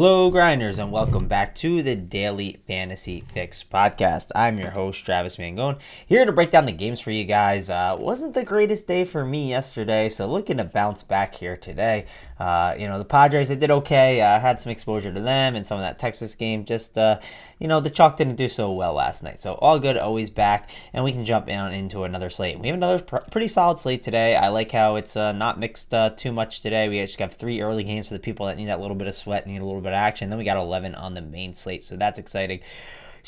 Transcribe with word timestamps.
Hello, 0.00 0.30
grinders, 0.30 0.78
and 0.78 0.92
welcome 0.92 1.26
back 1.26 1.56
to 1.56 1.82
the 1.82 1.96
Daily 1.96 2.60
Fantasy 2.68 3.24
Fix 3.32 3.64
podcast. 3.64 4.30
I'm 4.32 4.56
your 4.56 4.70
host, 4.70 5.04
Travis 5.04 5.38
Mangone, 5.38 5.80
here 6.06 6.24
to 6.24 6.30
break 6.30 6.52
down 6.52 6.66
the 6.66 6.70
games 6.72 7.00
for 7.00 7.10
you 7.10 7.24
guys. 7.24 7.68
Uh, 7.68 7.96
wasn't 7.98 8.34
the 8.34 8.44
greatest 8.44 8.86
day 8.86 9.04
for 9.04 9.24
me 9.24 9.48
yesterday, 9.48 10.08
so 10.08 10.28
looking 10.28 10.58
to 10.58 10.64
bounce 10.64 11.02
back 11.02 11.34
here 11.34 11.56
today. 11.56 12.06
Uh, 12.38 12.76
you 12.78 12.86
know, 12.86 12.96
the 12.96 13.04
Padres, 13.04 13.48
they 13.48 13.56
did 13.56 13.72
okay. 13.72 14.22
I 14.22 14.36
uh, 14.36 14.40
had 14.40 14.60
some 14.60 14.70
exposure 14.70 15.12
to 15.12 15.20
them 15.20 15.56
and 15.56 15.66
some 15.66 15.78
of 15.78 15.82
that 15.82 15.98
Texas 15.98 16.36
game. 16.36 16.64
Just, 16.64 16.96
uh, 16.96 17.18
you 17.58 17.68
know, 17.68 17.80
the 17.80 17.90
Chalk 17.90 18.16
didn't 18.16 18.36
do 18.36 18.48
so 18.48 18.70
well 18.72 18.94
last 18.94 19.22
night. 19.22 19.38
So 19.38 19.54
all 19.54 19.78
good, 19.78 19.96
always 19.96 20.30
back, 20.30 20.70
and 20.92 21.04
we 21.04 21.12
can 21.12 21.24
jump 21.24 21.46
down 21.46 21.72
into 21.72 22.04
another 22.04 22.30
slate. 22.30 22.58
We 22.58 22.68
have 22.68 22.76
another 22.76 23.02
pr- 23.02 23.16
pretty 23.30 23.48
solid 23.48 23.78
slate 23.78 24.02
today. 24.02 24.36
I 24.36 24.48
like 24.48 24.72
how 24.72 24.96
it's 24.96 25.16
uh, 25.16 25.32
not 25.32 25.58
mixed 25.58 25.92
uh, 25.92 26.10
too 26.10 26.32
much 26.32 26.60
today. 26.60 26.88
We 26.88 27.00
just 27.02 27.18
have 27.18 27.34
three 27.34 27.60
early 27.60 27.84
games 27.84 28.08
for 28.08 28.14
the 28.14 28.20
people 28.20 28.46
that 28.46 28.56
need 28.56 28.68
that 28.68 28.80
little 28.80 28.96
bit 28.96 29.08
of 29.08 29.14
sweat, 29.14 29.46
need 29.46 29.60
a 29.60 29.64
little 29.64 29.80
bit 29.80 29.92
of 29.92 29.96
action. 29.96 30.30
Then 30.30 30.38
we 30.38 30.44
got 30.44 30.56
11 30.56 30.94
on 30.94 31.14
the 31.14 31.22
main 31.22 31.54
slate, 31.54 31.82
so 31.82 31.96
that's 31.96 32.18
exciting 32.18 32.60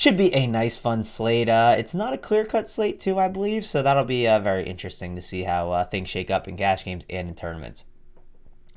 should 0.01 0.17
be 0.17 0.33
a 0.33 0.47
nice, 0.47 0.79
fun 0.79 1.05
slate. 1.05 1.49
Uh, 1.51 1.75
it's 1.77 1.95
not 1.95 2.15
a 2.15 2.19
clear 2.19 2.47
cut 2.47 2.71
slate, 2.71 2.99
too, 3.01 3.19
I 3.19 3.29
believe, 3.29 3.67
so 3.67 3.83
that'll 3.83 4.05
be 4.05 4.27
uh, 4.27 4.39
very 4.41 4.65
interesting 4.65 5.15
to 5.15 5.21
see 5.21 5.43
how 5.43 5.73
uh, 5.73 5.85
things 5.85 6.09
shake 6.09 6.31
up 6.31 6.49
in 6.49 6.57
cash 6.57 6.85
games 6.85 7.05
and 7.11 7.29
in 7.29 7.35
tournaments. 7.35 7.85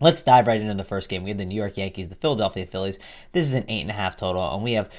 Let's 0.02 0.22
dive 0.22 0.47
right 0.47 0.59
into 0.59 0.73
the 0.73 0.83
first 0.83 1.08
game. 1.08 1.23
We 1.23 1.30
have 1.30 1.38
the 1.38 1.45
New 1.45 1.56
York 1.56 1.78
Yankees, 1.78 2.09
the 2.09 2.16
Philadelphia 2.16 2.66
Phillies. 2.66 3.00
This 3.31 3.45
is 3.45 3.53
an 3.53 3.63
eight 3.69 3.81
and 3.81 3.89
a 3.89 3.94
half 3.94 4.17
total, 4.17 4.53
and 4.53 4.63
we 4.63 4.73
have 4.73 4.89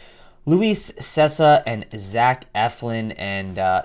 Luis 0.47 0.93
Cessa 0.93 1.63
and 1.67 1.87
Zach 1.97 2.53
Eflin. 2.55 3.15
And 3.17 3.59
uh, 3.59 3.83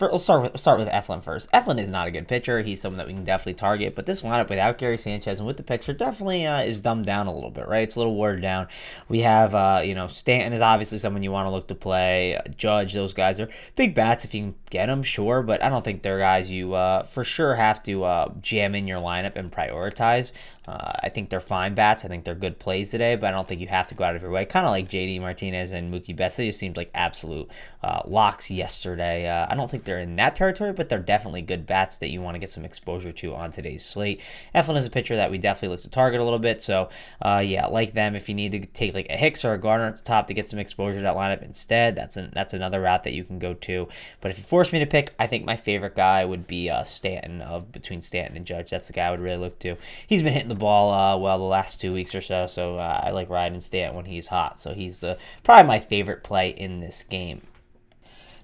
we'll 0.00 0.18
start 0.18 0.42
with, 0.42 0.60
start 0.60 0.78
with 0.78 0.88
Eflin 0.88 1.22
first. 1.22 1.50
Eflin 1.52 1.80
is 1.80 1.88
not 1.88 2.06
a 2.06 2.10
good 2.10 2.28
pitcher. 2.28 2.60
He's 2.62 2.80
someone 2.80 2.98
that 2.98 3.06
we 3.06 3.14
can 3.14 3.24
definitely 3.24 3.54
target. 3.54 3.94
But 3.94 4.06
this 4.06 4.22
lineup 4.22 4.48
without 4.48 4.78
Gary 4.78 4.98
Sanchez 4.98 5.38
and 5.38 5.46
with 5.46 5.56
the 5.56 5.62
pitcher 5.62 5.92
definitely 5.92 6.46
uh, 6.46 6.62
is 6.62 6.80
dumbed 6.80 7.06
down 7.06 7.26
a 7.26 7.34
little 7.34 7.50
bit, 7.50 7.66
right? 7.66 7.82
It's 7.82 7.96
a 7.96 7.98
little 7.98 8.14
watered 8.14 8.42
down. 8.42 8.68
We 9.08 9.20
have, 9.20 9.54
uh, 9.54 9.82
you 9.84 9.94
know, 9.94 10.06
Stanton 10.06 10.52
is 10.52 10.60
obviously 10.60 10.98
someone 10.98 11.22
you 11.22 11.32
want 11.32 11.46
to 11.46 11.50
look 11.50 11.68
to 11.68 11.74
play. 11.74 12.38
Judge, 12.56 12.92
those 12.92 13.14
guys 13.14 13.40
are 13.40 13.48
big 13.74 13.94
bats 13.94 14.24
if 14.24 14.34
you 14.34 14.42
can 14.42 14.54
get 14.70 14.86
them, 14.86 15.02
sure. 15.02 15.42
But 15.42 15.62
I 15.62 15.68
don't 15.68 15.84
think 15.84 16.02
they're 16.02 16.18
guys 16.18 16.50
you 16.50 16.74
uh, 16.74 17.04
for 17.04 17.24
sure 17.24 17.54
have 17.54 17.82
to 17.84 18.04
uh, 18.04 18.32
jam 18.40 18.74
in 18.74 18.86
your 18.86 19.00
lineup 19.00 19.36
and 19.36 19.50
prioritize. 19.50 20.32
Uh, 20.66 20.92
I 21.02 21.08
think 21.10 21.30
they're 21.30 21.40
fine 21.40 21.74
bats. 21.74 22.04
I 22.04 22.08
think 22.08 22.24
they're 22.24 22.34
good 22.34 22.58
plays 22.58 22.90
today, 22.90 23.16
but 23.16 23.28
I 23.28 23.30
don't 23.30 23.46
think 23.46 23.60
you 23.60 23.68
have 23.68 23.88
to 23.88 23.94
go 23.94 24.04
out 24.04 24.16
of 24.16 24.22
your 24.22 24.30
way. 24.30 24.44
Kind 24.44 24.66
of 24.66 24.70
like 24.70 24.88
JD 24.88 25.20
Martinez 25.20 25.72
and 25.72 25.92
Mookie 25.92 26.16
Betts. 26.16 26.36
They 26.36 26.46
just 26.46 26.58
seemed 26.58 26.76
like 26.76 26.90
absolute 26.94 27.48
uh, 27.82 28.02
locks 28.06 28.50
yesterday. 28.50 29.28
Uh, 29.28 29.46
I 29.48 29.54
don't 29.54 29.70
think 29.70 29.84
they're 29.84 29.98
in 29.98 30.16
that 30.16 30.34
territory, 30.34 30.72
but 30.72 30.88
they're 30.88 30.98
definitely 30.98 31.42
good 31.42 31.66
bats 31.66 31.98
that 31.98 32.10
you 32.10 32.20
want 32.20 32.34
to 32.34 32.38
get 32.40 32.50
some 32.50 32.64
exposure 32.64 33.12
to 33.12 33.34
on 33.34 33.52
today's 33.52 33.84
slate. 33.84 34.20
Eflin 34.54 34.76
is 34.76 34.86
a 34.86 34.90
pitcher 34.90 35.16
that 35.16 35.30
we 35.30 35.38
definitely 35.38 35.74
look 35.74 35.82
to 35.82 35.88
target 35.88 36.20
a 36.20 36.24
little 36.24 36.38
bit. 36.38 36.60
So, 36.60 36.88
uh, 37.22 37.42
yeah, 37.44 37.66
like 37.66 37.92
them, 37.92 38.16
if 38.16 38.28
you 38.28 38.34
need 38.34 38.52
to 38.52 38.66
take 38.66 38.94
like 38.94 39.06
a 39.08 39.16
Hicks 39.16 39.44
or 39.44 39.52
a 39.52 39.58
Gardner 39.58 39.86
at 39.86 39.96
the 39.98 40.02
top 40.02 40.26
to 40.28 40.34
get 40.34 40.48
some 40.48 40.58
exposure 40.58 40.98
to 40.98 41.02
that 41.02 41.14
lineup 41.14 41.42
instead, 41.42 41.94
that's 41.94 42.16
an, 42.16 42.30
that's 42.32 42.54
another 42.54 42.80
route 42.80 43.04
that 43.04 43.12
you 43.12 43.22
can 43.22 43.38
go 43.38 43.54
to. 43.54 43.88
But 44.20 44.32
if 44.32 44.38
you 44.38 44.44
force 44.44 44.72
me 44.72 44.80
to 44.80 44.86
pick, 44.86 45.14
I 45.18 45.28
think 45.28 45.44
my 45.44 45.56
favorite 45.56 45.94
guy 45.94 46.24
would 46.24 46.46
be 46.48 46.70
uh, 46.70 46.82
Stanton 46.82 47.40
of 47.40 47.70
between 47.70 48.00
Stanton 48.00 48.36
and 48.36 48.46
Judge. 48.46 48.70
That's 48.70 48.88
the 48.88 48.92
guy 48.92 49.06
I 49.06 49.10
would 49.10 49.20
really 49.20 49.38
look 49.38 49.58
to. 49.60 49.76
He's 50.06 50.22
been 50.22 50.32
hitting 50.32 50.48
the 50.48 50.55
ball 50.56 50.92
uh, 50.92 51.16
well 51.16 51.38
the 51.38 51.44
last 51.44 51.80
two 51.80 51.92
weeks 51.92 52.14
or 52.14 52.20
so. 52.20 52.46
So 52.46 52.76
uh, 52.76 53.00
I 53.04 53.10
like 53.10 53.30
riding 53.30 53.60
Stanton 53.60 53.96
when 53.96 54.04
he's 54.06 54.28
hot. 54.28 54.58
So 54.58 54.74
he's 54.74 55.04
uh, 55.04 55.16
probably 55.42 55.66
my 55.66 55.80
favorite 55.80 56.24
play 56.24 56.50
in 56.50 56.80
this 56.80 57.02
game. 57.02 57.42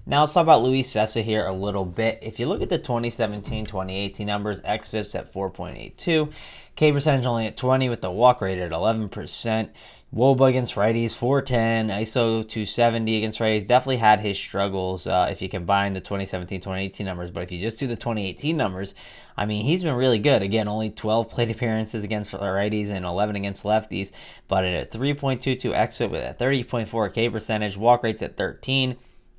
Now 0.05 0.21
let's 0.21 0.33
talk 0.33 0.43
about 0.43 0.63
Luis 0.63 0.91
Cessa 0.91 1.23
here 1.23 1.45
a 1.45 1.53
little 1.53 1.85
bit. 1.85 2.19
If 2.21 2.37
you 2.37 2.47
look 2.47 2.61
at 2.61 2.69
the 2.69 2.77
2017-2018 2.77 4.25
numbers, 4.25 4.59
xFIP's 4.61 5.15
at 5.15 5.31
4.82, 5.31 6.33
K 6.75 6.91
percentage 6.91 7.25
only 7.25 7.47
at 7.47 7.55
20 7.55 7.87
with 7.87 8.01
the 8.01 8.11
walk 8.11 8.41
rate 8.41 8.59
at 8.59 8.71
11%. 8.71 9.69
Woba 10.15 10.47
against 10.47 10.75
righties, 10.75 11.15
410. 11.15 11.87
ISO 11.87 12.47
270 12.47 13.17
against 13.17 13.39
righties. 13.39 13.65
Definitely 13.65 13.97
had 13.97 14.19
his 14.19 14.37
struggles 14.37 15.07
uh, 15.07 15.27
if 15.31 15.41
you 15.41 15.49
combine 15.49 15.93
the 15.93 16.01
2017 16.01 16.61
2018 16.61 17.03
numbers. 17.03 17.31
But 17.31 17.41
if 17.41 17.51
you 17.51 17.59
just 17.59 17.79
do 17.79 17.87
the 17.87 17.95
2018 17.95 18.55
numbers, 18.55 18.93
I 19.35 19.47
mean, 19.47 19.65
he's 19.65 19.83
been 19.83 19.95
really 19.95 20.19
good. 20.19 20.43
Again, 20.43 20.67
only 20.67 20.91
12 20.91 21.29
plate 21.29 21.49
appearances 21.49 22.03
against 22.03 22.33
righties 22.33 22.91
and 22.91 23.05
11 23.05 23.35
against 23.35 23.63
lefties. 23.63 24.11
But 24.47 24.65
at 24.65 24.93
a 24.93 24.97
3.22 24.97 25.73
exit 25.73 26.11
with 26.11 26.21
a 26.21 26.35
30.4 26.35 27.11
K 27.11 27.29
percentage, 27.29 27.75
walk 27.75 28.03
rates 28.03 28.21
at 28.21 28.37
13. 28.37 28.97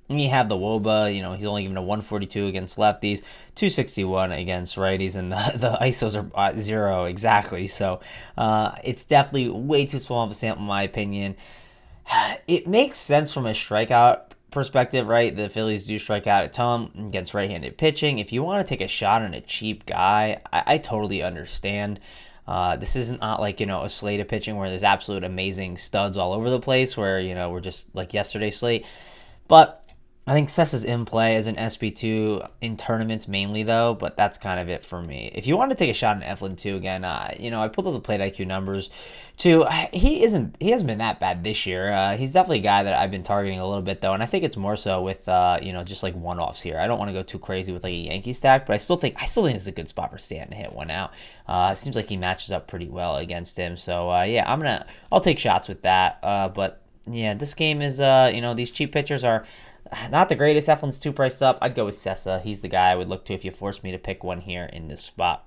And 0.09 0.21
you 0.21 0.29
have 0.29 0.51
the 0.51 0.57
Woba, 0.57 1.15
you 1.15 1.23
know, 1.23 1.33
he's 1.33 1.47
only 1.47 1.63
given 1.63 1.79
a 1.79 1.83
142 1.83 2.47
against 2.47 2.77
lefties, 2.77 3.23
261 3.55 4.33
against 4.33 4.77
righties, 4.77 5.17
and 5.17 5.33
the, 5.33 5.37
the 5.57 5.79
ISOs 5.81 6.31
are 6.35 6.59
zero 6.59 7.05
exactly. 7.05 7.67
So 7.67 8.01
uh, 8.37 8.73
it's 8.85 9.05
definitely 9.05 9.49
way 9.49 9.87
too 9.87 9.99
small 9.99 10.23
of 10.23 10.31
a 10.31 10.35
sample, 10.35 10.63
in 10.63 10.69
my 10.69 10.83
opinion. 10.83 11.37
It 12.47 12.67
makes 12.67 12.99
sense 12.99 13.33
from 13.33 13.47
a 13.47 13.53
strikeout 13.53 14.33
perspective, 14.51 15.09
right? 15.09 15.35
The 15.35 15.49
Phillies 15.49 15.87
do 15.87 15.99
strike 15.99 16.27
out 16.27 16.45
a 16.45 16.49
ton 16.49 16.91
against 17.09 17.33
right 17.33 17.51
handed 17.51 17.79
pitching. 17.79 18.19
If 18.19 18.33
you 18.33 18.43
want 18.43 18.67
to 18.67 18.69
take 18.69 18.83
a 18.83 18.89
shot 18.89 19.23
on 19.23 19.33
a 19.33 19.41
cheap 19.41 19.87
guy, 19.87 20.41
I, 20.53 20.63
I 20.67 20.79
totally 20.79 21.23
understand. 21.23 22.01
Uh, 22.47 22.77
this 22.77 22.95
isn't 22.95 23.21
not 23.21 23.41
like 23.41 23.59
you 23.61 23.67
know 23.67 23.85
a 23.85 23.89
slate 23.89 24.21
of 24.21 24.29
pitching 24.29 24.57
where 24.57 24.69
there's 24.69 24.85
absolute 24.85 25.25
amazing 25.25 25.79
studs 25.79 26.19
all 26.19 26.35
over 26.35 26.51
the 26.51 26.61
place 26.61 26.97
where 26.97 27.19
you 27.19 27.35
know 27.35 27.49
we're 27.49 27.61
just 27.61 27.89
like 27.95 28.13
yesterday's 28.13 28.59
slate 28.59 28.85
but 29.49 29.84
I 30.27 30.33
think 30.33 30.49
Cessa's 30.49 30.85
in 30.85 31.05
play 31.05 31.37
as 31.37 31.47
an 31.47 31.57
SP2 31.57 32.49
in 32.63 32.79
tournaments 32.79 33.29
mainly, 33.29 33.63
though, 33.63 33.93
but 33.93 34.17
that's 34.17 34.39
kind 34.39 34.59
of 34.59 34.71
it 34.71 34.83
for 34.83 35.03
me. 35.03 35.31
If 35.35 35.47
you 35.47 35.55
want 35.55 35.71
to 35.71 35.77
take 35.77 35.91
a 35.91 35.95
shot 35.95 36.17
in 36.17 36.23
Eflin, 36.23 36.57
2 36.57 36.77
again, 36.77 37.05
uh, 37.05 37.35
you 37.39 37.51
know, 37.51 37.63
I 37.63 37.69
pulled 37.69 37.87
up 37.89 37.93
the 37.93 38.01
plate 38.01 38.23
IQ 38.23 38.47
numbers, 38.47 38.89
too. 39.37 39.67
He 39.93 40.25
isn't, 40.25 40.57
he 40.61 40.71
hasn't 40.71 40.87
been 40.87 40.99
that 40.99 41.21
bad 41.21 41.45
this 41.45 41.67
year. 41.67 41.93
Uh, 41.93 42.17
he's 42.17 42.33
definitely 42.33 42.61
a 42.61 42.63
guy 42.63 42.85
that 42.85 42.95
I've 42.95 43.11
been 43.11 43.23
targeting 43.23 43.59
a 43.59 43.67
little 43.67 43.83
bit, 43.83 44.01
though, 44.01 44.15
and 44.15 44.23
I 44.23 44.27
think 44.27 44.45
it's 44.45 44.57
more 44.57 44.77
so 44.77 45.03
with, 45.03 45.29
uh, 45.29 45.59
you 45.61 45.75
know, 45.75 45.81
just 45.81 46.03
like 46.03 46.15
one 46.15 46.39
offs 46.39 46.63
here. 46.63 46.79
I 46.79 46.87
don't 46.87 46.99
want 46.99 47.11
to 47.11 47.13
go 47.13 47.23
too 47.23 47.39
crazy 47.39 47.71
with 47.73 47.85
like 47.85 47.93
a 47.93 47.97
Yankee 47.97 48.33
stack, 48.33 48.65
but 48.65 48.73
I 48.73 48.79
still 48.79 48.97
think, 48.97 49.17
I 49.21 49.27
still 49.27 49.45
think 49.45 49.57
it's 49.57 49.67
a 49.67 49.73
good 49.73 49.89
spot 49.89 50.11
for 50.11 50.17
Stanton 50.17 50.53
to 50.53 50.57
hit 50.57 50.73
one 50.73 50.91
out. 50.91 51.13
Uh, 51.47 51.69
it 51.73 51.77
seems 51.77 51.97
like 51.97 52.09
he 52.09 52.17
matches 52.17 52.51
up 52.51 52.67
pretty 52.67 52.89
well 52.89 53.19
against 53.19 53.59
him. 53.59 53.77
So, 53.77 54.11
uh, 54.11 54.23
yeah, 54.23 54.51
I'm 54.51 54.59
going 54.59 54.79
to, 54.79 54.87
I'll 55.13 55.21
take 55.21 55.39
shots 55.39 55.69
with 55.69 55.83
that, 55.83 56.19
uh, 56.23 56.49
but 56.49 56.81
yeah, 57.07 57.35
this 57.35 57.53
game 57.53 57.83
is, 57.83 58.01
uh, 58.01 58.31
you 58.35 58.41
know, 58.41 58.55
these 58.55 58.71
cheap 58.71 58.91
pitchers 58.91 59.23
are, 59.23 59.45
not 60.11 60.29
the 60.29 60.35
greatest. 60.35 60.69
Eflin's 60.69 60.99
too 60.99 61.13
priced 61.13 61.43
up. 61.43 61.59
I'd 61.61 61.75
go 61.75 61.85
with 61.85 61.97
Cessa. 61.97 62.43
He's 62.43 62.61
the 62.61 62.69
guy 62.69 62.91
I 62.91 62.97
would 62.97 63.09
look 63.09 63.25
to 63.27 63.35
if 63.35 63.45
you 63.45 63.51
force 63.51 63.83
me 63.83 63.93
to 63.93 63.99
pick 63.99 64.25
one 64.25 64.41
here 64.41 64.65
in 64.73 64.89
this 64.89 65.03
spot. 65.03 65.47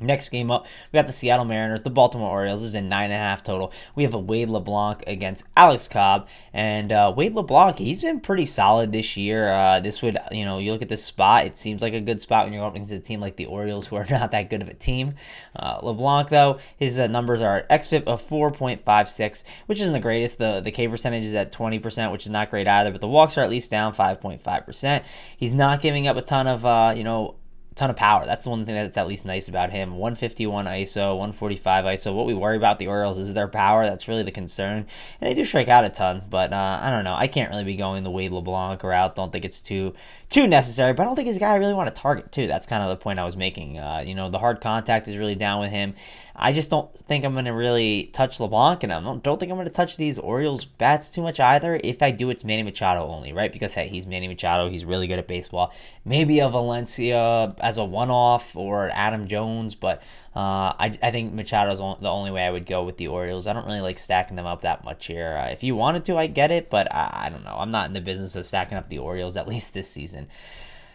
Next 0.00 0.30
game 0.30 0.50
up, 0.50 0.66
we 0.92 0.96
got 0.96 1.06
the 1.06 1.12
Seattle 1.12 1.44
Mariners, 1.44 1.82
the 1.82 1.90
Baltimore 1.90 2.28
Orioles. 2.28 2.62
Is 2.62 2.74
a 2.74 2.80
nine 2.80 3.04
and 3.04 3.14
a 3.14 3.18
half 3.18 3.42
total. 3.42 3.72
We 3.94 4.02
have 4.02 4.14
a 4.14 4.18
Wade 4.18 4.48
LeBlanc 4.48 5.04
against 5.06 5.44
Alex 5.56 5.86
Cobb, 5.86 6.28
and 6.52 6.90
uh, 6.90 7.12
Wade 7.16 7.34
LeBlanc, 7.34 7.78
he's 7.78 8.02
been 8.02 8.20
pretty 8.20 8.46
solid 8.46 8.90
this 8.90 9.16
year. 9.16 9.48
Uh, 9.48 9.80
this 9.80 10.02
would, 10.02 10.18
you 10.32 10.44
know, 10.44 10.58
you 10.58 10.72
look 10.72 10.82
at 10.82 10.88
this 10.88 11.04
spot, 11.04 11.46
it 11.46 11.56
seems 11.56 11.82
like 11.82 11.92
a 11.92 12.00
good 12.00 12.20
spot 12.20 12.44
when 12.44 12.52
you're 12.52 12.62
going 12.62 12.74
against 12.74 12.92
a 12.92 12.98
team 12.98 13.20
like 13.20 13.36
the 13.36 13.46
Orioles, 13.46 13.86
who 13.86 13.96
are 13.96 14.06
not 14.10 14.32
that 14.32 14.50
good 14.50 14.62
of 14.62 14.68
a 14.68 14.74
team. 14.74 15.14
Uh, 15.54 15.78
LeBlanc, 15.82 16.28
though, 16.30 16.58
his 16.76 16.98
uh, 16.98 17.06
numbers 17.06 17.40
are 17.40 17.58
at 17.58 17.82
xFIP 17.82 18.04
of 18.04 18.20
4.56, 18.20 19.44
which 19.66 19.80
isn't 19.80 19.92
the 19.92 20.00
greatest. 20.00 20.38
The 20.38 20.60
the 20.60 20.72
K 20.72 20.88
percentage 20.88 21.24
is 21.24 21.34
at 21.34 21.52
20%, 21.52 22.10
which 22.10 22.24
is 22.24 22.30
not 22.30 22.50
great 22.50 22.66
either. 22.66 22.90
But 22.90 23.00
the 23.00 23.08
walks 23.08 23.38
are 23.38 23.42
at 23.42 23.50
least 23.50 23.70
down 23.70 23.94
5.5%. 23.94 25.04
He's 25.36 25.52
not 25.52 25.80
giving 25.80 26.08
up 26.08 26.16
a 26.16 26.22
ton 26.22 26.46
of, 26.46 26.66
uh, 26.66 26.94
you 26.96 27.04
know 27.04 27.36
ton 27.74 27.90
of 27.90 27.96
power. 27.96 28.26
That's 28.26 28.44
the 28.44 28.50
one 28.50 28.66
thing 28.66 28.74
that's 28.74 28.96
at 28.96 29.06
least 29.06 29.24
nice 29.24 29.48
about 29.48 29.70
him. 29.70 29.92
151 29.92 30.66
ISO, 30.66 31.16
145 31.16 31.84
ISO. 31.84 32.14
What 32.14 32.26
we 32.26 32.34
worry 32.34 32.56
about 32.56 32.78
the 32.78 32.86
Orioles 32.86 33.18
is 33.18 33.34
their 33.34 33.48
power. 33.48 33.84
That's 33.84 34.08
really 34.08 34.22
the 34.22 34.30
concern. 34.30 34.86
And 35.20 35.30
they 35.30 35.34
do 35.34 35.44
strike 35.44 35.68
out 35.68 35.84
a 35.84 35.88
ton, 35.88 36.22
but 36.28 36.52
uh, 36.52 36.78
I 36.82 36.90
don't 36.90 37.04
know. 37.04 37.14
I 37.14 37.26
can't 37.26 37.50
really 37.50 37.64
be 37.64 37.76
going 37.76 38.02
the 38.02 38.10
Wade 38.10 38.32
LeBlanc 38.32 38.82
route. 38.82 39.14
Don't 39.14 39.32
think 39.32 39.44
it's 39.44 39.60
too 39.60 39.94
too 40.28 40.46
necessary, 40.46 40.94
but 40.94 41.02
I 41.02 41.06
don't 41.06 41.16
think 41.16 41.28
he's 41.28 41.36
a 41.36 41.40
guy 41.40 41.52
I 41.52 41.56
really 41.56 41.74
want 41.74 41.94
to 41.94 42.00
target 42.00 42.32
too. 42.32 42.46
That's 42.46 42.66
kind 42.66 42.82
of 42.82 42.88
the 42.88 42.96
point 42.96 43.18
I 43.18 43.24
was 43.24 43.36
making. 43.36 43.78
Uh, 43.78 44.02
you 44.06 44.14
know, 44.14 44.30
the 44.30 44.38
hard 44.38 44.60
contact 44.60 45.08
is 45.08 45.16
really 45.16 45.34
down 45.34 45.60
with 45.60 45.70
him. 45.70 45.94
I 46.34 46.52
just 46.52 46.70
don't 46.70 46.94
think 46.94 47.24
I'm 47.24 47.32
going 47.32 47.44
to 47.44 47.52
really 47.52 48.10
touch 48.12 48.40
LeBlanc, 48.40 48.82
and 48.82 48.92
I 48.92 49.00
don't, 49.00 49.22
don't 49.22 49.38
think 49.38 49.50
I'm 49.50 49.56
going 49.56 49.68
to 49.68 49.72
touch 49.72 49.96
these 49.96 50.18
Orioles 50.18 50.64
bats 50.64 51.10
too 51.10 51.22
much 51.22 51.40
either. 51.40 51.78
If 51.84 52.02
I 52.02 52.10
do, 52.10 52.30
it's 52.30 52.44
Manny 52.44 52.62
Machado 52.62 53.06
only, 53.06 53.32
right? 53.32 53.52
Because, 53.52 53.74
hey, 53.74 53.88
he's 53.88 54.06
Manny 54.06 54.28
Machado. 54.28 54.70
He's 54.70 54.84
really 54.84 55.06
good 55.06 55.18
at 55.18 55.28
baseball. 55.28 55.74
Maybe 56.04 56.38
a 56.40 56.48
Valencia 56.48 57.54
as 57.60 57.76
a 57.76 57.84
one 57.84 58.10
off 58.10 58.56
or 58.56 58.90
Adam 58.92 59.26
Jones, 59.26 59.74
but 59.74 60.02
uh, 60.34 60.72
I, 60.78 60.98
I 61.02 61.10
think 61.10 61.34
Machado's 61.34 61.78
the 61.78 62.08
only 62.08 62.30
way 62.30 62.46
I 62.46 62.50
would 62.50 62.64
go 62.64 62.82
with 62.84 62.96
the 62.96 63.08
Orioles. 63.08 63.46
I 63.46 63.52
don't 63.52 63.66
really 63.66 63.82
like 63.82 63.98
stacking 63.98 64.36
them 64.36 64.46
up 64.46 64.62
that 64.62 64.84
much 64.84 65.06
here. 65.06 65.36
Uh, 65.36 65.50
if 65.50 65.62
you 65.62 65.76
wanted 65.76 66.06
to, 66.06 66.16
I 66.16 66.26
get 66.26 66.50
it, 66.50 66.70
but 66.70 66.92
I, 66.94 67.26
I 67.26 67.28
don't 67.28 67.44
know. 67.44 67.56
I'm 67.58 67.70
not 67.70 67.88
in 67.88 67.92
the 67.92 68.00
business 68.00 68.34
of 68.36 68.46
stacking 68.46 68.78
up 68.78 68.88
the 68.88 68.98
Orioles, 68.98 69.36
at 69.36 69.46
least 69.46 69.74
this 69.74 69.90
season. 69.90 70.28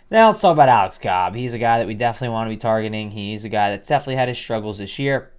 Now 0.09 0.27
let's 0.27 0.39
talk 0.39 0.53
about 0.53 0.69
Alex 0.69 0.97
Cobb. 0.97 1.35
He's 1.35 1.53
a 1.53 1.57
guy 1.57 1.79
that 1.79 1.87
we 1.87 1.93
definitely 1.93 2.33
want 2.33 2.47
to 2.47 2.55
be 2.55 2.57
targeting. 2.57 3.11
He's 3.11 3.43
a 3.43 3.49
guy 3.49 3.71
that's 3.71 3.89
definitely 3.89 4.15
had 4.15 4.29
his 4.29 4.37
struggles 4.37 4.77
this 4.77 4.97
year. 4.97 5.33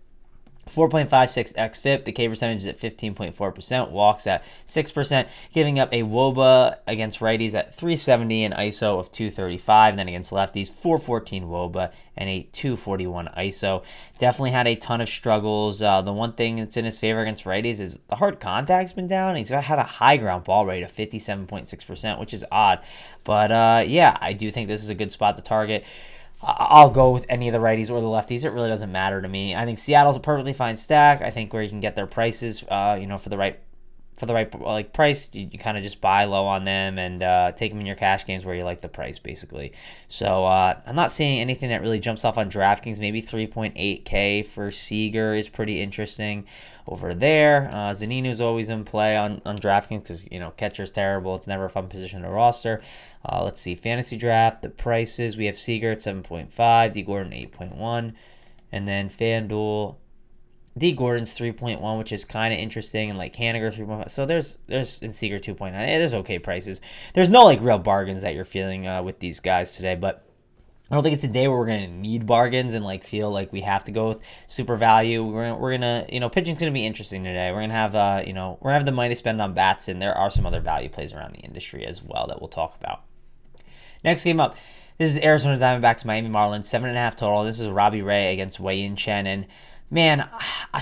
4.56 0.69 1.55
xFIP. 1.55 2.05
The 2.05 2.13
K 2.13 2.29
percentage 2.29 2.59
is 2.59 2.67
at 2.67 2.79
15.4%. 2.79 3.91
Walks 3.91 4.27
at 4.27 4.45
6%, 4.67 5.29
giving 5.53 5.79
up 5.79 5.93
a 5.93 6.03
WOBA 6.03 6.79
against 6.87 7.21
righties 7.21 7.55
at 7.55 7.75
370, 7.75 8.45
and 8.45 8.55
ISO 8.55 8.99
of 8.99 9.11
235. 9.13 9.93
And 9.93 9.99
then 9.99 10.09
against 10.09 10.33
lefties, 10.33 10.69
414 10.69 11.45
WOBA 11.45 11.93
and 12.19 12.29
a 12.29 12.43
241 12.53 13.31
ISO. 13.39 13.83
Definitely 14.19 14.51
had 14.51 14.67
a 14.67 14.75
ton 14.75 15.01
of 15.01 15.09
struggles. 15.09 15.81
Uh, 15.81 16.03
the 16.03 16.13
one 16.13 16.33
thing 16.33 16.57
that's 16.57 16.77
in 16.77 16.85
his 16.85 16.99
favor 16.99 17.21
against 17.21 17.45
righties 17.45 17.81
is 17.81 18.01
the 18.09 18.17
hard 18.17 18.41
contact's 18.41 18.93
been 18.93 19.07
down. 19.07 19.37
He's 19.37 19.51
had 19.51 19.79
a 19.79 19.85
high 19.85 20.17
ground 20.17 20.45
ball 20.45 20.67
rate 20.67 20.83
of 20.83 20.93
57.6%, 20.93 22.19
which 22.19 22.35
is 22.35 22.45
odd. 22.51 22.81
But 23.25 23.53
uh, 23.53 23.85
yeah, 23.87 24.19
I 24.21 24.33
do 24.33 24.51
think 24.51 24.69
this 24.69 24.83
is 24.83 24.91
a 24.91 24.95
good 24.95 25.13
spot 25.13 25.37
to 25.37 25.43
target. 25.43 25.85
I'll 26.41 26.91
go 26.91 27.11
with 27.11 27.27
any 27.29 27.49
of 27.49 27.53
the 27.53 27.59
righties 27.59 27.91
or 27.91 28.01
the 28.01 28.07
lefties. 28.07 28.45
It 28.45 28.51
really 28.51 28.69
doesn't 28.69 28.93
matter 28.93 29.21
to 29.21 29.29
me. 29.29 29.55
I 29.55 29.65
think 29.65 29.79
Seattle's 29.79 30.17
a 30.17 30.21
perfectly 30.21 30.53
fine 30.53 30.77
stack. 30.77 31.21
I 31.21 31.31
think 31.31 31.53
where 31.53 31.63
you 31.63 31.69
can 31.69 31.81
get 31.81 31.97
their 31.97 32.07
prices, 32.07 32.65
uh, 32.69 32.97
you 33.01 33.07
know, 33.07 33.19
for 33.19 33.29
the 33.29 33.37
right 33.37 33.59
for 34.19 34.27
the 34.27 34.35
right 34.35 34.61
like 34.61 34.93
price, 34.93 35.29
you, 35.33 35.49
you 35.53 35.59
kind 35.59 35.77
of 35.77 35.85
just 35.85 36.01
buy 36.01 36.25
low 36.25 36.47
on 36.47 36.65
them 36.65 36.99
and 36.99 37.23
uh, 37.23 37.53
take 37.53 37.71
them 37.71 37.81
in 37.81 37.87
your 37.87 37.97
cash 37.97 38.27
games 38.27 38.45
where 38.45 38.55
you 38.55 38.65
like 38.65 38.81
the 38.81 38.89
price, 38.89 39.19
basically. 39.19 39.73
So 40.09 40.45
uh, 40.45 40.81
I'm 40.85 40.97
not 40.97 41.13
seeing 41.13 41.41
anything 41.41 41.69
that 41.69 41.83
really 41.83 42.01
jumps 42.01 42.25
off 42.25 42.37
on 42.37 42.51
DraftKings. 42.51 42.99
Maybe 42.99 43.23
3.8K 43.23 44.45
for 44.45 44.71
Seager 44.73 45.35
is 45.35 45.49
pretty 45.49 45.81
interesting 45.81 46.47
over 46.89 47.15
there. 47.15 47.71
Uh, 47.73 47.91
Zunino's 47.91 48.41
always 48.41 48.69
in 48.69 48.85
play 48.85 49.17
on, 49.17 49.41
on 49.47 49.57
DraftKings 49.57 50.03
because, 50.03 50.27
you 50.31 50.41
know, 50.41 50.51
catcher's 50.51 50.91
terrible. 50.91 51.37
It's 51.37 51.47
never 51.47 51.67
a 51.67 51.71
fun 51.71 51.87
position 51.87 52.23
to 52.23 52.29
roster. 52.29 52.83
Uh, 53.25 53.45
let's 53.45 53.61
see, 53.61 53.77
fantasy 53.77 54.17
draft, 54.17 54.63
the 54.63 54.71
prices. 54.71 55.37
We 55.37 55.47
have 55.47 55.57
Seager 55.57 55.93
at 55.93 55.99
7.5, 55.99 56.93
Dee 56.93 57.03
Gordon 57.03 57.33
8.1, 57.33 58.15
and 58.73 58.89
then 58.89 59.09
FanDuel 59.09 59.97
Dee 60.79 60.93
Gordon's 60.93 61.37
3.1, 61.39 61.99
which 61.99 62.13
is 62.13 62.25
kind 62.25 62.55
of 62.55 62.61
interesting, 62.61 63.11
and 63.11 63.19
like 63.19 63.35
Haniger 63.35 63.73
3.5. 63.73 64.11
So 64.11 64.27
there's 64.27 64.59
there's 64.67 65.03
in 65.03 65.13
Seager 65.13 65.39
2.9. 65.39 65.73
Yeah, 65.73 65.99
there's 65.99 66.15
okay 66.15 66.39
prices. 66.39 66.81
There's 67.15 67.31
no 67.31 67.45
like 67.45 67.61
real 67.61 67.79
bargains 67.79 68.23
that 68.23 68.35
you're 68.35 68.45
feeling 68.45 68.87
uh, 68.87 69.03
with 69.03 69.19
these 69.19 69.41
guys 69.41 69.77
today, 69.77 69.95
but 69.95 70.25
I 70.91 70.95
don't 70.95 71.05
think 71.05 71.15
it's 71.15 71.25
a 71.25 71.29
day 71.29 71.49
where 71.49 71.59
we're 71.59 71.67
gonna 71.67 71.87
need 71.87 72.27
bargains 72.27 72.73
and 72.73 72.83
like 72.83 73.05
feel 73.05 73.31
like 73.31 73.53
we 73.53 73.61
have 73.61 73.85
to 73.85 73.93
go 73.93 74.09
with 74.09 74.23
super 74.47 74.77
value. 74.77 75.23
We're 75.23 75.49
gonna, 75.49 75.59
we're 75.59 75.73
gonna 75.73 76.07
you 76.11 76.19
know 76.19 76.31
pitching's 76.31 76.59
gonna 76.59 76.73
be 76.73 76.87
interesting 76.87 77.25
today. 77.25 77.53
We're 77.53 77.61
gonna 77.61 77.75
have 77.75 77.95
uh 77.95 78.23
you 78.27 78.33
know 78.33 78.57
we're 78.61 78.71
gonna 78.71 78.79
have 78.79 78.87
the 78.87 78.93
money 78.93 79.11
to 79.11 79.17
spend 79.17 79.41
on 79.43 79.53
bats, 79.53 79.89
and 79.89 80.01
there 80.01 80.17
are 80.17 80.31
some 80.31 80.47
other 80.47 80.61
value 80.61 80.89
plays 80.89 81.13
around 81.13 81.35
the 81.35 81.41
industry 81.41 81.85
as 81.85 82.03
well 82.03 82.27
that 82.29 82.41
we'll 82.41 82.49
talk 82.49 82.75
about. 82.81 83.03
Next 84.03 84.25
game 84.25 84.41
up. 84.41 84.57
This 84.97 85.11
is 85.11 85.23
Arizona 85.23 85.59
Diamondbacks 85.59 86.05
Miami 86.07 86.31
Marlins 86.31 86.67
seven 86.67 86.89
and 86.89 86.97
a 86.97 87.01
half 87.01 87.17
total. 87.17 87.45
This 87.45 87.61
is 87.61 87.69
Robbie 87.69 88.03
Ray 88.03 88.33
against 88.33 88.59
Wei 88.59 88.77
Yin 88.79 88.97
Chen 88.97 89.27
and 89.27 89.47
man, 89.91 90.29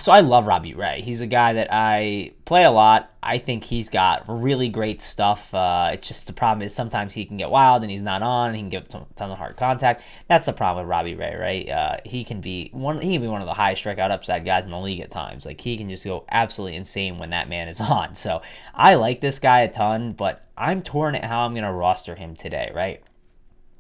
so 0.01 0.11
I 0.11 0.21
love 0.21 0.47
Robbie 0.47 0.75
Ray. 0.75 1.01
He's 1.01 1.21
a 1.21 1.27
guy 1.27 1.53
that 1.55 1.69
I 1.71 2.33
play 2.45 2.65
a 2.65 2.71
lot. 2.71 3.13
I 3.23 3.39
think 3.39 3.65
he's 3.65 3.89
got 3.89 4.25
really 4.29 4.69
great 4.69 5.01
stuff. 5.01 5.55
Uh, 5.55 5.91
it's 5.93 6.09
just 6.09 6.27
the 6.27 6.33
problem 6.33 6.65
is 6.67 6.75
sometimes 6.75 7.15
he 7.15 7.25
can 7.25 7.37
get 7.37 7.51
wild 7.51 7.83
and 7.83 7.91
he's 7.91 8.03
not 8.03 8.23
on. 8.23 8.49
And 8.49 8.57
he 8.57 8.63
can 8.63 8.71
give 8.71 8.89
tons 8.89 9.07
of 9.21 9.39
hard 9.39 9.57
contact. 9.57 10.03
That's 10.29 10.47
the 10.47 10.53
problem 10.53 10.85
with 10.85 10.91
Robbie 10.91 11.15
Ray, 11.15 11.37
right? 11.39 11.69
Uh, 11.69 11.97
he 12.05 12.25
can 12.25 12.41
be 12.41 12.71
one. 12.73 13.01
He 13.01 13.13
can 13.13 13.23
be 13.23 13.29
one 13.29 13.41
of 13.41 13.47
the 13.47 13.55
highest 13.55 13.85
strikeout 13.85 14.11
upside 14.11 14.45
guys 14.45 14.65
in 14.65 14.71
the 14.71 14.79
league 14.79 15.01
at 15.01 15.11
times. 15.11 15.47
Like 15.47 15.61
he 15.61 15.77
can 15.77 15.89
just 15.89 16.05
go 16.05 16.25
absolutely 16.31 16.77
insane 16.77 17.19
when 17.19 17.31
that 17.31 17.49
man 17.49 17.69
is 17.69 17.81
on. 17.83 18.15
So 18.15 18.43
I 18.75 18.95
like 18.95 19.21
this 19.21 19.39
guy 19.39 19.61
a 19.61 19.73
ton, 19.73 20.13
but 20.13 20.45
I'm 20.57 20.83
torn 20.83 21.15
at 21.15 21.25
how 21.25 21.47
I'm 21.47 21.53
going 21.53 21.65
to 21.65 21.73
roster 21.73 22.17
him 22.17 22.35
today, 22.35 22.73
right? 22.75 23.03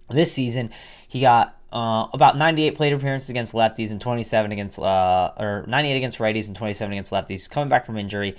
This 0.09 0.33
season, 0.33 0.71
he 1.09 1.21
got 1.21 1.57
uh, 1.73 2.07
about 2.13 2.37
98 2.37 2.75
plate 2.75 2.93
appearances 2.93 3.31
against 3.31 3.53
lefties 3.53 3.91
and 3.91 4.01
27 4.01 4.53
against 4.53 4.79
uh, 4.79 5.33
or 5.39 5.65
98 5.67 5.97
against 5.97 6.19
righties 6.19 6.47
and 6.47 6.57
27 6.57 6.93
against 6.93 7.13
lefties. 7.13 7.51
Coming 7.51 7.69
back 7.69 7.85
from 7.85 7.97
injury, 7.97 8.37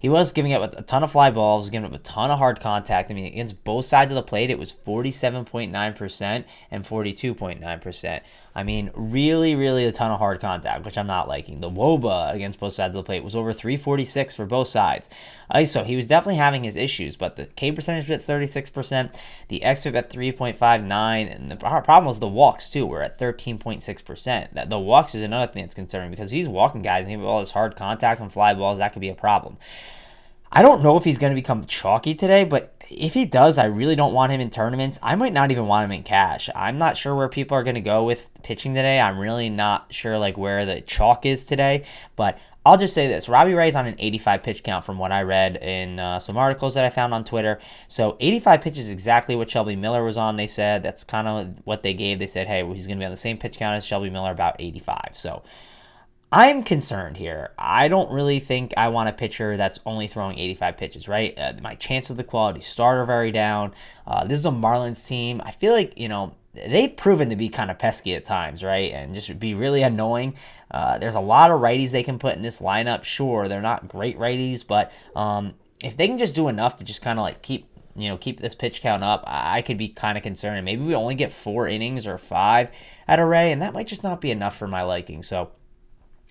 he 0.00 0.08
was 0.08 0.32
giving 0.32 0.54
up 0.54 0.74
a 0.74 0.82
ton 0.82 1.04
of 1.04 1.12
fly 1.12 1.30
balls, 1.30 1.68
giving 1.68 1.84
up 1.84 1.92
a 1.92 2.02
ton 2.02 2.30
of 2.30 2.38
hard 2.38 2.58
contact. 2.58 3.10
I 3.10 3.14
mean, 3.14 3.26
against 3.26 3.62
both 3.64 3.84
sides 3.84 4.10
of 4.10 4.14
the 4.14 4.22
plate, 4.22 4.50
it 4.50 4.58
was 4.58 4.72
47.9% 4.72 6.44
and 6.70 6.84
42.9%. 6.84 8.20
I 8.54 8.64
mean, 8.64 8.90
really, 8.94 9.54
really 9.54 9.84
a 9.84 9.92
ton 9.92 10.10
of 10.10 10.18
hard 10.18 10.40
contact, 10.40 10.84
which 10.84 10.98
I'm 10.98 11.06
not 11.06 11.28
liking. 11.28 11.60
The 11.60 11.70
Woba 11.70 12.34
against 12.34 12.58
both 12.58 12.72
sides 12.72 12.96
of 12.96 13.04
the 13.04 13.06
plate 13.06 13.22
was 13.22 13.36
over 13.36 13.52
346 13.52 14.34
for 14.34 14.44
both 14.44 14.68
sides. 14.68 15.08
ISO, 15.54 15.84
he 15.84 15.96
was 15.96 16.06
definitely 16.06 16.36
having 16.36 16.64
his 16.64 16.76
issues, 16.76 17.16
but 17.16 17.36
the 17.36 17.46
K 17.46 17.70
percentage 17.70 18.08
was 18.08 18.28
at 18.28 18.36
36%, 18.36 19.14
the 19.48 19.60
xFIP 19.64 19.94
at 19.94 20.10
3.59, 20.10 21.34
and 21.34 21.50
the 21.50 21.56
problem 21.56 22.06
was 22.06 22.18
the 22.18 22.26
walks, 22.26 22.68
too, 22.68 22.86
were 22.86 23.02
at 23.02 23.18
13.6%. 23.18 24.52
That 24.52 24.68
The 24.68 24.78
walks 24.78 25.14
is 25.14 25.22
another 25.22 25.52
thing 25.52 25.62
that's 25.62 25.74
concerning 25.74 26.10
because 26.10 26.30
he's 26.30 26.48
walking 26.48 26.82
guys 26.82 27.02
and 27.02 27.10
he 27.10 27.16
has 27.16 27.24
all 27.24 27.40
this 27.40 27.52
hard 27.52 27.76
contact 27.76 28.20
and 28.20 28.32
fly 28.32 28.54
balls, 28.54 28.78
that 28.78 28.92
could 28.92 29.00
be 29.00 29.08
a 29.08 29.14
problem. 29.14 29.58
I 30.52 30.62
don't 30.62 30.82
know 30.82 30.96
if 30.96 31.04
he's 31.04 31.18
going 31.18 31.30
to 31.30 31.40
become 31.40 31.64
chalky 31.64 32.12
today, 32.12 32.42
but 32.42 32.74
if 32.88 33.14
he 33.14 33.24
does, 33.24 33.56
I 33.56 33.66
really 33.66 33.94
don't 33.94 34.12
want 34.12 34.32
him 34.32 34.40
in 34.40 34.50
tournaments. 34.50 34.98
I 35.00 35.14
might 35.14 35.32
not 35.32 35.52
even 35.52 35.66
want 35.66 35.84
him 35.84 35.92
in 35.92 36.02
cash. 36.02 36.50
I'm 36.56 36.76
not 36.76 36.96
sure 36.96 37.14
where 37.14 37.28
people 37.28 37.56
are 37.56 37.62
going 37.62 37.76
to 37.76 37.80
go 37.80 38.02
with 38.02 38.28
pitching 38.42 38.74
today. 38.74 38.98
I'm 38.98 39.16
really 39.16 39.48
not 39.48 39.94
sure 39.94 40.18
like 40.18 40.36
where 40.36 40.66
the 40.66 40.80
chalk 40.80 41.24
is 41.24 41.44
today, 41.44 41.84
but 42.16 42.36
I'll 42.66 42.76
just 42.76 42.94
say 42.94 43.06
this: 43.06 43.28
Robbie 43.28 43.54
Ray's 43.54 43.76
on 43.76 43.86
an 43.86 43.94
85 43.96 44.42
pitch 44.42 44.62
count 44.64 44.84
from 44.84 44.98
what 44.98 45.12
I 45.12 45.22
read 45.22 45.56
in 45.56 46.00
uh, 46.00 46.18
some 46.18 46.36
articles 46.36 46.74
that 46.74 46.84
I 46.84 46.90
found 46.90 47.14
on 47.14 47.22
Twitter. 47.22 47.60
So 47.86 48.16
85 48.18 48.60
pitches 48.60 48.78
is 48.80 48.90
exactly 48.90 49.36
what 49.36 49.48
Shelby 49.50 49.76
Miller 49.76 50.02
was 50.02 50.16
on. 50.16 50.36
They 50.36 50.48
said 50.48 50.82
that's 50.82 51.04
kind 51.04 51.28
of 51.28 51.64
what 51.64 51.84
they 51.84 51.94
gave. 51.94 52.18
They 52.18 52.26
said, 52.26 52.48
hey, 52.48 52.64
well, 52.64 52.74
he's 52.74 52.88
going 52.88 52.98
to 52.98 53.02
be 53.02 53.06
on 53.06 53.12
the 53.12 53.16
same 53.16 53.38
pitch 53.38 53.56
count 53.56 53.76
as 53.76 53.86
Shelby 53.86 54.10
Miller, 54.10 54.32
about 54.32 54.56
85. 54.58 55.12
So 55.12 55.42
I'm 56.32 56.62
concerned 56.62 57.16
here. 57.16 57.50
I 57.58 57.88
don't 57.88 58.12
really 58.12 58.38
think 58.38 58.72
I 58.76 58.88
want 58.88 59.08
a 59.08 59.12
pitcher 59.12 59.56
that's 59.56 59.80
only 59.84 60.06
throwing 60.06 60.38
85 60.38 60.76
pitches, 60.76 61.08
right? 61.08 61.36
Uh, 61.36 61.54
my 61.60 61.74
chance 61.74 62.08
of 62.08 62.16
the 62.16 62.24
quality 62.24 62.60
starter 62.60 63.04
very 63.04 63.32
down. 63.32 63.74
Uh, 64.06 64.24
this 64.24 64.38
is 64.38 64.46
a 64.46 64.50
Marlins 64.50 65.04
team. 65.04 65.42
I 65.44 65.50
feel 65.50 65.72
like, 65.72 65.98
you 65.98 66.08
know, 66.08 66.36
they've 66.54 66.96
proven 66.96 67.30
to 67.30 67.36
be 67.36 67.48
kind 67.48 67.68
of 67.68 67.80
pesky 67.80 68.14
at 68.14 68.24
times, 68.24 68.62
right? 68.62 68.92
And 68.92 69.12
just 69.12 69.40
be 69.40 69.54
really 69.54 69.82
annoying. 69.82 70.36
Uh, 70.70 70.98
there's 70.98 71.16
a 71.16 71.20
lot 71.20 71.50
of 71.50 71.60
righties 71.60 71.90
they 71.90 72.04
can 72.04 72.18
put 72.18 72.36
in 72.36 72.42
this 72.42 72.60
lineup. 72.60 73.02
Sure, 73.02 73.48
they're 73.48 73.60
not 73.60 73.88
great 73.88 74.16
righties, 74.16 74.64
but 74.64 74.92
um, 75.16 75.54
if 75.82 75.96
they 75.96 76.06
can 76.06 76.18
just 76.18 76.36
do 76.36 76.46
enough 76.46 76.76
to 76.76 76.84
just 76.84 77.02
kind 77.02 77.18
of 77.18 77.24
like 77.24 77.42
keep 77.42 77.66
you 77.96 78.08
know, 78.08 78.16
keep 78.16 78.40
this 78.40 78.54
pitch 78.54 78.80
count 78.80 79.02
up, 79.02 79.24
I 79.26 79.62
could 79.62 79.76
be 79.76 79.88
kind 79.88 80.16
of 80.16 80.22
concerned. 80.22 80.64
Maybe 80.64 80.82
we 80.82 80.94
only 80.94 81.16
get 81.16 81.32
four 81.32 81.66
innings 81.66 82.06
or 82.06 82.18
five 82.18 82.70
at 83.08 83.18
a 83.18 83.26
Ray, 83.26 83.50
and 83.50 83.60
that 83.60 83.74
might 83.74 83.88
just 83.88 84.04
not 84.04 84.20
be 84.20 84.30
enough 84.30 84.56
for 84.56 84.68
my 84.68 84.82
liking. 84.82 85.24
So 85.24 85.50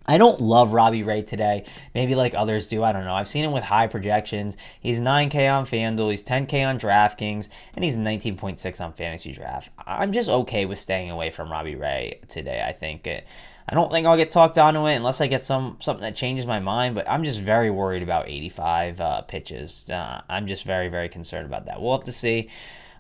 I 0.09 0.17
don't 0.17 0.41
love 0.41 0.73
Robbie 0.73 1.03
Ray 1.03 1.21
today. 1.21 1.65
Maybe 1.93 2.15
like 2.15 2.33
others 2.33 2.67
do. 2.67 2.83
I 2.83 2.93
don't 2.93 3.05
know. 3.05 3.13
I've 3.13 3.27
seen 3.27 3.45
him 3.45 3.51
with 3.51 3.63
high 3.63 3.85
projections. 3.85 4.57
He's 4.79 4.99
9K 4.99 5.53
on 5.53 5.67
FanDuel. 5.67 6.09
He's 6.09 6.23
10K 6.23 6.67
on 6.67 6.79
DraftKings. 6.79 7.47
And 7.75 7.85
he's 7.85 7.95
19.6 7.95 8.81
on 8.83 8.93
Fantasy 8.93 9.33
Draft. 9.33 9.69
I'm 9.85 10.11
just 10.11 10.27
okay 10.27 10.65
with 10.65 10.79
staying 10.79 11.11
away 11.11 11.29
from 11.29 11.51
Robbie 11.51 11.75
Ray 11.75 12.21
today. 12.27 12.65
I 12.67 12.73
think. 12.73 13.07
I 13.07 13.75
don't 13.75 13.91
think 13.91 14.07
I'll 14.07 14.17
get 14.17 14.31
talked 14.31 14.57
onto 14.57 14.87
it 14.87 14.95
unless 14.95 15.21
I 15.21 15.27
get 15.27 15.45
some 15.45 15.77
something 15.79 16.01
that 16.01 16.15
changes 16.15 16.47
my 16.47 16.59
mind. 16.59 16.95
But 16.95 17.07
I'm 17.07 17.23
just 17.23 17.39
very 17.39 17.69
worried 17.69 18.01
about 18.01 18.27
85 18.27 18.99
uh, 18.99 19.21
pitches. 19.21 19.91
Uh, 19.91 20.21
I'm 20.27 20.47
just 20.47 20.65
very, 20.65 20.87
very 20.87 21.09
concerned 21.09 21.45
about 21.45 21.67
that. 21.67 21.83
We'll 21.83 21.95
have 21.95 22.05
to 22.05 22.11
see 22.11 22.49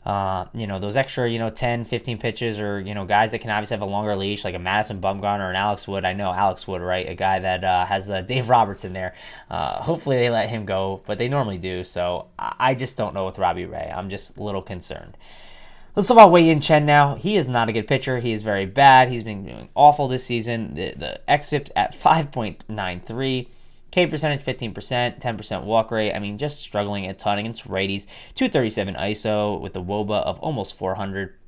uh, 0.05 0.45
you 0.53 0.65
know, 0.65 0.79
those 0.79 0.95
extra, 0.95 1.29
you 1.29 1.39
know, 1.39 1.49
10, 1.49 1.85
15 1.85 2.17
pitches 2.17 2.59
or, 2.59 2.79
you 2.79 2.93
know, 2.93 3.05
guys 3.05 3.31
that 3.31 3.39
can 3.39 3.49
obviously 3.49 3.75
have 3.75 3.81
a 3.81 3.85
longer 3.85 4.15
leash, 4.15 4.43
like 4.43 4.55
a 4.55 4.59
Madison 4.59 5.01
Bumgarner 5.01 5.41
or 5.41 5.49
an 5.49 5.55
Alex 5.55 5.87
Wood. 5.87 6.05
I 6.05 6.13
know 6.13 6.31
Alex 6.31 6.67
Wood, 6.67 6.81
right? 6.81 7.07
A 7.09 7.15
guy 7.15 7.39
that 7.39 7.63
uh, 7.63 7.85
has 7.85 8.09
uh, 8.09 8.21
Dave 8.21 8.49
Roberts 8.49 8.85
in 8.85 8.93
there. 8.93 9.13
Uh, 9.49 9.81
hopefully 9.81 10.17
they 10.17 10.29
let 10.29 10.49
him 10.49 10.65
go, 10.65 11.01
but 11.05 11.17
they 11.17 11.27
normally 11.27 11.57
do. 11.57 11.83
So 11.83 12.27
I 12.37 12.75
just 12.75 12.95
don't 12.95 13.13
know 13.13 13.25
with 13.25 13.37
Robbie 13.37 13.65
Ray. 13.65 13.91
I'm 13.93 14.09
just 14.09 14.37
a 14.37 14.43
little 14.43 14.61
concerned. 14.61 15.17
Let's 15.95 16.07
talk 16.07 16.15
about 16.15 16.31
Wei 16.31 16.43
Yin 16.43 16.61
Chen 16.61 16.85
now. 16.85 17.15
He 17.15 17.35
is 17.35 17.47
not 17.47 17.67
a 17.67 17.73
good 17.73 17.87
pitcher. 17.87 18.19
He 18.19 18.31
is 18.31 18.41
very 18.41 18.65
bad. 18.65 19.09
He's 19.09 19.23
been 19.23 19.43
doing 19.43 19.69
awful 19.75 20.07
this 20.07 20.23
season. 20.23 20.75
The, 20.75 20.93
the 20.95 21.21
xFIP 21.27 21.71
at 21.75 21.93
5.93. 21.93 23.47
K 23.91 24.05
percentage 24.05 24.43
15%, 24.43 25.19
10% 25.19 25.63
walk 25.63 25.91
rate. 25.91 26.13
I 26.13 26.19
mean, 26.19 26.37
just 26.37 26.59
struggling 26.59 27.07
a 27.07 27.13
ton 27.13 27.39
against 27.39 27.67
righties. 27.67 28.05
237 28.35 28.95
ISO 28.95 29.59
with 29.59 29.73
the 29.73 29.81
WOBA 29.81 30.21
of 30.23 30.39
almost 30.39 30.77
400. 30.77 31.38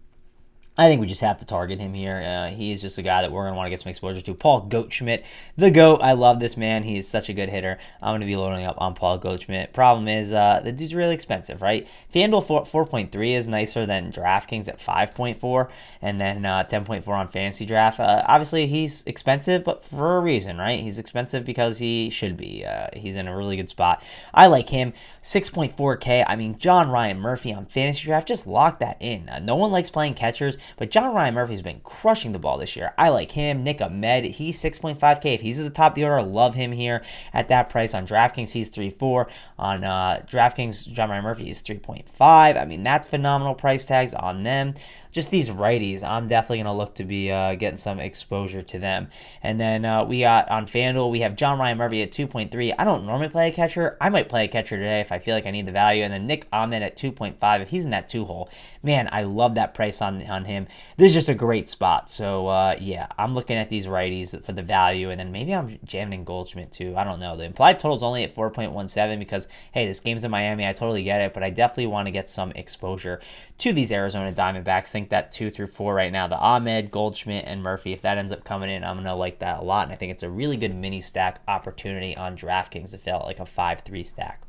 I 0.81 0.88
think 0.88 1.00
we 1.00 1.05
just 1.05 1.21
have 1.21 1.38
to 1.38 1.45
target 1.45 1.79
him 1.79 1.93
here. 1.93 2.17
Uh, 2.17 2.50
he 2.50 2.71
is 2.71 2.81
just 2.81 2.97
a 2.97 3.03
guy 3.03 3.21
that 3.21 3.31
we're 3.31 3.43
going 3.43 3.53
to 3.53 3.55
want 3.55 3.67
to 3.67 3.69
get 3.69 3.81
some 3.81 3.91
exposure 3.91 4.19
to. 4.19 4.33
Paul 4.33 4.61
Goldschmidt, 4.61 5.23
the 5.55 5.69
GOAT. 5.69 6.01
I 6.01 6.13
love 6.13 6.39
this 6.39 6.57
man. 6.57 6.81
He 6.81 6.97
is 6.97 7.07
such 7.07 7.29
a 7.29 7.33
good 7.33 7.50
hitter. 7.50 7.77
I'm 8.01 8.13
going 8.13 8.21
to 8.21 8.25
be 8.25 8.35
loading 8.35 8.65
up 8.65 8.81
on 8.81 8.95
Paul 8.95 9.19
Goldschmidt. 9.19 9.73
Problem 9.73 10.07
is, 10.07 10.33
uh, 10.33 10.59
the 10.63 10.71
dude's 10.71 10.95
really 10.95 11.13
expensive, 11.13 11.61
right? 11.61 11.88
FanDuel 12.11 12.43
4, 12.43 12.63
4.3 12.63 13.38
is 13.38 13.47
nicer 13.47 13.85
than 13.85 14.11
DraftKings 14.11 14.67
at 14.67 14.79
5.4, 14.79 15.69
and 16.01 16.19
then 16.19 16.47
uh, 16.47 16.63
10.4 16.63 17.07
on 17.09 17.27
Fantasy 17.27 17.67
Draft. 17.67 18.00
Uh, 18.00 18.23
obviously, 18.25 18.65
he's 18.65 19.03
expensive, 19.03 19.63
but 19.63 19.83
for 19.83 20.17
a 20.17 20.19
reason, 20.19 20.57
right? 20.57 20.79
He's 20.79 20.97
expensive 20.97 21.45
because 21.45 21.77
he 21.77 22.09
should 22.09 22.35
be. 22.35 22.65
Uh, 22.65 22.88
he's 22.93 23.17
in 23.17 23.27
a 23.27 23.38
really 23.38 23.55
good 23.55 23.69
spot. 23.69 24.01
I 24.33 24.47
like 24.47 24.69
him. 24.69 24.93
6.4K. 25.21 26.25
I 26.27 26.35
mean, 26.35 26.57
John 26.57 26.89
Ryan 26.89 27.19
Murphy 27.19 27.53
on 27.53 27.67
Fantasy 27.67 28.05
Draft, 28.05 28.27
just 28.27 28.47
lock 28.47 28.79
that 28.79 28.97
in. 29.00 29.29
Uh, 29.29 29.38
no 29.38 29.55
one 29.55 29.71
likes 29.71 29.91
playing 29.91 30.15
catchers. 30.15 30.57
But 30.77 30.91
John 30.91 31.13
Ryan 31.13 31.33
Murphy's 31.33 31.61
been 31.61 31.81
crushing 31.83 32.31
the 32.31 32.39
ball 32.39 32.57
this 32.57 32.75
year. 32.75 32.93
I 32.97 33.09
like 33.09 33.31
him. 33.31 33.63
Nick 33.63 33.81
Ahmed, 33.81 34.25
he's 34.25 34.61
6.5K. 34.61 35.35
If 35.35 35.41
he's 35.41 35.59
at 35.59 35.63
the 35.63 35.69
top 35.69 35.91
of 35.91 35.95
the 35.95 36.03
order, 36.03 36.19
I 36.19 36.23
love 36.23 36.55
him 36.55 36.71
here 36.71 37.03
at 37.33 37.47
that 37.49 37.69
price. 37.69 37.93
On 37.93 38.05
DraftKings, 38.05 38.51
he's 38.51 38.69
3.4. 38.69 39.29
On 39.59 39.83
uh, 39.83 40.23
DraftKings, 40.27 40.91
John 40.91 41.09
Ryan 41.09 41.23
Murphy 41.23 41.49
is 41.49 41.61
3.5. 41.61 42.05
I 42.19 42.65
mean, 42.65 42.83
that's 42.83 43.07
phenomenal 43.07 43.55
price 43.55 43.85
tags 43.85 44.13
on 44.13 44.43
them 44.43 44.75
just 45.12 45.30
these 45.30 45.50
righties, 45.50 46.03
I'm 46.03 46.27
definitely 46.27 46.58
going 46.58 46.65
to 46.68 46.74
look 46.74 46.96
to 46.96 47.03
be 47.03 47.32
uh, 47.32 47.56
getting 47.56 47.77
some 47.77 48.00
exposure 48.00 48.62
to 48.62 48.80
them. 48.80 49.10
And 49.44 49.60
then 49.60 49.84
uh, 49.84 50.06
we 50.06 50.22
got 50.22 50.50
on 50.50 50.65
FanDuel, 50.65 51.12
we 51.12 51.20
have 51.20 51.36
John 51.36 51.60
Ryan 51.60 51.77
Murphy 51.77 52.01
at 52.01 52.12
2.3. 52.12 52.74
I 52.77 52.84
don't 52.84 53.06
normally 53.06 53.30
play 53.30 53.50
a 53.50 53.51
catcher. 53.51 53.98
I 54.00 54.10
might 54.10 54.30
play 54.30 54.46
a 54.46 54.48
catcher 54.48 54.77
today 54.77 55.01
if 55.01 55.12
I 55.12 55.20
feel 55.20 55.36
like 55.36 55.46
I 55.46 55.51
need 55.51 55.65
the 55.65 55.72
value. 55.72 56.03
And 56.03 56.13
then 56.13 56.27
Nick 56.27 56.48
Ahmed 56.53 56.82
at 56.82 56.98
2.5. 56.98 57.62
If 57.62 57.70
he's 57.70 57.84
in 57.84 57.89
that 57.89 58.08
two 58.08 58.25
hole, 58.25 58.50
man, 58.82 59.10
I 59.12 59.24
love 59.24 59.56
that 59.56 59.74
price 59.74 60.01
on, 60.01 60.22
on 60.30 60.46
him. 60.46 60.68
This 60.98 61.12
is 61.12 61.15
just 61.15 61.30
a 61.30 61.36
great 61.36 61.68
spot. 61.68 62.10
So, 62.10 62.48
uh, 62.48 62.75
yeah, 62.80 63.08
I'm 63.18 63.34
looking 63.34 63.58
at 63.58 63.70
these 63.70 63.88
righties 63.88 64.41
for 64.44 64.53
the 64.53 64.63
value. 64.63 65.10
And 65.10 65.20
then 65.20 65.32
maybe 65.32 65.53
I'm 65.53 65.77
jamming 65.84 66.20
in 66.20 66.25
Goldschmidt 66.25 66.72
too. 66.72 66.96
I 66.96 67.03
don't 67.03 67.20
know. 67.20 67.36
The 67.36 67.44
implied 67.44 67.80
total 67.80 67.98
is 67.98 68.03
only 68.03 68.24
at 68.24 68.34
4.17 68.34 69.20
because, 69.20 69.48
hey, 69.74 69.86
this 69.86 70.00
game's 70.00 70.24
in 70.24 70.32
Miami. 70.32 70.65
I 70.65 70.74
totally 70.74 71.03
get 71.03 71.22
it. 71.22 71.34
But 71.34 71.44
I 71.44 71.50
definitely 71.50 71.88
want 71.88 72.08
to 72.08 72.12
get 72.12 72.30
some 72.30 72.51
exposure 72.51 73.20
to 73.58 73.74
these 73.74 73.91
Arizona 73.91 74.32
Diamondbacks 74.32 74.88
think 75.01 75.10
that 75.10 75.31
two 75.31 75.50
through 75.50 75.67
four 75.67 75.96
right 75.96 76.12
now. 76.12 76.27
The 76.27 76.38
Ahmed, 76.38 76.91
Goldschmidt, 76.91 77.46
and 77.48 77.63
Murphy. 77.63 77.91
If 77.91 78.01
that 78.03 78.17
ends 78.17 78.31
up 78.31 78.43
coming 78.43 78.70
in, 78.70 78.84
I'm 78.84 78.98
gonna 78.98 79.15
like 79.15 79.39
that 79.39 79.60
a 79.60 79.63
lot, 79.63 79.84
and 79.84 79.91
I 79.91 79.96
think 79.96 80.12
it's 80.12 80.24
a 80.24 80.29
really 80.29 80.58
good 80.58 80.75
mini 80.75 81.01
stack 81.01 81.41
opportunity 81.48 82.15
on 82.15 82.38
DraftKings 82.38 82.91
to 82.91 82.98
fill 82.98 83.24
like 83.25 83.39
a 83.39 83.46
five-three 83.46 84.03
stack. 84.03 84.43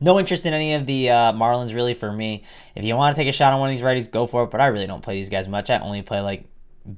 No 0.00 0.18
interest 0.18 0.46
in 0.46 0.54
any 0.54 0.74
of 0.74 0.86
the 0.86 1.10
uh, 1.10 1.32
Marlins 1.32 1.74
really 1.74 1.94
for 1.94 2.12
me. 2.12 2.44
If 2.74 2.84
you 2.84 2.96
want 2.96 3.14
to 3.14 3.20
take 3.20 3.28
a 3.28 3.32
shot 3.32 3.52
on 3.52 3.60
one 3.60 3.70
of 3.70 3.76
these 3.76 3.84
righties, 3.84 4.10
go 4.10 4.26
for 4.26 4.44
it. 4.44 4.50
But 4.50 4.60
I 4.60 4.66
really 4.66 4.86
don't 4.86 5.02
play 5.02 5.16
these 5.16 5.28
guys 5.28 5.48
much. 5.48 5.68
I 5.68 5.78
only 5.78 6.02
play 6.02 6.20
like 6.20 6.46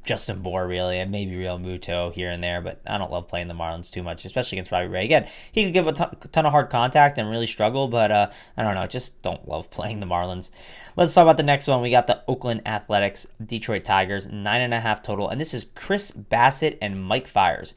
Justin 0.04 0.42
Bour 0.42 0.66
really, 0.66 0.98
and 0.98 1.10
maybe 1.10 1.32
Realmuto 1.32 2.12
here 2.12 2.30
and 2.30 2.42
there, 2.42 2.60
but 2.60 2.80
I 2.86 2.98
don't 2.98 3.10
love 3.10 3.28
playing 3.28 3.48
the 3.48 3.54
Marlins 3.54 3.90
too 3.90 4.02
much, 4.02 4.24
especially 4.24 4.58
against 4.58 4.72
Robbie 4.72 4.88
Ray. 4.88 5.04
Again, 5.04 5.28
he 5.52 5.64
could 5.64 5.72
give 5.72 5.86
a 5.86 5.92
ton 5.92 6.46
of 6.46 6.52
hard 6.52 6.70
contact 6.70 7.18
and 7.18 7.30
really 7.30 7.46
struggle, 7.46 7.86
but 7.86 8.10
uh, 8.10 8.30
I 8.56 8.62
don't 8.62 8.74
know, 8.74 8.86
just 8.86 9.22
don't 9.22 9.46
love 9.46 9.70
playing 9.70 10.00
the 10.00 10.06
Marlins. 10.06 10.50
Let's 10.96 11.14
talk 11.14 11.22
about 11.22 11.36
the 11.36 11.42
next 11.44 11.68
one. 11.68 11.82
We 11.82 11.90
got 11.90 12.06
the 12.08 12.22
Oakland 12.26 12.62
Athletics, 12.66 13.26
Detroit 13.44 13.84
Tigers, 13.84 14.26
nine 14.28 14.60
and 14.60 14.74
a 14.74 14.80
half 14.80 15.02
total, 15.02 15.28
and 15.28 15.40
this 15.40 15.54
is 15.54 15.64
Chris 15.74 16.10
Bassitt 16.10 16.78
and 16.82 17.04
Mike 17.04 17.28
Fiers. 17.28 17.74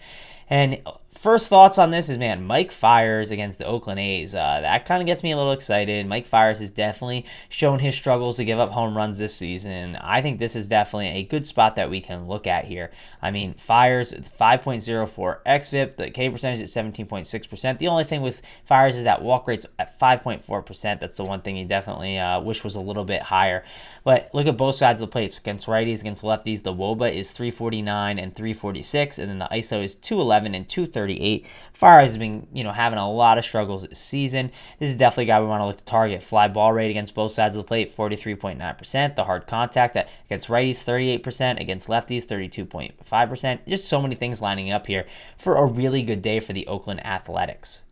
And 0.49 0.81
first 1.19 1.49
thoughts 1.49 1.77
on 1.77 1.91
this 1.91 2.09
is 2.09 2.17
man, 2.17 2.45
Mike 2.45 2.71
Fiers 2.71 3.29
against 3.29 3.57
the 3.57 3.65
Oakland 3.65 3.99
A's. 3.99 4.33
Uh, 4.33 4.61
that 4.61 4.85
kind 4.85 5.01
of 5.01 5.05
gets 5.05 5.21
me 5.21 5.31
a 5.31 5.37
little 5.37 5.51
excited. 5.51 6.07
Mike 6.07 6.25
Fiers 6.25 6.59
has 6.59 6.69
definitely 6.71 7.25
shown 7.49 7.79
his 7.79 7.95
struggles 7.95 8.37
to 8.37 8.45
give 8.45 8.57
up 8.57 8.69
home 8.69 8.95
runs 8.95 9.19
this 9.19 9.35
season. 9.35 9.97
I 9.97 10.21
think 10.21 10.39
this 10.39 10.55
is 10.55 10.69
definitely 10.69 11.09
a 11.09 11.23
good 11.23 11.45
spot 11.45 11.75
that 11.75 11.89
we 11.89 11.99
can 11.99 12.27
look 12.27 12.47
at 12.47 12.65
here. 12.65 12.89
I 13.21 13.31
mean, 13.31 13.53
Fiers 13.53 14.13
5.04 14.13 15.43
xFIP, 15.45 15.97
the 15.97 16.09
K 16.09 16.29
percentage 16.29 16.61
at 16.61 16.67
17.6%. 16.67 17.77
The 17.77 17.87
only 17.87 18.05
thing 18.05 18.21
with 18.21 18.41
Fiers 18.63 18.95
is 18.95 19.03
that 19.03 19.21
walk 19.21 19.47
rate's 19.47 19.65
at 19.77 19.99
5.4%. 19.99 20.99
That's 20.99 21.17
the 21.17 21.25
one 21.25 21.41
thing 21.41 21.57
you 21.57 21.65
definitely 21.65 22.17
uh, 22.17 22.39
wish 22.39 22.63
was 22.63 22.75
a 22.75 22.81
little 22.81 23.05
bit 23.05 23.23
higher. 23.23 23.63
But 24.03 24.29
look 24.33 24.47
at 24.47 24.57
both 24.57 24.75
sides 24.75 25.01
of 25.01 25.07
the 25.07 25.11
plate. 25.11 25.37
Against 25.37 25.67
righties, 25.67 26.01
against 26.01 26.23
lefties, 26.23 26.63
the 26.63 26.73
WOBA 26.73 27.13
is 27.13 27.33
349 27.33 28.17
and 28.17 28.33
346, 28.33 29.19
and 29.19 29.29
then 29.29 29.39
the 29.39 29.49
ISO 29.51 29.83
is 29.83 29.95
211 29.95 30.38
and 30.45 30.67
238. 30.67 31.45
Fire 31.73 32.01
has 32.01 32.17
been, 32.17 32.47
you 32.53 32.63
know, 32.63 32.71
having 32.71 32.99
a 32.99 33.11
lot 33.11 33.37
of 33.37 33.45
struggles 33.45 33.87
this 33.87 33.99
season. 33.99 34.51
This 34.79 34.89
is 34.89 34.95
definitely 34.95 35.25
a 35.25 35.27
guy 35.27 35.41
we 35.41 35.47
want 35.47 35.61
to 35.61 35.65
look 35.65 35.77
to 35.77 35.83
target. 35.83 36.23
Fly 36.23 36.47
ball 36.47 36.73
rate 36.73 36.89
against 36.89 37.15
both 37.15 37.31
sides 37.31 37.55
of 37.55 37.63
the 37.63 37.67
plate, 37.67 37.95
43.9%. 37.95 39.15
The 39.15 39.23
hard 39.23 39.47
contact 39.47 39.93
that 39.93 40.09
against 40.25 40.47
righties, 40.47 40.83
38%. 41.21 41.59
Against 41.59 41.87
lefties, 41.87 42.25
32.5%. 42.25 43.59
Just 43.67 43.87
so 43.87 44.01
many 44.01 44.15
things 44.15 44.41
lining 44.41 44.71
up 44.71 44.87
here 44.87 45.05
for 45.37 45.55
a 45.55 45.65
really 45.65 46.01
good 46.01 46.21
day 46.21 46.39
for 46.39 46.53
the 46.53 46.67
Oakland 46.67 47.05
Athletics. 47.05 47.83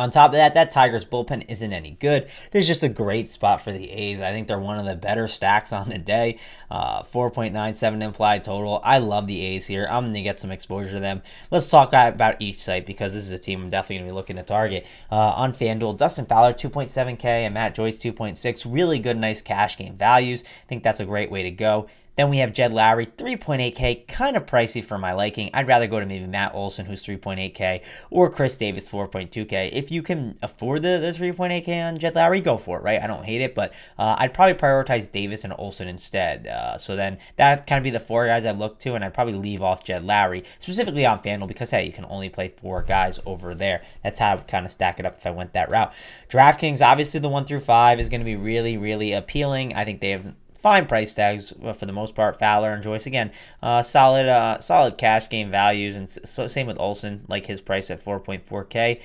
On 0.00 0.10
top 0.10 0.30
of 0.30 0.36
that, 0.36 0.54
that 0.54 0.70
Tigers 0.70 1.04
bullpen 1.04 1.44
isn't 1.48 1.74
any 1.74 1.90
good. 1.90 2.24
This 2.52 2.62
is 2.62 2.66
just 2.66 2.82
a 2.82 2.88
great 2.88 3.28
spot 3.28 3.60
for 3.60 3.70
the 3.70 3.90
A's. 3.90 4.22
I 4.22 4.32
think 4.32 4.48
they're 4.48 4.58
one 4.58 4.78
of 4.78 4.86
the 4.86 4.96
better 4.96 5.28
stacks 5.28 5.74
on 5.74 5.90
the 5.90 5.98
day. 5.98 6.38
Uh, 6.70 7.02
4.97 7.02 8.02
implied 8.02 8.42
total. 8.42 8.80
I 8.82 8.96
love 8.96 9.26
the 9.26 9.38
A's 9.44 9.66
here. 9.66 9.86
I'm 9.90 10.04
going 10.04 10.14
to 10.14 10.22
get 10.22 10.40
some 10.40 10.50
exposure 10.50 10.92
to 10.92 11.00
them. 11.00 11.20
Let's 11.50 11.66
talk 11.66 11.88
about 11.92 12.40
each 12.40 12.62
site 12.62 12.86
because 12.86 13.12
this 13.12 13.24
is 13.24 13.32
a 13.32 13.38
team 13.38 13.60
I'm 13.60 13.68
definitely 13.68 13.96
going 13.96 14.06
to 14.06 14.12
be 14.12 14.16
looking 14.16 14.36
to 14.36 14.42
target. 14.42 14.86
Uh, 15.12 15.16
on 15.16 15.52
FanDuel, 15.52 15.98
Dustin 15.98 16.24
Fowler, 16.24 16.54
2.7K, 16.54 17.24
and 17.24 17.52
Matt 17.52 17.74
Joyce, 17.74 17.98
2.6. 17.98 18.66
Really 18.72 19.00
good, 19.00 19.18
nice 19.18 19.42
cash 19.42 19.76
game 19.76 19.98
values. 19.98 20.44
I 20.44 20.66
think 20.66 20.82
that's 20.82 21.00
a 21.00 21.04
great 21.04 21.30
way 21.30 21.42
to 21.42 21.50
go. 21.50 21.88
Then 22.16 22.28
we 22.28 22.38
have 22.38 22.52
Jed 22.52 22.72
Lowrie, 22.72 23.06
3.8K, 23.06 24.06
kind 24.06 24.36
of 24.36 24.44
pricey 24.44 24.82
for 24.84 24.98
my 24.98 25.12
liking. 25.12 25.50
I'd 25.54 25.66
rather 25.66 25.86
go 25.86 26.00
to 26.00 26.06
maybe 26.06 26.26
Matt 26.26 26.54
Olson, 26.54 26.86
who's 26.86 27.02
3.8K, 27.04 27.82
or 28.10 28.30
Khris 28.30 28.58
Davis, 28.58 28.90
4.2K. 28.90 29.70
If 29.72 29.90
you 29.90 30.02
can 30.02 30.36
afford 30.42 30.82
the, 30.82 30.98
the 30.98 31.12
3.8K 31.12 31.88
on 31.88 31.98
Jed 31.98 32.14
Lowrie, 32.14 32.42
go 32.42 32.56
for 32.56 32.78
it, 32.78 32.82
right? 32.82 33.00
I 33.02 33.06
don't 33.06 33.24
hate 33.24 33.40
it, 33.40 33.54
but 33.54 33.72
uh, 33.98 34.16
I'd 34.18 34.34
probably 34.34 34.54
prioritize 34.54 35.10
Davis 35.10 35.44
and 35.44 35.54
Olson 35.56 35.88
instead. 35.88 36.46
Uh, 36.46 36.76
so 36.76 36.96
then 36.96 37.18
that 37.36 37.66
kind 37.66 37.78
of 37.78 37.84
be 37.84 37.90
the 37.90 38.00
four 38.00 38.26
guys 38.26 38.44
I 38.44 38.52
look 38.52 38.78
to, 38.80 38.94
and 38.94 39.04
I'd 39.04 39.14
probably 39.14 39.34
leave 39.34 39.62
off 39.62 39.84
Jed 39.84 40.04
Lowrie, 40.04 40.44
specifically 40.58 41.06
on 41.06 41.22
FanDuel, 41.22 41.48
because 41.48 41.70
hey, 41.70 41.86
you 41.86 41.92
can 41.92 42.04
only 42.06 42.28
play 42.28 42.52
four 42.56 42.82
guys 42.82 43.20
over 43.24 43.54
there. 43.54 43.82
That's 44.02 44.18
how 44.18 44.32
I 44.32 44.34
would 44.34 44.48
kind 44.48 44.66
of 44.66 44.72
stack 44.72 44.98
it 45.00 45.06
up 45.06 45.16
if 45.16 45.26
I 45.26 45.30
went 45.30 45.52
that 45.54 45.70
route. 45.70 45.92
DraftKings, 46.28 46.84
obviously, 46.84 47.20
the 47.20 47.28
one 47.28 47.44
through 47.44 47.60
five 47.60 48.00
is 48.00 48.08
going 48.08 48.20
to 48.20 48.24
be 48.24 48.36
really, 48.36 48.76
really 48.76 49.12
appealing. 49.12 49.74
I 49.74 49.84
think 49.84 50.00
they 50.00 50.10
have 50.10 50.34
fine 50.60 50.86
price 50.86 51.12
tags 51.12 51.52
for 51.74 51.86
the 51.86 51.92
most 51.92 52.14
part. 52.14 52.38
Fowler 52.38 52.72
and 52.72 52.82
Joyce 52.82 53.06
again, 53.06 53.32
uh, 53.62 53.82
solid, 53.82 54.26
uh, 54.26 54.58
solid 54.60 54.98
cash 54.98 55.28
game 55.28 55.50
values, 55.50 55.96
and 55.96 56.10
so 56.10 56.46
same 56.46 56.66
with 56.66 56.78
Olson, 56.78 57.24
like 57.28 57.46
his 57.46 57.60
price 57.60 57.90
at 57.90 58.00
4.4k. 58.00 59.00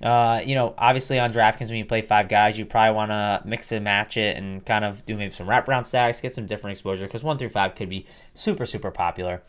Uh, 0.00 0.40
you 0.44 0.54
know, 0.54 0.74
obviously 0.78 1.18
on 1.18 1.30
DraftKings 1.30 1.68
when 1.68 1.78
you 1.78 1.84
play 1.84 2.02
five 2.02 2.28
guys, 2.28 2.58
you 2.58 2.64
probably 2.64 2.94
want 2.94 3.10
to 3.10 3.42
mix 3.44 3.72
and 3.72 3.82
match 3.84 4.16
it 4.16 4.36
and 4.36 4.64
kind 4.64 4.84
of 4.84 5.04
do 5.04 5.16
maybe 5.16 5.32
some 5.32 5.48
wraparound 5.48 5.86
stacks, 5.86 6.20
get 6.20 6.32
some 6.32 6.46
different 6.46 6.72
exposure 6.72 7.06
because 7.06 7.24
one 7.24 7.36
through 7.36 7.48
five 7.48 7.74
could 7.74 7.88
be 7.88 8.06
super 8.34 8.64
super 8.64 8.90
popular. 8.90 9.42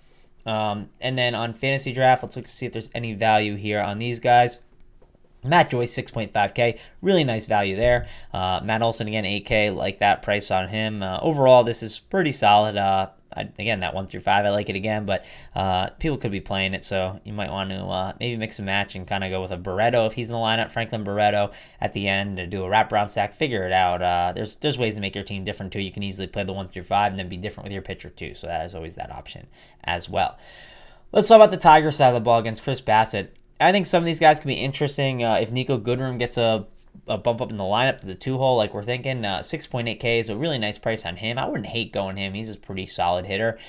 Um, 0.46 0.90
and 1.00 1.18
then 1.18 1.36
on 1.36 1.54
fantasy 1.54 1.94
draft, 1.94 2.24
let's 2.24 2.36
look 2.36 2.46
to 2.46 2.52
see 2.52 2.66
if 2.66 2.72
there's 2.72 2.90
any 2.96 3.14
value 3.14 3.56
here 3.56 3.80
on 3.80 4.00
these 4.00 4.20
guys. 4.20 4.60
Matt 5.44 5.70
Joyce, 5.70 5.96
6.5K. 5.96 6.80
Really 7.02 7.24
nice 7.24 7.46
value 7.46 7.76
there. 7.76 8.08
Uh, 8.34 8.62
Matt 8.64 8.82
Olson, 8.82 9.08
again, 9.08 9.24
8K. 9.24 9.76
Like 9.76 10.00
that 10.00 10.22
price 10.22 10.52
on 10.52 10.68
him. 10.68 11.02
Uh, 11.02 11.20
overall, 11.22 11.64
this 11.64 11.82
is 11.82 12.00
pretty 12.00 12.32
solid. 12.32 12.76
Uh, 12.76 13.10
I, 13.36 13.42
again, 13.60 13.82
that 13.82 13.94
1 13.94 14.08
through 14.08 14.22
5, 14.22 14.46
I 14.46 14.50
like 14.50 14.70
it 14.70 14.76
again, 14.76 15.06
but 15.06 15.24
uh, 15.56 15.92
people 15.92 16.18
could 16.18 16.32
be 16.32 16.42
playing 16.42 16.74
it, 16.74 16.84
so 16.84 17.20
you 17.24 17.34
might 17.34 17.52
want 17.52 17.70
to 17.70 17.78
uh, 17.78 18.14
maybe 18.20 18.36
mix 18.38 18.60
and 18.60 18.66
match 18.66 18.96
and 18.96 19.08
kind 19.08 19.24
of 19.24 19.30
go 19.30 19.42
with 19.42 19.52
a 19.52 19.58
Barreto 19.58 20.08
if 20.08 20.14
he's 20.14 20.30
in 20.30 20.34
the 20.34 20.40
lineup, 20.40 20.72
Franklin 20.72 21.04
Barreto 21.04 21.52
at 21.80 21.94
the 21.94 22.08
end 22.08 22.38
to 22.38 22.48
do 22.48 22.64
a 22.64 22.68
wraparound 22.68 23.10
stack. 23.10 23.34
Figure 23.34 23.64
it 23.64 23.72
out. 23.72 24.02
Uh, 24.02 24.32
there's 24.34 24.56
there's 24.58 24.78
ways 24.78 24.96
to 24.96 25.02
make 25.02 25.16
your 25.16 25.24
team 25.24 25.44
different 25.44 25.72
too. 25.72 25.82
You 25.82 25.92
can 25.92 26.04
easily 26.04 26.28
play 26.28 26.44
the 26.44 26.54
1 26.54 26.70
through 26.70 26.84
5 26.84 27.12
and 27.12 27.20
then 27.20 27.30
be 27.30 27.38
different 27.38 27.66
with 27.66 27.74
your 27.74 27.82
pitcher 27.82 28.10
too, 28.10 28.34
so 28.34 28.48
that 28.48 28.66
is 28.66 28.74
always 28.74 28.96
that 28.96 29.12
option 29.12 29.48
as 29.84 30.10
well. 30.10 30.38
Let's 31.12 31.28
talk 31.28 31.38
about 31.38 31.52
the 31.52 31.58
Tiger 31.58 31.92
side 31.92 32.10
of 32.10 32.14
the 32.16 32.20
ball 32.20 32.40
against 32.40 32.64
Chris 32.64 32.82
Bassitt. 32.82 33.30
I 33.60 33.72
think 33.72 33.86
some 33.86 34.02
of 34.02 34.06
these 34.06 34.20
guys 34.20 34.40
can 34.40 34.48
be 34.48 34.56
interesting. 34.56 35.24
Uh, 35.24 35.36
if 35.36 35.52
Niko 35.52 35.82
Goodrum 35.82 36.18
gets 36.18 36.38
a, 36.38 36.66
a 37.08 37.18
bump 37.18 37.42
up 37.42 37.52
in 37.52 37.58
the 37.58 37.64
lineup 37.64 38.00
to 38.02 38.08
the 38.08 38.16
two 38.16 38.38
hole, 38.38 38.58
like 38.58 38.74
we're 38.74 38.84
thinking, 38.84 39.26
uh, 39.26 39.40
6.8K 39.40 40.20
is 40.20 40.30
a 40.30 40.38
really 40.38 40.58
nice 40.58 40.78
price 40.78 41.06
on 41.06 41.18
him. 41.18 41.38
I 41.38 41.48
wouldn't 41.48 41.68
hate 41.68 41.92
going 41.92 42.16
him. 42.16 42.34
He's 42.34 42.56
a 42.56 42.58
pretty 42.58 42.86
solid 42.86 43.26
hitter. 43.26 43.60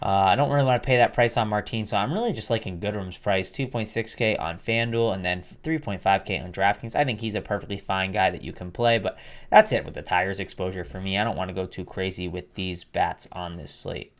Uh, 0.00 0.06
I 0.06 0.36
don't 0.36 0.50
really 0.50 0.64
want 0.64 0.80
to 0.80 0.86
pay 0.86 0.98
that 0.98 1.12
price 1.12 1.36
on 1.36 1.48
Martin, 1.48 1.86
so 1.86 1.96
I'm 1.96 2.12
really 2.12 2.32
just 2.32 2.50
liking 2.50 2.78
Goodrum's 2.78 3.18
price 3.18 3.50
2.6K 3.50 4.38
on 4.38 4.58
FanDuel 4.58 5.12
and 5.12 5.24
then 5.24 5.42
3.5K 5.42 6.44
on 6.44 6.52
DraftKings. 6.52 6.94
I 6.94 7.04
think 7.04 7.20
he's 7.20 7.34
a 7.34 7.40
perfectly 7.40 7.78
fine 7.78 8.12
guy 8.12 8.30
that 8.30 8.44
you 8.44 8.52
can 8.52 8.70
play, 8.70 8.98
but 8.98 9.18
that's 9.50 9.72
it 9.72 9.84
with 9.84 9.94
the 9.94 10.02
Tigers 10.02 10.38
exposure 10.38 10.84
for 10.84 11.00
me. 11.00 11.18
I 11.18 11.24
don't 11.24 11.36
want 11.36 11.48
to 11.48 11.54
go 11.54 11.66
too 11.66 11.84
crazy 11.84 12.28
with 12.28 12.54
these 12.54 12.84
bats 12.84 13.26
on 13.32 13.56
this 13.56 13.74
slate. 13.74 14.12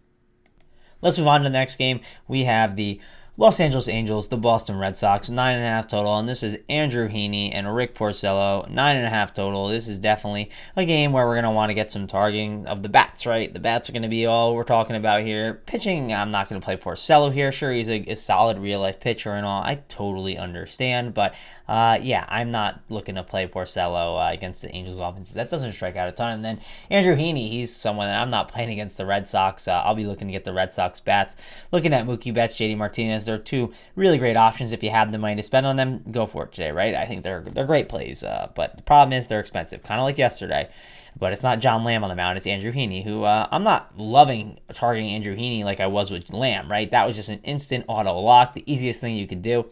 Let's 1.00 1.16
move 1.16 1.28
on 1.28 1.42
to 1.42 1.44
the 1.44 1.50
next 1.50 1.76
game. 1.76 2.00
We 2.26 2.42
have 2.44 2.74
the 2.74 3.00
Los 3.40 3.60
Angeles 3.60 3.86
Angels, 3.86 4.26
the 4.26 4.36
Boston 4.36 4.74
Red 4.74 4.96
Sox, 4.96 5.30
nine 5.30 5.54
and 5.54 5.64
a 5.64 5.68
half 5.68 5.86
total, 5.86 6.18
and 6.18 6.28
this 6.28 6.42
is 6.42 6.58
Andrew 6.68 7.08
Heaney 7.08 7.54
and 7.54 7.72
Rick 7.72 7.94
Porcello, 7.94 8.68
nine 8.68 8.96
and 8.96 9.06
a 9.06 9.10
half 9.10 9.32
total. 9.32 9.68
This 9.68 9.86
is 9.86 10.00
definitely 10.00 10.50
a 10.74 10.84
game 10.84 11.12
where 11.12 11.24
we're 11.24 11.36
gonna 11.36 11.52
want 11.52 11.70
to 11.70 11.74
get 11.74 11.92
some 11.92 12.08
targeting 12.08 12.66
of 12.66 12.82
the 12.82 12.88
bats, 12.88 13.26
right? 13.26 13.52
The 13.52 13.60
bats 13.60 13.88
are 13.88 13.92
gonna 13.92 14.08
be 14.08 14.26
all 14.26 14.56
we're 14.56 14.64
talking 14.64 14.96
about 14.96 15.22
here. 15.22 15.62
Pitching, 15.66 16.12
I'm 16.12 16.32
not 16.32 16.48
gonna 16.48 16.60
play 16.60 16.76
Porcello 16.76 17.32
here. 17.32 17.52
Sure, 17.52 17.70
he's 17.70 17.88
a, 17.88 18.00
a 18.10 18.16
solid 18.16 18.58
real 18.58 18.80
life 18.80 18.98
pitcher 18.98 19.30
and 19.30 19.46
all. 19.46 19.62
I 19.62 19.82
totally 19.86 20.36
understand, 20.36 21.14
but 21.14 21.32
uh, 21.68 21.98
yeah, 22.02 22.24
I'm 22.28 22.50
not 22.50 22.80
looking 22.88 23.16
to 23.16 23.22
play 23.22 23.46
Porcello 23.46 24.18
uh, 24.18 24.32
against 24.32 24.62
the 24.62 24.74
Angels 24.74 24.98
offense. 24.98 25.30
That 25.30 25.50
doesn't 25.50 25.74
strike 25.74 25.96
out 25.96 26.08
a 26.08 26.12
ton. 26.12 26.32
And 26.32 26.44
then 26.44 26.60
Andrew 26.88 27.14
Heaney, 27.14 27.50
he's 27.50 27.76
someone 27.76 28.08
that 28.08 28.18
I'm 28.18 28.30
not 28.30 28.50
playing 28.50 28.70
against 28.70 28.96
the 28.96 29.04
Red 29.04 29.28
Sox. 29.28 29.68
Uh, 29.68 29.82
I'll 29.84 29.94
be 29.94 30.06
looking 30.06 30.28
to 30.28 30.32
get 30.32 30.44
the 30.44 30.52
Red 30.54 30.72
Sox 30.72 30.98
bats. 30.98 31.36
Looking 31.70 31.92
at 31.92 32.06
Mookie 32.06 32.32
Betts, 32.32 32.56
JD 32.56 32.78
Martinez, 32.78 33.27
they're 33.28 33.38
two 33.38 33.72
really 33.94 34.18
great 34.18 34.36
options. 34.36 34.72
If 34.72 34.82
you 34.82 34.90
have 34.90 35.12
the 35.12 35.18
money 35.18 35.36
to 35.36 35.42
spend 35.42 35.66
on 35.66 35.76
them, 35.76 36.02
go 36.10 36.26
for 36.26 36.44
it 36.44 36.52
today, 36.52 36.72
right? 36.72 36.94
I 36.94 37.06
think 37.06 37.22
they're 37.22 37.42
they're 37.42 37.66
great 37.66 37.88
plays. 37.88 38.24
Uh, 38.24 38.50
but 38.56 38.76
the 38.76 38.82
problem 38.82 39.12
is 39.12 39.28
they're 39.28 39.38
expensive, 39.38 39.84
kind 39.84 40.00
of 40.00 40.04
like 40.04 40.18
yesterday. 40.18 40.68
But 41.16 41.32
it's 41.32 41.42
not 41.42 41.60
John 41.60 41.84
Lamb 41.84 42.04
on 42.04 42.10
the 42.10 42.16
mound. 42.16 42.36
It's 42.36 42.46
Andrew 42.46 42.72
Heaney, 42.72 43.04
who 43.04 43.24
uh, 43.24 43.46
I'm 43.50 43.64
not 43.64 43.96
loving 43.96 44.58
targeting 44.72 45.10
Andrew 45.10 45.36
Heaney 45.36 45.64
like 45.64 45.80
I 45.80 45.86
was 45.86 46.10
with 46.10 46.32
Lamb, 46.32 46.70
right? 46.70 46.90
That 46.90 47.06
was 47.06 47.16
just 47.16 47.28
an 47.28 47.40
instant 47.42 47.84
auto 47.88 48.18
lock, 48.18 48.52
the 48.52 48.72
easiest 48.72 49.00
thing 49.00 49.16
you 49.16 49.26
could 49.26 49.42
do 49.42 49.66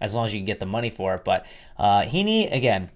as 0.00 0.14
long 0.14 0.26
as 0.26 0.34
you 0.34 0.40
can 0.40 0.46
get 0.46 0.60
the 0.60 0.66
money 0.66 0.90
for 0.90 1.14
it. 1.14 1.24
But 1.24 1.46
uh, 1.76 2.02
Heaney, 2.02 2.52
again, 2.52 2.90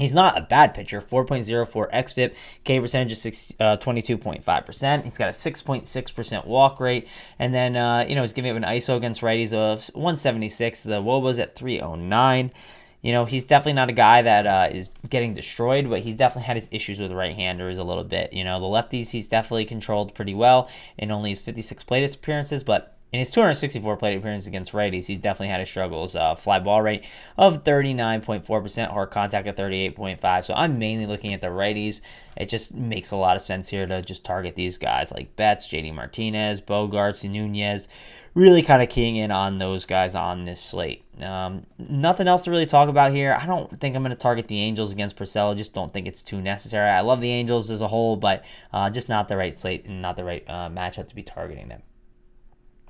He's 0.00 0.14
not 0.14 0.38
a 0.38 0.40
bad 0.40 0.72
pitcher. 0.72 1.02
4.04 1.02 1.90
xFIP, 1.92 2.34
K 2.64 2.80
percentage 2.80 3.12
is 3.12 3.54
uh, 3.60 3.76
22.5%. 3.76 5.04
He's 5.04 5.18
got 5.18 5.28
a 5.28 5.32
6.6% 5.32 6.46
walk 6.46 6.80
rate. 6.80 7.06
And 7.38 7.52
then, 7.52 7.76
uh, 7.76 8.06
you 8.08 8.14
know, 8.14 8.22
he's 8.22 8.32
giving 8.32 8.50
up 8.50 8.56
an 8.56 8.62
ISO 8.62 8.96
against 8.96 9.20
righties 9.20 9.52
of 9.52 9.94
176. 9.94 10.84
The 10.84 11.02
Woba's 11.02 11.38
at 11.38 11.54
309. 11.54 12.50
You 13.02 13.12
know, 13.12 13.26
he's 13.26 13.44
definitely 13.44 13.74
not 13.74 13.90
a 13.90 13.92
guy 13.92 14.22
that 14.22 14.46
uh, 14.46 14.68
is 14.74 14.88
getting 15.10 15.34
destroyed, 15.34 15.90
but 15.90 16.00
he's 16.00 16.16
definitely 16.16 16.44
had 16.44 16.56
his 16.56 16.68
issues 16.70 16.98
with 16.98 17.12
right-handers 17.12 17.76
a 17.76 17.84
little 17.84 18.04
bit. 18.04 18.32
You 18.32 18.44
know, 18.44 18.58
the 18.58 18.66
lefties 18.66 19.10
he's 19.10 19.28
definitely 19.28 19.66
controlled 19.66 20.14
pretty 20.14 20.34
well 20.34 20.70
in 20.96 21.10
only 21.10 21.28
his 21.28 21.42
56 21.42 21.84
plate 21.84 22.14
appearances, 22.14 22.64
but 22.64 22.96
in 23.12 23.18
his 23.18 23.30
264 23.30 23.96
plate 23.96 24.16
appearances 24.16 24.46
against 24.46 24.72
righties, 24.72 25.06
he's 25.06 25.18
definitely 25.18 25.48
had 25.48 25.58
his 25.58 25.68
struggles. 25.68 26.14
Uh, 26.14 26.36
fly 26.36 26.60
ball 26.60 26.80
rate 26.80 27.04
of 27.36 27.64
39.4%, 27.64 28.88
hard 28.88 29.10
contact 29.10 29.48
at 29.48 29.56
38.5. 29.56 30.44
So 30.44 30.54
I'm 30.54 30.78
mainly 30.78 31.06
looking 31.06 31.34
at 31.34 31.40
the 31.40 31.48
righties. 31.48 32.02
It 32.36 32.48
just 32.48 32.72
makes 32.72 33.10
a 33.10 33.16
lot 33.16 33.34
of 33.34 33.42
sense 33.42 33.68
here 33.68 33.84
to 33.84 34.00
just 34.02 34.24
target 34.24 34.54
these 34.54 34.78
guys 34.78 35.10
like 35.10 35.34
Betts, 35.34 35.66
JD 35.66 35.92
Martinez, 35.92 36.60
Bogaerts, 36.60 37.28
Nunez. 37.28 37.88
Really 38.34 38.62
kind 38.62 38.80
of 38.80 38.88
keying 38.88 39.16
in 39.16 39.32
on 39.32 39.58
those 39.58 39.86
guys 39.86 40.14
on 40.14 40.44
this 40.44 40.62
slate. 40.62 41.02
Um, 41.20 41.66
nothing 41.78 42.28
else 42.28 42.42
to 42.42 42.52
really 42.52 42.64
talk 42.64 42.88
about 42.88 43.10
here. 43.10 43.36
I 43.38 43.44
don't 43.44 43.76
think 43.76 43.96
I'm 43.96 44.02
going 44.02 44.10
to 44.10 44.16
target 44.16 44.46
the 44.46 44.60
Angels 44.60 44.92
against 44.92 45.16
Porcello. 45.16 45.56
Just 45.56 45.74
don't 45.74 45.92
think 45.92 46.06
it's 46.06 46.22
too 46.22 46.40
necessary. 46.40 46.88
I 46.88 47.00
love 47.00 47.20
the 47.20 47.32
Angels 47.32 47.72
as 47.72 47.80
a 47.80 47.88
whole, 47.88 48.14
but 48.14 48.44
uh, 48.72 48.88
just 48.88 49.08
not 49.08 49.26
the 49.26 49.36
right 49.36 49.58
slate 49.58 49.86
and 49.86 50.00
not 50.00 50.16
the 50.16 50.22
right 50.22 50.44
uh, 50.46 50.68
matchup 50.68 51.08
to 51.08 51.14
be 51.16 51.24
targeting 51.24 51.66
them. 51.66 51.82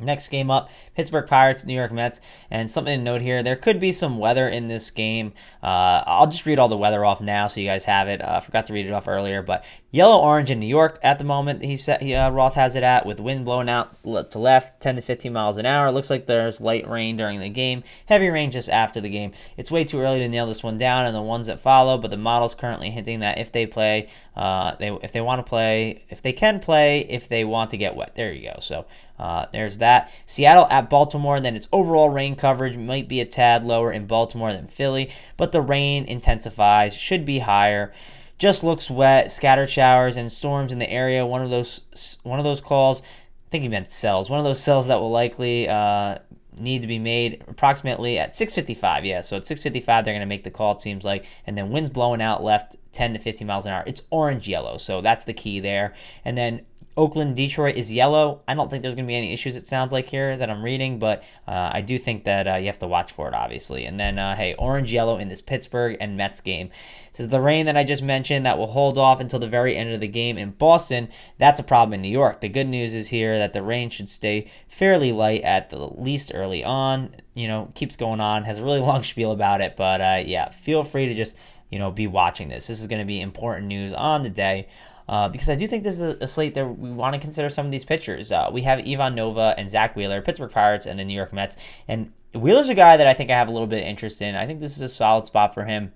Next 0.01 0.29
game 0.29 0.51
up, 0.51 0.71
Pittsburgh 0.95 1.27
Pirates, 1.27 1.65
New 1.65 1.75
York 1.75 1.93
Mets. 1.93 2.21
And 2.51 2.71
something 2.71 2.99
to 2.99 3.05
note 3.05 3.23
here, 3.23 3.43
there 3.43 3.57
could 3.57 3.81
be 3.81 3.93
some 3.93 4.19
weather 4.19 4.49
in 4.49 4.69
this 4.69 4.91
game. 4.91 5.33
Uh, 5.63 6.03
I'll 6.07 6.27
just 6.27 6.47
read 6.47 6.59
all 6.59 6.69
the 6.69 6.77
weather 6.77 7.05
off 7.05 7.21
now 7.21 7.47
so 7.47 7.61
you 7.61 7.67
guys 7.67 7.85
have 7.85 8.09
it. 8.09 8.21
I 8.21 8.37
uh, 8.37 8.41
forgot 8.41 8.67
to 8.67 8.73
read 8.73 8.87
it 8.87 8.93
off 8.93 9.09
earlier, 9.09 9.43
but 9.43 9.65
yellow 9.91 10.21
orange 10.21 10.51
in 10.51 10.61
New 10.61 10.67
York 10.67 10.99
at 11.03 11.19
the 11.19 11.25
moment. 11.25 11.65
He 11.65 11.77
said 11.77 12.03
uh, 12.03 12.31
Roth 12.33 12.55
has 12.55 12.77
it 12.77 12.83
at 12.83 13.07
with 13.07 13.21
wind 13.21 13.45
blowing 13.45 13.69
out 13.69 14.03
to 14.03 14.39
left, 14.39 14.81
10 14.81 14.97
to 14.97 15.03
15 15.03 15.33
miles 15.33 15.59
an 15.59 15.67
hour. 15.67 15.89
It 15.89 15.93
looks 15.93 16.11
like 16.11 16.27
there's 16.27 16.61
light 16.61 16.89
rain 16.89 17.17
during 17.17 17.41
the 17.41 17.49
game, 17.49 17.83
heavy 18.07 18.29
rain 18.29 18.51
just 18.51 18.69
after 18.69 19.01
the 19.01 19.09
game. 19.09 19.33
It's 19.57 19.71
way 19.71 19.85
too 19.85 20.01
early 20.01 20.21
to 20.21 20.29
nail 20.29 20.47
this 20.47 20.63
one 20.63 20.79
down 20.79 21.07
and 21.07 21.15
the 21.15 21.23
ones 21.23 21.47
that 21.47 21.61
follow, 21.61 21.99
but 21.99 22.11
the 22.11 22.17
model's 22.17 22.55
currently 22.55 22.91
hinting 22.91 23.21
that 23.21 23.39
if 23.39 23.53
they 23.53 23.67
play, 23.67 24.09
uh, 24.37 24.75
they 24.77 24.91
if 25.03 25.13
they 25.13 25.21
want 25.21 25.45
to 25.45 25.49
play, 25.49 26.05
if 26.09 26.23
they 26.23 26.33
can 26.33 26.61
play, 26.61 27.01
if 27.01 27.29
they 27.29 27.45
want 27.45 27.71
to 27.71 27.77
get 27.77 27.97
wet. 27.97 28.15
There 28.15 28.33
you 28.33 28.51
go. 28.51 28.61
So 28.61 28.87
uh, 29.21 29.45
there's 29.53 29.79
that. 29.79 30.11
Seattle 30.25 30.67
at 30.71 30.89
Baltimore, 30.89 31.37
and 31.37 31.45
then 31.45 31.55
its 31.55 31.69
overall 31.73 32.09
rain 32.09 32.35
coverage 32.37 32.79
might 32.79 33.07
be 33.07 33.21
a 33.21 33.27
tad 33.27 33.67
lower 33.67 33.93
in 33.93 34.07
Baltimore 34.07 34.51
than 34.51 34.69
Philly, 34.69 35.11
but 35.37 35.53
the 35.53 35.61
rain 35.61 36.07
intensifies, 36.07 36.97
should 36.97 37.27
be 37.27 37.41
higher. 37.41 37.93
Just 38.39 38.65
looks 38.65 38.91
wet, 38.91 39.31
scattered 39.31 39.69
showers 39.69 40.17
and 40.17 40.33
storms 40.33 40.73
in 40.73 40.79
the 40.79 40.91
area. 40.91 41.27
One 41.27 41.43
of 41.43 41.51
those, 41.51 42.19
one 42.23 42.39
of 42.39 42.47
those 42.47 42.63
calls. 42.63 43.03
I 43.03 43.51
think 43.51 43.63
he 43.63 43.69
meant 43.69 43.91
cells. 43.91 44.31
One 44.31 44.39
of 44.39 44.45
those 44.45 44.63
cells 44.63 44.87
that 44.89 45.01
will 45.01 45.11
likely 45.11 45.69
uh, 45.69 46.19
need 46.57 46.81
to 46.81 46.89
be 46.89 46.99
made 46.99 47.45
approximately 47.47 48.19
at 48.19 48.33
6:55. 48.33 49.05
Yeah, 49.05 49.21
so 49.21 49.37
at 49.37 49.43
6:55 49.43 49.85
they're 49.85 50.15
going 50.15 50.21
to 50.21 50.27
make 50.27 50.45
the 50.45 50.51
call. 50.51 50.73
It 50.73 50.81
seems 50.81 51.05
like, 51.05 51.27
and 51.47 51.59
then 51.59 51.69
winds 51.69 51.91
blowing 51.91 52.23
out 52.23 52.43
left 52.43 52.77
10 52.93 53.13
to 53.13 53.19
15 53.19 53.47
miles 53.47 53.67
an 53.67 53.73
hour. 53.73 53.85
It's 53.87 54.01
orange 54.09 54.49
yellow, 54.49 54.79
so 54.79 55.03
that's 55.03 55.25
the 55.25 55.35
key 55.35 55.61
there. 55.61 55.93
And 56.25 56.39
then 56.39 56.63
Oakland, 57.01 57.35
Detroit 57.35 57.77
is 57.77 57.91
yellow. 57.91 58.43
I 58.47 58.53
don't 58.53 58.69
think 58.69 58.83
there's 58.83 58.95
going 58.95 59.07
to 59.07 59.09
be 59.09 59.17
any 59.17 59.33
issues, 59.33 59.57
it 59.57 59.67
sounds 59.67 59.91
like 59.91 60.09
here 60.09 60.37
that 60.37 60.51
I'm 60.51 60.63
reading, 60.63 60.99
but 60.99 61.25
uh, 61.49 61.71
I 61.73 61.81
do 61.81 61.97
think 61.97 62.25
that 62.25 62.47
uh, 62.47 62.57
you 62.57 62.67
have 62.67 62.79
to 62.81 62.87
watch 62.87 63.11
for 63.11 63.27
it, 63.27 63.33
obviously. 63.33 63.87
And 63.87 63.99
then, 63.99 64.19
uh, 64.19 64.37
hey, 64.37 64.55
orange 64.59 64.93
yellow 64.93 65.17
in 65.17 65.29
this 65.29 65.41
Pittsburgh 65.41 65.97
and 65.99 66.19
Mets 66.19 66.43
game. 66.43 66.69
Is 67.17 67.29
the 67.29 67.41
rain 67.41 67.65
that 67.67 67.77
I 67.77 67.85
just 67.85 68.03
mentioned 68.03 68.45
that 68.45 68.59
will 68.59 68.67
hold 68.67 68.99
off 68.99 69.19
until 69.19 69.39
the 69.39 69.49
very 69.49 69.77
end 69.77 69.93
of 69.93 70.01
the 70.01 70.09
game 70.09 70.37
in 70.37 70.51
Boston. 70.51 71.09
That's 71.39 71.59
a 71.59 71.63
problem 71.63 71.95
in 71.95 72.03
New 72.03 72.09
York. 72.09 72.43
The 72.43 72.49
good 72.51 72.69
news 72.69 72.93
is 72.93 73.09
here 73.09 73.39
that 73.39 73.55
the 73.55 73.63
rain 73.63 73.89
should 73.89 74.11
stay 74.11 74.51
fairly 74.69 75.11
light 75.11 75.43
at 75.43 75.71
the 75.71 75.79
least 75.79 76.33
early 76.35 76.63
on. 76.63 77.15
You 77.35 77.49
know, 77.49 77.73
keeps 77.75 77.97
going 77.97 78.21
on, 78.21 78.45
has 78.45 78.59
a 78.59 78.65
really 78.65 78.81
long 78.91 79.03
spiel 79.03 79.33
about 79.33 79.63
it, 79.63 79.75
but 79.75 80.03
uh, 80.03 80.23
yeah, 80.25 80.51
feel 80.51 80.83
free 80.83 81.07
to 81.07 81.15
just 81.15 81.35
you 81.71 81.79
know, 81.79 81.91
be 81.91 82.07
watching 82.07 82.49
this. 82.49 82.67
This 82.67 82.81
is 82.81 82.89
going 82.89 83.01
to 83.01 83.07
be 83.07 83.21
important 83.21 83.69
news 83.69 83.93
on 83.93 84.23
the 84.23 84.31
day. 84.31 84.67
Uh, 85.11 85.29
because 85.29 85.51
I 85.51 85.57
do 85.57 85.67
think 85.67 85.83
this 85.83 86.01
is 86.01 86.17
a, 86.21 86.29
slate 86.29 86.55
that 86.55 86.65
we 86.65 86.93
want 86.93 87.15
to 87.15 87.21
consider 87.21 87.51
some 87.51 87.67
of 87.67 87.73
these 87.73 87.85
pitchers. 87.85 88.31
Uh, 88.31 88.49
we 88.53 88.63
have 88.63 88.79
Ivan 88.87 89.17
Nova 89.17 89.57
and 89.59 89.69
Zack 89.69 89.97
Wheeler, 89.97 90.23
Pittsburgh 90.23 90.53
Pirates, 90.53 90.87
and 90.87 91.01
the 91.01 91.05
New 91.05 91.15
York 91.15 91.33
Mets. 91.33 91.57
And 91.89 92.13
Wheeler's 92.33 92.69
a 92.69 92.75
guy 92.75 92.97
that 92.97 93.09
I 93.09 93.13
think 93.13 93.29
I 93.29 93.35
have 93.35 93.49
a 93.49 93.51
little 93.51 93.67
bit 93.67 93.83
of 93.83 93.89
interest 93.89 94.23
in. 94.23 94.37
I 94.37 94.47
think 94.47 94.61
this 94.61 94.77
is 94.77 94.83
a 94.83 94.89
solid 94.89 95.27
spot 95.27 95.53
for 95.53 95.65
him. 95.65 95.93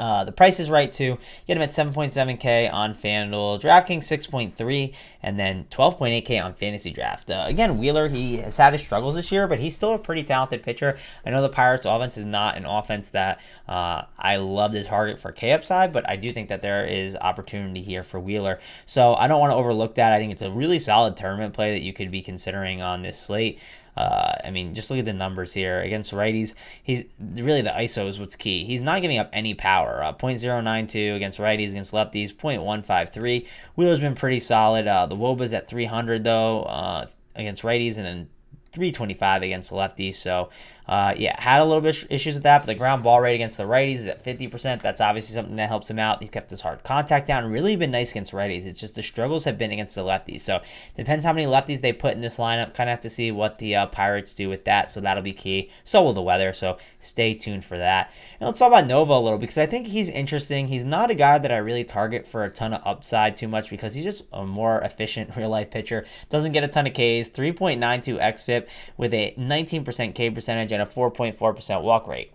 Uh, 0.00 0.24
the 0.24 0.32
price 0.32 0.58
is 0.58 0.70
right 0.70 0.92
too. 0.92 1.18
Get 1.46 1.56
him 1.56 1.62
at 1.62 1.68
7.7k 1.68 2.72
on 2.72 2.94
FanDuel, 2.94 3.60
DraftKings 3.60 4.02
6.3, 4.02 4.92
and 5.22 5.38
then 5.38 5.66
12.8k 5.70 6.44
on 6.44 6.54
Fantasy 6.54 6.90
Draft. 6.90 7.30
Uh, 7.30 7.44
again, 7.46 7.78
Wheeler 7.78 8.08
he 8.08 8.38
has 8.38 8.56
had 8.56 8.72
his 8.72 8.82
struggles 8.82 9.14
this 9.14 9.30
year, 9.30 9.46
but 9.46 9.60
he's 9.60 9.76
still 9.76 9.94
a 9.94 9.98
pretty 9.98 10.24
talented 10.24 10.64
pitcher. 10.64 10.98
I 11.24 11.30
know 11.30 11.42
the 11.42 11.48
Pirates' 11.48 11.86
offense 11.86 12.16
is 12.16 12.26
not 12.26 12.56
an 12.56 12.66
offense 12.66 13.10
that 13.10 13.40
uh, 13.68 14.02
I 14.18 14.36
love 14.36 14.72
to 14.72 14.82
target 14.82 15.20
for 15.20 15.30
K 15.30 15.52
upside, 15.52 15.92
but 15.92 16.08
I 16.08 16.16
do 16.16 16.32
think 16.32 16.48
that 16.48 16.60
there 16.60 16.84
is 16.84 17.16
opportunity 17.16 17.82
here 17.82 18.02
for 18.02 18.18
Wheeler. 18.18 18.58
So 18.86 19.14
I 19.14 19.28
don't 19.28 19.40
want 19.40 19.52
to 19.52 19.56
overlook 19.56 19.94
that. 19.94 20.12
I 20.12 20.18
think 20.18 20.32
it's 20.32 20.42
a 20.42 20.50
really 20.50 20.80
solid 20.80 21.16
tournament 21.16 21.54
play 21.54 21.72
that 21.72 21.82
you 21.82 21.92
could 21.92 22.10
be 22.10 22.20
considering 22.20 22.82
on 22.82 23.02
this 23.02 23.18
slate. 23.18 23.60
Uh, 23.96 24.32
I 24.44 24.50
mean, 24.50 24.74
just 24.74 24.90
look 24.90 24.98
at 24.98 25.04
the 25.04 25.12
numbers 25.12 25.52
here 25.52 25.80
against 25.80 26.12
righties. 26.12 26.54
He's 26.82 27.04
really 27.20 27.62
the 27.62 27.70
ISO 27.70 28.08
is 28.08 28.18
what's 28.18 28.36
key. 28.36 28.64
He's 28.64 28.82
not 28.82 29.02
giving 29.02 29.18
up 29.18 29.30
any 29.32 29.54
power. 29.54 30.02
Uh, 30.02 30.12
0.092 30.12 31.16
against 31.16 31.38
righties, 31.38 31.70
against 31.70 31.92
lefties, 31.92 32.34
0.153. 32.34 33.46
Wheeler's 33.76 34.00
been 34.00 34.14
pretty 34.14 34.40
solid. 34.40 34.86
Uh, 34.88 35.06
the 35.06 35.16
Woba's 35.16 35.52
at 35.52 35.68
300 35.68 36.24
though 36.24 36.62
uh, 36.64 37.06
against 37.36 37.62
righties, 37.62 37.96
and 37.96 38.06
then 38.06 38.28
325 38.74 39.42
against 39.42 39.72
lefties. 39.72 40.16
So 40.16 40.50
uh, 40.86 41.14
yeah, 41.16 41.40
had 41.40 41.62
a 41.62 41.64
little 41.64 41.80
bit 41.80 42.04
issues 42.10 42.34
with 42.34 42.42
that, 42.42 42.60
but 42.60 42.66
the 42.66 42.74
ground 42.74 43.02
ball 43.02 43.20
rate 43.20 43.34
against 43.34 43.56
the 43.56 43.64
righties 43.64 43.94
is 43.94 44.06
at 44.06 44.22
50%. 44.22 44.82
That's 44.82 45.00
obviously 45.00 45.34
something 45.34 45.56
that 45.56 45.68
helps 45.68 45.88
him 45.88 45.98
out. 45.98 46.20
He's 46.20 46.30
kept 46.30 46.50
his 46.50 46.60
hard 46.60 46.82
contact 46.82 47.26
down. 47.26 47.50
Really 47.50 47.74
been 47.76 47.90
nice 47.90 48.10
against 48.10 48.32
righties. 48.32 48.66
It's 48.66 48.80
just 48.80 48.94
the 48.94 49.02
struggles 49.02 49.44
have 49.44 49.56
been 49.56 49.70
against 49.70 49.94
the 49.94 50.02
lefties. 50.02 50.40
So 50.40 50.60
depends 50.94 51.24
how 51.24 51.32
many 51.32 51.46
lefties 51.46 51.80
they 51.80 51.92
put 51.92 52.14
in 52.14 52.20
this 52.20 52.36
lineup. 52.36 52.74
Kind 52.74 52.90
of 52.90 52.92
have 52.92 53.00
to 53.00 53.10
see 53.10 53.32
what 53.32 53.58
the 53.58 53.76
uh, 53.76 53.86
Pirates 53.86 54.34
do 54.34 54.50
with 54.50 54.64
that. 54.64 54.90
So 54.90 55.00
that'll 55.00 55.22
be 55.22 55.32
key. 55.32 55.70
So 55.84 56.02
will 56.02 56.12
the 56.12 56.22
weather. 56.22 56.52
So 56.52 56.76
stay 56.98 57.32
tuned 57.32 57.64
for 57.64 57.78
that. 57.78 58.12
And 58.38 58.46
let's 58.46 58.58
talk 58.58 58.68
about 58.68 58.86
Nova 58.86 59.14
a 59.14 59.20
little 59.20 59.38
because 59.38 59.58
I 59.58 59.66
think 59.66 59.86
he's 59.86 60.10
interesting. 60.10 60.68
He's 60.68 60.84
not 60.84 61.10
a 61.10 61.14
guy 61.14 61.38
that 61.38 61.50
I 61.50 61.58
really 61.58 61.84
target 61.84 62.26
for 62.26 62.44
a 62.44 62.50
ton 62.50 62.74
of 62.74 62.82
upside 62.84 63.36
too 63.36 63.48
much 63.48 63.70
because 63.70 63.94
he's 63.94 64.04
just 64.04 64.24
a 64.34 64.44
more 64.44 64.80
efficient 64.82 65.34
real 65.36 65.48
life 65.48 65.70
pitcher. 65.70 66.04
Doesn't 66.28 66.52
get 66.52 66.62
a 66.62 66.68
ton 66.68 66.86
of 66.86 66.92
Ks. 66.92 67.30
3.92 67.30 68.20
xFIP 68.20 68.68
with 68.98 69.14
a 69.14 69.34
19% 69.38 70.14
K 70.14 70.30
percentage 70.30 70.73
and 70.74 70.82
a 70.82 70.86
4.4% 70.86 71.82
walk 71.82 72.06
rate. 72.06 72.32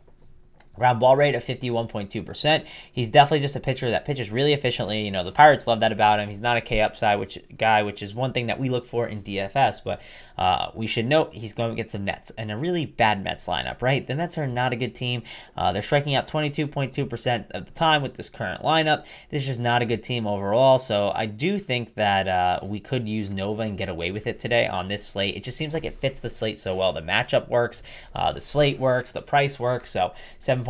Ground 0.79 0.99
ball 0.99 1.15
rate 1.15 1.35
of 1.35 1.43
51.2%. 1.43 2.65
He's 2.91 3.09
definitely 3.09 3.41
just 3.41 3.55
a 3.55 3.59
pitcher 3.59 3.91
that 3.91 4.05
pitches 4.05 4.31
really 4.31 4.53
efficiently. 4.53 5.05
You 5.05 5.11
know, 5.11 5.23
the 5.23 5.31
Pirates 5.31 5.67
love 5.67 5.81
that 5.81 5.91
about 5.91 6.19
him. 6.19 6.29
He's 6.29 6.41
not 6.41 6.57
a 6.57 6.61
K 6.61 6.81
upside 6.81 7.19
which 7.19 7.37
guy, 7.57 7.83
which 7.83 8.01
is 8.01 8.15
one 8.15 8.33
thing 8.33 8.47
that 8.47 8.59
we 8.59 8.69
look 8.69 8.85
for 8.85 9.07
in 9.07 9.21
DFS, 9.21 9.83
but 9.83 10.01
uh, 10.37 10.71
we 10.73 10.87
should 10.87 11.05
note 11.05 11.33
he's 11.33 11.53
going 11.53 11.69
to 11.69 11.75
get 11.75 11.91
some 11.91 12.05
Mets 12.05 12.31
and 12.31 12.49
a 12.49 12.57
really 12.57 12.85
bad 12.85 13.23
Mets 13.23 13.45
lineup, 13.47 13.81
right? 13.81 14.07
The 14.07 14.15
Mets 14.15 14.37
are 14.37 14.47
not 14.47 14.73
a 14.73 14.75
good 14.75 14.95
team. 14.95 15.23
Uh, 15.55 15.71
they're 15.73 15.81
striking 15.81 16.15
out 16.15 16.27
22.2% 16.27 17.51
of 17.51 17.65
the 17.65 17.71
time 17.71 18.01
with 18.01 18.15
this 18.15 18.29
current 18.29 18.63
lineup. 18.63 19.05
This 19.29 19.41
is 19.41 19.47
just 19.47 19.59
not 19.59 19.81
a 19.81 19.85
good 19.85 20.01
team 20.01 20.25
overall. 20.25 20.79
So 20.79 21.11
I 21.13 21.25
do 21.25 21.59
think 21.59 21.95
that 21.95 22.27
uh, 22.27 22.59
we 22.63 22.79
could 22.79 23.07
use 23.07 23.29
Nova 23.29 23.63
and 23.63 23.77
get 23.77 23.89
away 23.89 24.11
with 24.11 24.27
it 24.27 24.39
today 24.39 24.67
on 24.67 24.87
this 24.87 25.05
slate. 25.05 25.35
It 25.35 25.43
just 25.43 25.57
seems 25.57 25.73
like 25.73 25.83
it 25.83 25.93
fits 25.93 26.19
the 26.19 26.29
slate 26.29 26.57
so 26.57 26.75
well. 26.75 26.93
The 26.93 27.01
matchup 27.01 27.49
works, 27.49 27.83
uh, 28.15 28.31
the 28.31 28.41
slate 28.41 28.79
works, 28.79 29.11
the 29.11 29.21
price 29.21 29.59
works. 29.59 29.89
So 29.91 30.13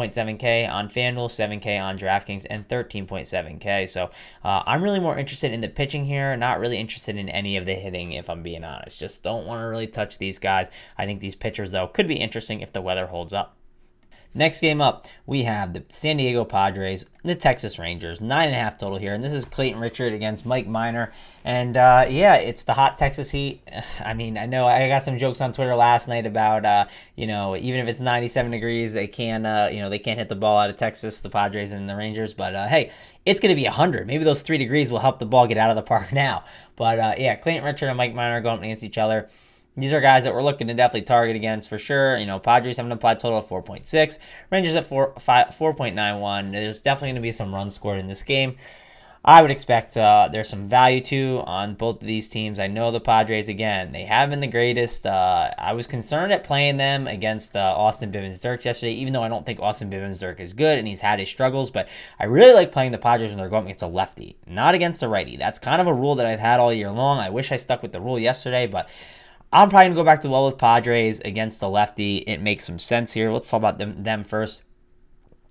7.7K 0.08 0.70
on 0.70 0.90
FanDuel, 0.90 1.30
7K 1.30 1.80
on 1.80 1.98
DraftKings, 1.98 2.46
and 2.50 2.68
13.7K. 2.68 3.90
So 3.90 4.10
uh, 4.44 4.64
I'm 4.66 4.84
really 4.84 5.00
more 5.00 5.18
interested 5.18 5.52
in 5.52 5.62
the 5.62 5.68
pitching 5.68 6.06
here, 6.06 6.36
not 6.38 6.60
really 6.60 6.78
interested 6.78 7.18
in 7.18 7.30
any 7.30 7.58
of 7.58 7.66
the 7.66 7.76
hitting, 7.76 8.14
if 8.14 8.30
I'm 8.30 8.44
being 8.44 8.64
honest. 8.64 9.00
Just 9.00 9.24
don't 9.24 9.46
want 9.46 9.62
to 9.62 9.66
really 9.66 9.88
touch 9.88 10.18
these 10.18 10.40
guys. 10.40 10.70
I 10.98 11.06
think 11.06 11.22
these 11.22 11.36
pitchers, 11.36 11.72
though, 11.72 11.88
could 11.88 12.08
be 12.08 12.16
interesting 12.16 12.62
if 12.62 12.72
the 12.72 12.82
weather 12.82 13.08
holds 13.08 13.34
up. 13.34 13.59
Next 14.36 14.62
game 14.62 14.80
up, 14.80 15.08
we 15.26 15.44
have 15.44 15.74
the 15.74 15.84
San 15.90 16.18
Diego 16.18 16.46
Padres, 16.46 17.04
the 17.24 17.34
Texas 17.34 17.80
Rangers, 17.80 18.22
nine 18.22 18.50
and 18.50 18.56
a 18.56 18.60
half 18.60 18.78
total 18.78 19.00
here, 19.00 19.16
and 19.16 19.24
this 19.24 19.34
is 19.34 19.44
Clayton 19.44 19.82
Richard 19.82 20.14
against 20.14 20.46
Mike 20.46 20.68
Minor, 20.68 21.12
and 21.44 21.76
uh, 21.76 22.06
yeah, 22.08 22.36
it's 22.36 22.62
the 22.62 22.76
hot 22.76 23.00
Texas 23.00 23.32
heat. 23.32 23.60
I 24.06 24.14
mean, 24.14 24.38
I 24.38 24.46
know 24.46 24.68
I 24.68 24.88
got 24.88 25.02
some 25.02 25.18
jokes 25.18 25.42
on 25.42 25.52
Twitter 25.52 25.76
last 25.76 26.08
night 26.08 26.28
about 26.28 26.64
uh, 26.64 26.86
you 27.16 27.26
know 27.26 27.58
even 27.58 27.80
if 27.80 27.88
it's 27.88 28.02
97 28.02 28.52
degrees, 28.52 28.94
they 28.94 29.08
can 29.08 29.48
uh, 29.48 29.72
you 29.74 29.80
know 29.80 29.90
they 29.90 29.98
can't 29.98 30.20
hit 30.20 30.30
the 30.30 30.36
ball 30.36 30.60
out 30.60 30.70
of 30.70 30.76
Texas, 30.76 31.22
the 31.22 31.30
Padres 31.32 31.74
and 31.74 31.90
the 31.90 31.96
Rangers, 31.96 32.36
but 32.36 32.54
uh, 32.54 32.68
hey, 32.68 32.92
it's 33.26 33.40
going 33.40 33.50
to 33.50 33.60
be 33.60 33.66
100. 33.66 34.06
Maybe 34.06 34.24
those 34.24 34.44
three 34.44 34.60
degrees 34.60 34.92
will 34.92 35.00
help 35.00 35.18
the 35.18 35.26
ball 35.26 35.48
get 35.48 35.58
out 35.58 35.72
of 35.72 35.76
the 35.76 35.82
park 35.82 36.14
now. 36.14 36.44
But 36.76 37.00
uh, 37.00 37.16
yeah, 37.18 37.34
Clayton 37.34 37.64
Richard 37.64 37.88
and 37.88 37.98
Mike 37.98 38.14
Minor 38.14 38.42
going 38.42 38.64
against 38.64 38.84
each 38.84 39.00
other. 39.00 39.28
These 39.80 39.94
are 39.94 40.02
guys 40.02 40.24
that 40.24 40.34
we're 40.34 40.44
looking 40.44 40.68
to 40.68 40.74
definitely 40.74 41.04
target 41.04 41.36
against 41.36 41.70
for 41.70 41.78
sure. 41.78 42.18
You 42.18 42.26
know, 42.26 42.40
Padres 42.40 42.78
have 42.78 42.86
an 42.86 42.92
implied 42.92 43.20
total 43.20 43.40
of 43.40 43.48
4.6, 43.48 44.18
Rangers 44.52 44.76
at 44.76 44.86
4, 44.86 45.16
5, 45.20 45.48
4.91. 45.48 46.52
There's 46.52 46.82
definitely 46.82 47.10
going 47.10 47.16
to 47.16 47.22
be 47.22 47.32
some 47.32 47.54
runs 47.54 47.76
scored 47.76 48.00
in 48.00 48.08
this 48.08 48.24
game. 48.24 48.58
I 49.24 49.42
would 49.42 49.52
expect 49.52 49.98
uh, 49.98 50.30
there's 50.32 50.48
some 50.48 50.64
value 50.64 51.02
too 51.02 51.44
on 51.46 51.76
both 51.76 52.02
of 52.02 52.08
these 52.08 52.30
teams. 52.30 52.58
I 52.58 52.68
know 52.68 52.90
the 52.92 53.02
Padres 53.02 53.50
again; 53.50 53.90
they 53.90 54.04
have 54.04 54.30
been 54.30 54.40
the 54.40 54.48
greatest. 54.48 55.06
Uh, 55.06 55.52
I 55.58 55.74
was 55.74 55.88
concerned 55.88 56.32
at 56.32 56.46
playing 56.46 56.78
them 56.78 57.06
against 57.06 57.58
uh, 57.58 57.60
Austin 57.60 58.14
Bibens-Dirkx 58.14 58.64
yesterday, 58.64 58.94
even 58.94 59.12
though 59.12 59.22
I 59.22 59.28
don't 59.28 59.46
think 59.46 59.60
Austin 59.60 59.90
Bibens-Dirkx 59.90 60.40
is 60.40 60.54
good 60.54 60.80
and 60.80 60.88
he's 60.88 61.02
had 61.02 61.20
his 61.20 61.28
struggles. 61.28 61.70
But 61.70 61.90
I 62.18 62.26
really 62.26 62.54
like 62.54 62.72
playing 62.72 62.94
the 62.94 62.98
Padres 62.98 63.30
when 63.30 63.38
they're 63.38 63.50
going 63.50 63.66
against 63.66 63.84
a 63.84 63.88
lefty, 63.88 64.38
not 64.48 64.74
against 64.74 65.04
a 65.04 65.10
righty. 65.10 65.36
That's 65.36 65.60
kind 65.60 65.82
of 65.82 65.88
a 65.88 65.94
rule 65.94 66.16
that 66.16 66.26
I've 66.26 66.40
had 66.40 66.62
all 66.62 66.72
year 66.72 66.90
long. 66.90 67.20
I 67.20 67.30
wish 67.30 67.52
I 67.52 67.58
stuck 67.58 67.82
with 67.82 67.92
the 67.92 68.00
rule 68.00 68.18
yesterday, 68.18 68.68
but 68.68 68.88
I'm 69.52 69.70
probably 69.70 69.86
gonna 69.86 69.96
go 69.96 70.04
back 70.04 70.22
to 70.22 70.30
well 70.30 70.46
with 70.46 70.58
Padres 70.58 71.20
against 71.22 71.60
the 71.60 71.70
lefty. 71.70 72.18
It 72.18 72.42
makes 72.42 72.66
some 72.66 72.80
sense 72.80 73.14
here. 73.14 73.32
Let's 73.32 73.50
talk 73.50 73.60
about 73.60 73.78
them, 73.80 74.04
them 74.04 74.24
first. 74.24 74.64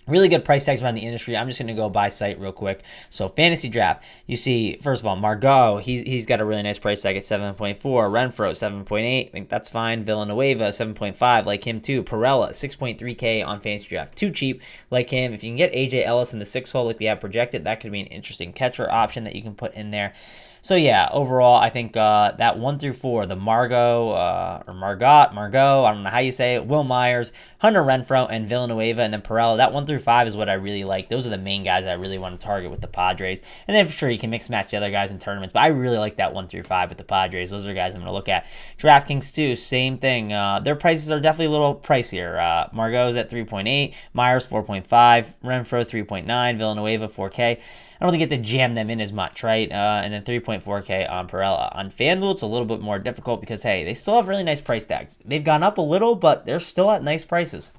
Really 0.09 0.31
good 0.31 0.43
price 0.43 0.65
tags 0.65 0.83
around 0.83 0.95
the 0.95 1.03
industry. 1.03 1.37
I'm 1.37 1.49
just 1.49 1.59
going 1.59 1.67
to 1.67 1.75
go 1.75 1.91
by 1.91 2.09
site 2.09 2.41
real 2.41 2.51
quick. 2.51 2.83
So 3.11 3.29
fantasy 3.29 3.69
draft, 3.69 4.07
you 4.27 4.39
see 4.39 4.79
first 4.79 5.03
of 5.03 5.07
all 5.07 5.17
Margot. 5.17 5.77
He's 5.77 6.01
he's 6.01 6.25
got 6.25 6.41
a 6.41 6.47
really 6.47 6.63
nice 6.63 6.79
price 6.79 7.03
tag 7.03 7.19
at 7.19 7.25
7.4. 7.25 7.77
Renfroe, 7.77 8.53
7.8. 8.53 9.29
I 9.29 9.31
think 9.31 9.51
that's 9.51 9.69
fine. 9.69 10.05
Villanueva 10.05 10.69
7.5. 10.69 11.45
Like 11.45 11.67
him 11.67 11.79
too. 11.83 12.03
Pirela 12.03 12.51
6.3k 12.51 13.47
on 13.47 13.61
fantasy 13.61 13.89
draft. 13.89 14.17
Too 14.17 14.31
cheap. 14.31 14.63
Like 14.91 15.11
him. 15.11 15.35
If 15.35 15.45
you 15.45 15.51
can 15.51 15.57
get 15.57 15.75
AJ 15.75 16.07
Ellis 16.07 16.33
in 16.33 16.39
the 16.39 16.47
six 16.47 16.73
hole 16.73 16.87
like 16.87 16.99
we 16.99 17.05
have 17.05 17.21
projected, 17.21 17.65
that 17.65 17.81
could 17.81 17.93
be 17.93 18.01
an 18.01 18.07
interesting 18.07 18.55
catcher 18.55 18.91
option 18.91 19.25
that 19.25 19.37
you 19.37 19.43
can 19.43 19.55
put 19.55 19.75
in 19.75 19.91
there. 19.91 20.15
So 20.63 20.75
yeah, 20.75 21.09
overall, 21.13 21.57
I 21.57 21.71
think 21.71 21.97
uh, 21.97 22.33
that 22.33 22.59
one 22.59 22.79
through 22.79 22.95
four, 22.95 23.27
the 23.27 23.37
Margot 23.37 24.11
uh, 24.11 24.63
or 24.67 24.75
Margot, 24.75 25.33
Margot, 25.33 25.85
I 25.85 25.93
don't 25.93 26.03
know 26.03 26.11
how 26.11 26.19
you 26.19 26.33
say 26.33 26.55
it, 26.57 26.67
Wil 26.67 26.85
Myers, 26.85 27.33
Hunter 27.59 27.83
Renfroe, 27.83 28.27
and 28.31 28.49
Villanueva, 28.49 29.03
and 29.03 29.13
then 29.13 29.23
Pirela. 29.23 29.57
That 29.57 29.73
one 29.73 29.87
through 29.87 30.01
five 30.01 30.27
is 30.27 30.37
what 30.37 30.49
I 30.49 30.55
really 30.55 30.85
like. 30.85 31.09
Those 31.09 31.27
are 31.27 31.31
the 31.31 31.39
main 31.39 31.65
guys 31.65 31.85
I 31.87 31.93
really 31.95 32.19
want 32.19 32.39
to 32.39 32.45
target 32.45 32.71
with 32.71 32.81
the 32.81 32.89
Padres. 32.89 33.43
And 33.67 33.77
then 33.77 33.87
for 33.87 33.93
sure 33.93 34.11
you 34.11 34.19
can 34.19 34.31
mix 34.31 34.51
match 34.51 34.71
the 34.71 34.77
other 34.77 34.91
guys 34.91 35.11
in 35.11 35.19
tournaments, 35.19 35.53
but 35.53 35.61
I 35.61 35.69
really 35.69 35.99
like 35.99 36.17
that 36.17 36.35
one 36.35 36.49
through 36.49 36.65
five 36.65 36.89
with 36.89 36.99
the 36.99 37.05
Padres. 37.05 37.51
Those 37.51 37.67
are 37.67 37.75
guys 37.75 37.95
I'm 37.95 38.01
going 38.01 38.09
to 38.09 38.15
look 38.15 38.29
at. 38.29 38.47
DraftKings 38.79 39.35
too, 39.35 39.57
same 39.57 39.99
thing. 39.99 40.33
Uh, 40.33 40.61
their 40.61 40.77
prices 40.77 41.11
are 41.11 41.21
definitely 41.21 41.47
a 41.47 41.51
little 41.59 41.75
pricier. 41.75 42.39
Uh, 42.39 42.69
Margot's 42.73 43.17
at 43.17 43.31
3.8, 43.31 43.95
Myers 44.13 44.49
4.5, 44.49 44.87
Renfroe 45.45 46.07
3.9, 46.07 46.59
Villanueva 46.59 47.09
4K. 47.09 47.61
I 48.01 48.05
don't 48.05 48.13
think 48.13 48.21
you 48.21 48.27
get 48.29 48.37
to 48.37 48.43
jam 48.43 48.75
them 48.75 48.91
in 48.91 49.01
as 49.01 49.13
much, 49.13 49.43
right? 49.43 49.71
Uh, 49.71 50.03
and 50.05 50.13
then 50.13 50.23
3.4K 50.23 51.11
on 51.11 51.29
Pirela. 51.29 51.75
On 51.75 51.91
FanDuel, 51.91 52.33
it's 52.33 52.43
a 52.43 52.47
little 52.47 52.67
bit 52.67 52.81
more 52.81 53.01
difficult 53.01 53.41
because, 53.41 53.65
hey, 53.65 53.85
they 53.85 53.95
still 53.95 54.15
have 54.17 54.29
really 54.29 54.45
nice 54.45 54.61
price 54.61 54.85
tags. 54.85 55.19
They've 55.25 55.43
gone 55.43 55.65
up 55.65 55.79
a 55.79 55.83
little, 55.83 56.15
but 56.15 56.47
they're 56.47 56.61
still 56.61 56.93
at 56.93 57.03
nice 57.03 57.25
prices. 57.25 57.73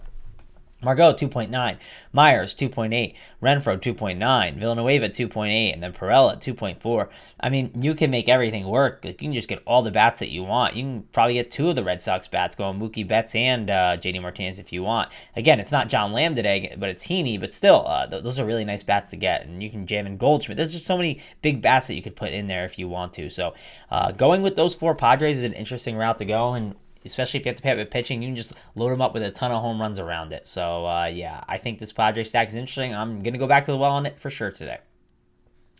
Margot 0.81 1.11
2.9, 1.11 1.77
Myers 2.13 2.55
2.8, 2.55 3.13
Renfroe 3.41 3.77
2.9, 3.77 4.57
Villanueva 4.57 5.09
2.8, 5.09 5.73
and 5.73 5.83
then 5.83 5.91
Pirela 5.91 6.37
2.4. 6.37 7.09
I 7.41 7.49
mean, 7.49 7.71
you 7.75 7.93
can 7.93 8.09
make 8.09 8.29
everything 8.29 8.65
work. 8.65 9.03
Like, 9.03 9.21
you 9.21 9.27
can 9.27 9.33
just 9.33 9.49
get 9.49 9.61
all 9.65 9.81
the 9.81 9.91
bats 9.91 10.21
that 10.21 10.29
you 10.29 10.43
want. 10.43 10.77
You 10.77 10.83
can 10.83 11.03
probably 11.11 11.33
get 11.33 11.51
two 11.51 11.67
of 11.69 11.75
the 11.75 11.83
Red 11.83 12.01
Sox 12.01 12.29
bats 12.29 12.55
going, 12.55 12.79
Mookie 12.79 13.05
Betts 13.05 13.35
and 13.35 13.69
uh, 13.69 13.97
JD 13.97 14.21
Martinez 14.21 14.57
if 14.57 14.71
you 14.71 14.81
want. 14.81 15.11
Again, 15.35 15.59
it's 15.59 15.71
not 15.71 15.89
John 15.89 16.13
Lamb 16.13 16.33
today, 16.33 16.73
but 16.77 16.89
it's 16.89 17.05
Heaney, 17.05 17.37
but 17.37 17.53
still, 17.53 17.85
uh, 17.85 18.07
th- 18.07 18.23
those 18.23 18.39
are 18.39 18.45
really 18.45 18.65
nice 18.65 18.83
bats 18.83 19.11
to 19.11 19.17
get. 19.17 19.45
And 19.45 19.61
you 19.61 19.69
can 19.69 19.85
jam 19.85 20.07
in 20.07 20.15
Goldschmidt. 20.15 20.55
There's 20.55 20.71
just 20.71 20.85
so 20.85 20.95
many 20.95 21.21
big 21.41 21.61
bats 21.61 21.87
that 21.87 21.95
you 21.95 22.01
could 22.01 22.15
put 22.15 22.31
in 22.31 22.47
there 22.47 22.63
if 22.63 22.79
you 22.79 22.87
want 22.87 23.11
to. 23.13 23.29
So 23.29 23.53
uh, 23.91 24.13
going 24.13 24.41
with 24.41 24.55
those 24.55 24.75
four 24.75 24.95
Padres 24.95 25.39
is 25.39 25.43
an 25.43 25.53
interesting 25.53 25.97
route 25.97 26.19
to 26.19 26.25
go. 26.25 26.53
And 26.53 26.75
especially 27.05 27.39
if 27.39 27.45
you 27.45 27.49
have 27.49 27.57
to 27.57 27.63
pay 27.63 27.71
up 27.71 27.77
with 27.77 27.89
pitching, 27.89 28.21
you 28.21 28.29
can 28.29 28.35
just 28.35 28.53
load 28.75 28.91
them 28.91 29.01
up 29.01 29.13
with 29.13 29.23
a 29.23 29.31
ton 29.31 29.51
of 29.51 29.61
home 29.61 29.79
runs 29.79 29.99
around 29.99 30.33
it. 30.33 30.45
So 30.45 30.85
uh, 30.85 31.05
yeah, 31.05 31.43
I 31.47 31.57
think 31.57 31.79
this 31.79 31.93
Padre 31.93 32.23
stack 32.23 32.47
is 32.47 32.55
interesting. 32.55 32.93
I'm 32.93 33.21
gonna 33.21 33.37
go 33.37 33.47
back 33.47 33.65
to 33.65 33.71
the 33.71 33.77
well 33.77 33.91
on 33.91 34.05
it 34.05 34.19
for 34.19 34.29
sure 34.29 34.51
today. 34.51 34.79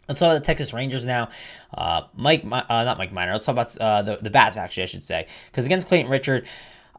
Let's 0.08 0.20
talk 0.20 0.32
about 0.32 0.40
the 0.40 0.46
Texas 0.46 0.74
Rangers 0.74 1.06
now. 1.06 1.30
Uh, 1.72 2.02
Mike, 2.16 2.44
uh, 2.44 2.84
not 2.84 2.98
Mike 2.98 3.14
Minor. 3.14 3.34
Let's 3.34 3.46
talk 3.46 3.54
about 3.54 3.78
uh, 3.78 4.02
the 4.02 4.16
the 4.18 4.32
bats 4.32 4.58
actually, 4.58 4.84
I 4.84 4.88
should 4.88 5.04
say, 5.04 5.28
because 5.48 5.66
against 5.66 5.88
Clayton 5.88 6.10
Richard. 6.10 6.48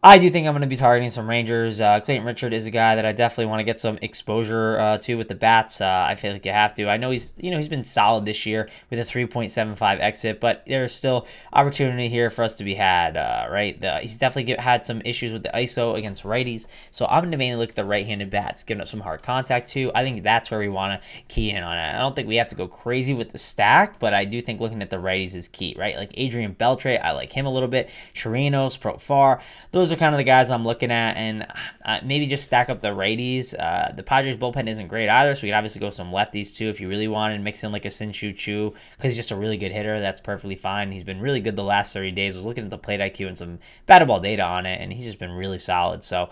I 0.03 0.19
do 0.19 0.31
think 0.31 0.47
I'm 0.47 0.55
going 0.55 0.63
to 0.63 0.67
be 0.67 0.77
targeting 0.77 1.11
some 1.11 1.29
Rangers. 1.29 1.79
Uh, 1.79 2.01
Clayton 2.01 2.27
Richard 2.27 2.55
is 2.55 2.65
a 2.65 2.71
guy 2.71 2.95
that 2.95 3.05
I 3.05 3.13
definitely 3.13 3.47
want 3.47 3.61
to 3.61 3.65
get 3.65 3.83
some 3.83 3.99
exposure 4.01 4.81
uh, 4.81 4.97
to 4.97 5.17
with 5.17 5.29
the 5.29 5.35
bats. 5.35 5.83
Uh, 5.83 6.07
I 6.09 6.15
feel 6.15 6.33
like 6.33 6.47
you 6.47 6.53
have 6.53 6.73
to. 6.77 6.89
I 6.89 6.97
know 6.97 7.11
he's 7.11 7.35
you 7.37 7.51
know 7.51 7.59
he's 7.59 7.69
been 7.69 7.85
solid 7.85 8.25
this 8.25 8.47
year 8.47 8.71
with 8.89 8.99
a 8.99 9.03
3.75 9.03 10.01
exit, 10.01 10.41
but 10.41 10.65
there's 10.67 10.95
still 10.95 11.27
opportunity 11.53 12.09
here 12.09 12.31
for 12.31 12.45
us 12.45 12.57
to 12.57 12.65
be 12.65 12.73
had. 12.73 13.19
Uh, 13.19 13.49
right, 13.51 13.79
the, 13.79 13.99
he's 13.99 14.17
definitely 14.17 14.45
get, 14.45 14.59
had 14.61 14.87
some 14.87 15.03
issues 15.05 15.35
with 15.35 15.43
the 15.43 15.51
ISO 15.51 15.95
against 15.99 16.23
righties, 16.23 16.67
so 16.91 17.05
I'm 17.05 17.21
going 17.21 17.33
to 17.33 17.37
mainly 17.37 17.59
look 17.59 17.71
at 17.71 17.77
the 17.77 17.85
right-handed 17.85 18.31
bats, 18.31 18.63
giving 18.63 18.81
up 18.81 18.89
some 18.89 19.01
hard 19.01 19.21
contact 19.21 19.69
too. 19.69 19.93
I 19.95 20.03
think 20.03 20.23
that's 20.23 20.51
where 20.51 20.61
we 20.61 20.71
want 20.71 20.99
to 20.99 21.09
key 21.29 21.51
in 21.51 21.63
on 21.63 21.77
it. 21.77 21.95
I 21.95 21.99
don't 21.99 22.17
think 22.17 22.27
we 22.27 22.37
have 22.37 22.49
to 22.49 22.57
go 22.57 22.69
crazy 22.69 23.13
with 23.13 23.33
the 23.33 23.39
stack, 23.39 23.99
but 23.99 24.15
I 24.15 24.25
do 24.25 24.41
think 24.41 24.63
looking 24.63 24.81
at 24.81 24.89
the 24.89 24.97
righties 24.97 25.35
is 25.35 25.49
key. 25.49 25.77
Right, 25.79 25.97
like 25.97 26.13
Adrian 26.15 26.55
Beltre, 26.55 26.99
I 26.99 27.13
like 27.13 27.35
him 27.35 27.45
a 27.45 27.53
little 27.53 27.69
bit. 27.69 27.91
Chirinos, 28.15 28.81
Profar, 28.81 29.43
those 29.73 29.89
those 29.90 29.96
are 29.96 29.98
kind 29.98 30.14
of 30.14 30.18
the 30.18 30.24
guys 30.24 30.50
I'm 30.50 30.64
looking 30.64 30.92
at, 30.92 31.16
and 31.16 31.46
uh, 31.85 31.98
maybe 32.05 32.26
just 32.26 32.46
stack 32.46 32.70
up 32.70 32.81
the 32.81 32.88
righties. 32.88 33.55
Uh, 33.59 33.92
the 33.92 34.03
Padres 34.03 34.37
bullpen 34.37 34.68
isn't 34.68 34.87
great 34.87 35.09
either, 35.09 35.35
so 35.35 35.42
we 35.42 35.48
could 35.48 35.57
obviously 35.57 35.81
go 35.81 35.90
some 35.90 36.12
lefties 36.12 36.55
too 36.55 36.68
if 36.68 36.81
you 36.81 36.88
really 36.88 37.09
wanted. 37.09 37.40
Mix 37.40 37.64
in 37.64 37.72
like 37.72 37.85
a 37.85 37.90
Shin-Soo 37.90 38.33
Choo 38.33 38.74
because 38.96 39.12
he's 39.12 39.16
just 39.16 39.33
a 39.33 39.37
really 39.37 39.57
good 39.57 39.72
hitter. 39.72 39.98
That's 40.00 40.20
perfectly 40.20 40.55
fine. 40.55 40.92
He's 40.92 41.03
been 41.03 41.20
really 41.20 41.40
good 41.40 41.57
the 41.57 41.64
last 41.64 41.92
30 41.92 42.12
days. 42.12 42.35
I 42.35 42.38
was 42.38 42.46
looking 42.46 42.64
at 42.64 42.70
the 42.70 42.79
plate 42.79 43.00
IQ 43.00 43.26
and 43.26 43.37
some 43.37 43.59
batted 43.87 44.07
ball 44.07 44.20
data 44.20 44.42
on 44.42 44.64
it, 44.64 44.81
and 44.81 44.92
he's 44.92 45.07
just 45.07 45.18
been 45.18 45.33
really 45.33 45.59
solid. 45.59 46.05
So 46.05 46.31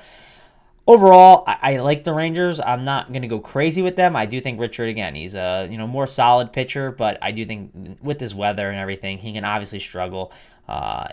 overall, 0.86 1.42
I, 1.48 1.74
I, 1.74 1.76
like 1.78 2.04
the 2.04 2.12
Rangers. 2.12 2.60
I'm 2.60 2.84
not 2.84 3.08
going 3.08 3.22
to 3.22 3.28
go 3.28 3.40
crazy 3.40 3.82
with 3.82 3.96
them. 3.96 4.14
I 4.14 4.26
do 4.26 4.40
think 4.40 4.60
Richard 4.60 4.88
again, 4.88 5.16
he's 5.16 5.34
a 5.34 5.66
you 5.68 5.78
know 5.78 5.88
more 5.88 6.06
solid 6.06 6.52
pitcher, 6.52 6.92
but 6.92 7.18
I 7.22 7.32
do 7.32 7.44
think 7.44 7.98
with 8.02 8.20
this 8.20 8.34
weather 8.34 8.68
and 8.68 8.78
everything, 8.78 9.18
he 9.18 9.32
can 9.32 9.44
obviously 9.44 9.80
struggle. 9.80 10.32
Uh, 10.68 11.08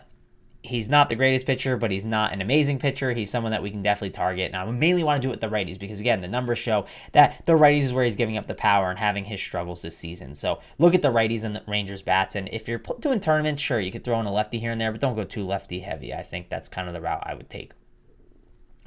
he's 0.65 0.89
not 0.89 1.09
the 1.09 1.15
greatest 1.15 1.45
pitcher, 1.45 1.77
but 1.77 1.91
he's 1.91 2.05
not 2.05 2.33
an 2.33 2.41
amazing 2.41 2.79
pitcher. 2.79 3.13
He's 3.13 3.29
someone 3.29 3.51
that 3.51 3.63
we 3.63 3.71
can 3.71 3.81
definitely 3.81 4.11
target. 4.11 4.51
Now, 4.51 4.65
I 4.65 4.71
mainly 4.71 5.03
want 5.03 5.21
to 5.21 5.25
do 5.25 5.29
it 5.29 5.31
with 5.31 5.41
the 5.41 5.55
righties 5.55 5.79
because, 5.79 5.99
again, 5.99 6.21
the 6.21 6.27
numbers 6.27 6.59
show 6.59 6.85
that 7.13 7.45
the 7.45 7.53
righties 7.53 7.83
is 7.83 7.93
where 7.93 8.05
he's 8.05 8.15
giving 8.15 8.37
up 8.37 8.45
the 8.45 8.55
power 8.55 8.89
and 8.89 8.99
having 8.99 9.25
his 9.25 9.41
struggles 9.41 9.81
this 9.81 9.97
season. 9.97 10.35
So 10.35 10.59
look 10.77 10.93
at 10.93 11.01
the 11.01 11.11
righties 11.11 11.43
and 11.43 11.55
the 11.55 11.63
Rangers 11.67 12.01
bats. 12.01 12.35
And 12.35 12.49
if 12.51 12.67
you're 12.67 12.81
doing 12.99 13.19
tournaments, 13.19 13.61
sure, 13.61 13.79
you 13.79 13.91
could 13.91 14.03
throw 14.03 14.19
in 14.19 14.25
a 14.25 14.33
lefty 14.33 14.59
here 14.59 14.71
and 14.71 14.81
there, 14.81 14.91
but 14.91 15.01
don't 15.01 15.15
go 15.15 15.23
too 15.23 15.45
lefty 15.45 15.79
heavy. 15.79 16.13
I 16.13 16.23
think 16.23 16.49
that's 16.49 16.69
kind 16.69 16.87
of 16.87 16.93
the 16.93 17.01
route 17.01 17.23
I 17.25 17.33
would 17.33 17.49
take. 17.49 17.71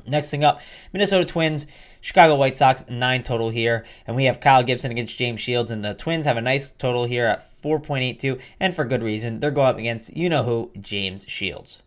Next 0.07 0.31
thing 0.31 0.45
up, 0.45 0.61
Minnesota 0.93 1.25
Twins, 1.25 1.67
Chicago 2.01 2.37
White 2.37 2.57
Sox, 2.57 2.85
nine 2.89 3.23
total 3.23 3.51
here. 3.51 3.85
And 4.07 4.17
we 4.17 4.25
have 4.25 4.41
Kyle 4.41 4.63
Gibson 4.63 4.91
against 4.91 5.19
James 5.19 5.41
Shields. 5.41 5.71
And 5.71 5.85
the 5.85 5.95
Twins 5.95 6.27
have 6.27 6.37
a 6.37 6.41
nice 6.41 6.73
total 6.73 7.05
here 7.05 7.27
at 7.27 7.48
4.82. 7.63 8.41
And 8.61 8.75
for 8.75 8.85
good 8.85 9.03
reason. 9.03 9.41
They're 9.41 9.51
going 9.51 9.69
up 9.69 9.79
against 9.79 10.17
you 10.17 10.29
know 10.29 10.43
who, 10.43 10.71
James 10.81 11.25
Shields. 11.29 11.83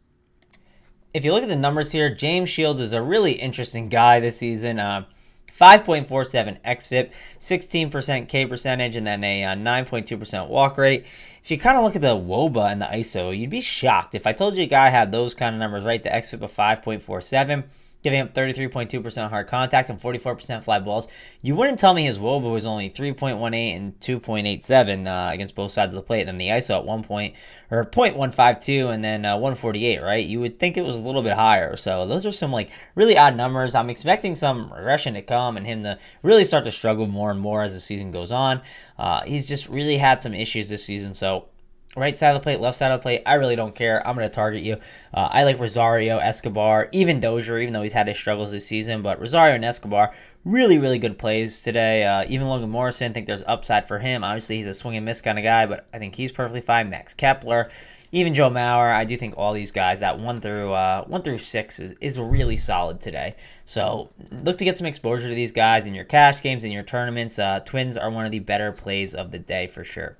If 1.14 1.26
you 1.26 1.34
look 1.34 1.44
at 1.44 1.50
the 1.50 1.56
numbers 1.56 1.92
here, 1.92 2.14
James 2.14 2.50
Shields 2.50 2.80
is 2.80 2.94
a 2.94 3.02
really 3.02 3.34
interesting 3.34 3.90
guy 3.90 4.20
this 4.20 4.38
season. 4.38 4.80
Uh, 4.80 5.06
5.47 5.52 6.62
xFIP, 6.62 7.12
16% 7.40 8.30
K 8.30 8.46
percentage, 8.46 8.96
and 8.96 9.06
then 9.06 9.24
a 9.24 9.44
uh, 9.44 9.56
9.2% 9.56 10.48
walk 10.48 10.78
rate. 10.78 11.06
If 11.44 11.52
you 11.52 11.58
kind 11.58 11.78
of 11.78 11.84
look 11.84 11.96
at 11.96 12.02
the 12.02 12.16
WOBA 12.16 12.72
and 12.72 12.82
the 12.82 12.86
ISO, 12.86 13.38
you'd 13.38 13.50
be 13.50 13.62
shocked. 13.62 14.16
If 14.16 14.26
I 14.26 14.34
told 14.34 14.56
you 14.56 14.64
a 14.64 14.68
guy 14.68 14.90
had 14.90 15.12
those 15.12 15.34
kind 15.34 15.54
of 15.54 15.60
numbers, 15.60 15.84
right? 15.84 16.02
The 16.02 16.10
xFIP 16.10 16.42
of 16.42 16.52
5.47, 16.52 17.66
giving 18.04 18.20
up 18.20 18.34
33.2% 18.34 19.30
hard 19.30 19.48
contact 19.48 19.90
and 19.90 20.00
44% 20.00 20.64
fly 20.64 20.80
balls. 20.80 21.08
You 21.42 21.56
wouldn't 21.56 21.80
tell 21.80 21.94
me 21.94 22.06
his 22.06 22.18
WOBA 22.18 22.52
was 22.52 22.66
only 22.66 22.90
3.18 22.90 23.76
and 23.76 24.00
2.87 24.00 25.08
uh, 25.08 25.34
against 25.34 25.56
both 25.56 25.72
sides 25.72 25.94
of 25.94 25.98
the 25.98 26.06
plate. 26.06 26.26
Then 26.26 26.38
the 26.38 26.50
ISO 26.50 26.78
at 26.78 26.86
one 26.86 27.04
point 27.04 27.36
or 27.70 27.86
0.152 27.86 28.94
and 28.94 29.04
then 29.04 29.26
uh, 29.26 29.34
148, 29.36 30.02
right? 30.02 30.26
You 30.26 30.40
would 30.40 30.60
think 30.60 30.78
it 30.78 30.82
was 30.82 30.98
a 30.98 31.02
little 31.02 31.22
bit 31.22 31.34
higher. 31.34 31.76
So 31.76 32.08
those 32.08 32.26
are 32.26 32.32
some 32.32 32.52
like 32.52 32.72
really 32.96 33.18
odd 33.18 33.36
numbers. 33.36 33.76
I'm 33.76 33.90
expecting 33.90 34.36
some 34.36 34.74
regression 34.74 35.14
to 35.14 35.22
come 35.22 35.58
and 35.58 35.66
him 35.66 35.84
to 35.84 36.00
really 36.24 36.44
start 36.44 36.64
to 36.66 36.72
struggle 36.72 37.06
more 37.08 37.32
and 37.32 37.40
more 37.40 37.64
as 37.64 37.74
the 37.74 37.80
season 37.80 38.12
goes 38.12 38.32
on. 38.32 38.62
Uh, 38.98 39.22
he's 39.22 39.48
just 39.48 39.68
really 39.70 39.98
had 39.98 40.22
some 40.22 40.34
issues 40.34 40.70
this 40.70 40.84
season. 40.84 41.14
So 41.14 41.48
right 41.96 42.18
side 42.18 42.30
of 42.30 42.42
the 42.42 42.44
plate, 42.44 42.62
left 42.62 42.78
side 42.78 42.92
of 42.92 43.00
the 43.00 43.02
plate. 43.02 43.22
I 43.26 43.34
really 43.36 43.56
don't 43.56 43.76
care. 43.76 44.06
I'm 44.08 44.16
going 44.16 44.28
to 44.28 44.34
target 44.34 44.64
you. 44.64 44.76
Uh, 45.14 45.30
I 45.32 45.44
like 45.44 45.60
Rosario, 45.60 46.20
Escobar, 46.20 46.88
even 46.92 47.20
Dozier, 47.20 47.60
even 47.60 47.74
though 47.74 47.82
he's 47.82 47.94
had 47.94 48.08
his 48.08 48.18
struggles 48.18 48.52
this 48.52 48.66
season. 48.66 49.02
But 49.02 49.20
Rosario 49.20 49.56
and 49.56 49.66
Escobar, 49.66 50.14
really, 50.46 50.78
really 50.78 51.00
good 51.00 51.18
plays 51.18 51.62
today. 51.62 52.06
Uh, 52.06 52.26
even 52.30 52.48
Logan 52.48 52.70
Morrison, 52.70 53.12
I 53.12 53.14
think 53.14 53.28
there's 53.28 53.44
upside 53.46 53.88
for 53.88 54.00
him. 54.00 54.24
Obviously, 54.24 54.58
he's 54.58 54.68
a 54.68 54.74
swing 54.74 54.96
and 54.96 55.06
miss 55.06 55.22
kind 55.22 55.38
of 55.38 55.44
guy, 55.44 55.66
but 55.66 55.86
I 55.94 56.00
think 56.00 56.16
he's 56.16 56.32
perfectly 56.32 56.62
fine. 56.62 56.90
Max 56.90 57.14
Kepler, 57.14 57.70
even 58.14 58.34
Joe 58.34 58.50
Mauer. 58.50 58.94
I 58.94 59.04
do 59.04 59.18
think 59.18 59.34
all 59.36 59.52
these 59.52 59.72
guys, 59.72 60.00
that 60.00 60.18
one 60.18 60.40
through 60.40 60.72
uh, 60.72 61.04
one 61.06 61.24
through 61.24 61.40
six, 61.40 61.78
is, 61.80 61.94
is 62.00 62.18
really 62.18 62.56
solid 62.56 63.02
today. 63.02 63.36
So 63.66 64.12
look 64.32 64.58
to 64.60 64.66
get 64.66 64.78
some 64.78 64.88
exposure 64.88 65.28
to 65.28 65.36
these 65.36 65.52
guys 65.52 65.88
in 65.88 65.94
your 65.94 66.06
cash 66.06 66.42
games, 66.42 66.64
in 66.64 66.72
your 66.72 66.84
tournaments. 66.84 67.38
Uh, 67.38 67.60
Twins 67.66 67.98
are 67.98 68.10
one 68.10 68.26
of 68.26 68.32
the 68.32 68.40
better 68.40 68.72
plays 68.72 69.14
of 69.14 69.32
the 69.32 69.40
day 69.40 69.68
for 69.68 69.84
sure. 69.84 70.18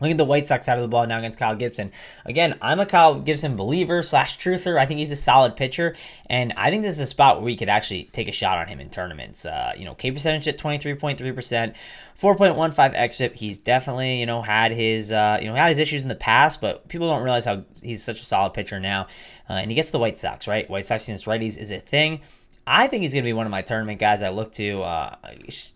Look 0.00 0.10
at 0.10 0.18
the 0.18 0.24
White 0.24 0.48
Sox 0.48 0.66
side 0.66 0.76
of 0.76 0.82
the 0.82 0.88
ball 0.88 1.06
now 1.06 1.18
against 1.18 1.38
Kyle 1.38 1.54
Gibson. 1.54 1.92
Again, 2.24 2.58
I'm 2.60 2.80
a 2.80 2.86
Kyle 2.86 3.20
Gibson 3.20 3.54
believer 3.54 4.02
slash 4.02 4.38
truther. 4.38 4.76
I 4.76 4.86
think 4.86 4.98
he's 4.98 5.12
a 5.12 5.16
solid 5.16 5.54
pitcher, 5.54 5.94
and 6.26 6.52
I 6.56 6.70
think 6.70 6.82
this 6.82 6.96
is 6.96 7.00
a 7.00 7.06
spot 7.06 7.36
where 7.36 7.44
we 7.44 7.56
could 7.56 7.68
actually 7.68 8.04
take 8.12 8.26
a 8.26 8.32
shot 8.32 8.58
on 8.58 8.66
him 8.66 8.80
in 8.80 8.90
tournaments. 8.90 9.46
Uh, 9.46 9.72
you 9.76 9.84
know, 9.84 9.94
K 9.94 10.10
percentage 10.10 10.48
at 10.48 10.58
23.3%, 10.58 11.18
4.15 11.18 12.94
xFIP. 12.94 13.34
He's 13.36 13.58
definitely 13.58 14.18
you 14.18 14.26
know 14.26 14.42
had 14.42 14.72
his 14.72 15.12
uh, 15.12 15.38
you 15.40 15.46
know 15.46 15.54
had 15.54 15.68
his 15.68 15.78
issues 15.78 16.02
in 16.02 16.08
the 16.08 16.16
past, 16.16 16.60
but 16.60 16.88
people 16.88 17.08
don't 17.08 17.22
realize 17.22 17.44
how 17.44 17.62
he's 17.80 18.02
such 18.02 18.20
a 18.20 18.24
solid 18.24 18.52
pitcher 18.52 18.80
now. 18.80 19.06
Uh, 19.48 19.54
and 19.54 19.70
he 19.70 19.74
gets 19.76 19.92
the 19.92 19.98
White 19.98 20.18
Sox 20.18 20.48
right. 20.48 20.68
White 20.68 20.86
Sox 20.86 21.04
against 21.04 21.26
righties 21.26 21.56
is 21.56 21.70
a 21.70 21.78
thing. 21.78 22.20
I 22.66 22.88
think 22.88 23.02
he's 23.02 23.12
going 23.12 23.24
to 23.24 23.28
be 23.28 23.32
one 23.34 23.46
of 23.46 23.50
my 23.50 23.62
tournament 23.62 24.00
guys. 24.00 24.22
I 24.22 24.30
look 24.30 24.52
to. 24.54 24.82
Uh, 24.82 25.16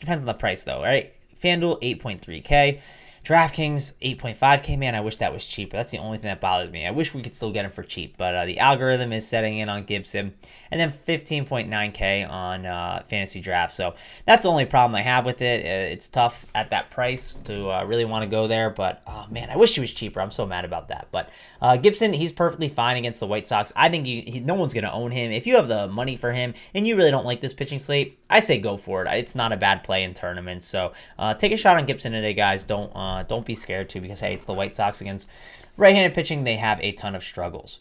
depends 0.01 0.23
on 0.23 0.27
the 0.27 0.35
price 0.35 0.65
though, 0.65 0.83
right? 0.83 1.13
FanDuel 1.41 1.81
8.3K. 1.83 2.81
DraftKings 3.29 3.93
8.5k 4.01 4.79
man, 4.79 4.95
I 4.95 5.03
wish 5.03 5.19
that 5.19 5.35
was 5.35 5.45
cheaper. 5.45 5.77
That's 5.77 5.91
the 5.91 5.99
only 5.99 6.17
thing 6.17 6.31
that 6.31 6.41
bothers 6.41 6.73
me. 6.73 6.87
I 6.87 6.93
wish 6.93 7.13
we 7.13 7.21
could 7.21 7.35
still 7.35 7.53
get 7.53 7.67
him 7.67 7.71
for 7.71 7.83
cheap, 7.83 8.17
but 8.17 8.35
uh, 8.35 8.47
the 8.47 8.59
algorithm 8.59 9.13
is 9.13 9.29
setting 9.29 9.59
in 9.59 9.69
on 9.69 9.85
Gibson, 9.85 10.33
and 10.71 10.81
then 10.81 10.93
15.9k 10.93 12.29
on 12.29 12.67
uh, 12.67 13.03
fantasy 13.09 13.41
draft. 13.41 13.73
So 13.73 13.95
that's 14.27 14.43
the 14.43 14.51
only 14.51 14.67
problem 14.67 14.95
I 14.95 15.03
have 15.03 15.27
with 15.27 15.43
it. 15.43 15.65
Uh, 15.65 15.93
it's 15.93 16.09
tough 16.09 16.47
at 16.55 16.71
that 16.71 16.91
price 16.91 17.35
to 17.45 17.71
uh, 17.71 17.85
really 17.85 18.05
want 18.05 18.23
to 18.23 18.29
go 18.29 18.47
there, 18.47 18.71
but 18.71 19.03
oh 19.07 19.27
man, 19.31 19.51
I 19.51 19.57
wish 19.57 19.75
he 19.75 19.81
was 19.81 19.93
cheaper. 19.93 20.21
I'm 20.21 20.31
so 20.31 20.47
mad 20.47 20.65
about 20.65 20.89
that. 20.89 21.09
But 21.11 21.31
uh, 21.61 21.77
Gibson, 21.77 22.13
he's 22.13 22.33
perfectly 22.33 22.69
fine 22.69 22.97
against 22.97 23.21
the 23.21 23.27
White 23.27 23.47
Sox. 23.47 23.73
I 23.77 23.89
think 23.89 24.07
you, 24.07 24.23
he, 24.23 24.41
no 24.41 24.55
one's 24.55 24.75
going 24.75 24.85
to 24.85 24.93
own 24.93 25.11
him. 25.11 25.33
If 25.33 25.47
you 25.47 25.57
have 25.57 25.69
the 25.69 25.89
money 25.89 26.17
for 26.17 26.33
him 26.33 26.55
and 26.75 26.87
you 26.87 26.97
really 26.97 27.11
don't 27.11 27.27
like 27.27 27.41
this 27.41 27.55
pitching 27.55 27.79
slate, 27.79 28.19
I 28.31 28.41
say 28.41 28.59
go 28.59 28.77
for 28.77 29.05
it. 29.05 29.09
It's 29.15 29.35
not 29.35 29.53
a 29.53 29.57
bad 29.57 29.85
play 29.85 30.03
in 30.03 30.15
tournaments. 30.15 30.67
So 30.67 30.93
uh, 31.19 31.35
take 31.35 31.53
a 31.53 31.57
shot 31.57 31.77
on 31.77 31.87
Gibson 31.87 32.13
today, 32.13 32.35
guys. 32.35 32.65
Don't 32.65 32.93
uh, 32.95 33.23
don't 33.23 33.47
be 33.47 33.55
scared 33.55 33.89
to 33.91 34.01
because 34.01 34.21
hey, 34.21 34.35
it's 34.35 34.45
the 34.45 34.55
White 34.55 34.75
Sox 34.75 35.01
against 35.01 35.29
right-handed 35.77 36.15
pitching. 36.15 36.45
They 36.45 36.57
have 36.57 36.79
a 36.81 36.93
ton 36.93 37.15
of 37.15 37.23
struggles. 37.23 37.81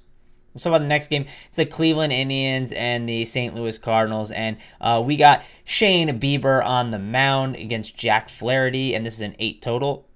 So 0.58 0.72
about 0.72 0.80
the 0.80 0.88
next 0.88 1.08
game, 1.08 1.26
it's 1.48 1.58
the 1.58 1.66
Cleveland 1.66 2.14
Indians 2.14 2.72
and 2.72 3.08
the 3.08 3.26
St. 3.26 3.56
Louis 3.56 3.78
Cardinals, 3.78 4.32
and 4.32 4.58
uh, 4.82 5.04
we 5.06 5.18
got 5.18 5.44
Shane 5.66 6.20
Bieber 6.20 6.64
on 6.64 6.92
the 6.92 7.00
mound 7.00 7.56
against 7.56 7.98
Jack 7.98 8.30
Flaherty, 8.30 8.96
and 8.96 9.06
this 9.06 9.16
is 9.16 9.22
an 9.22 9.36
eight 9.40 9.62
total. 9.62 10.08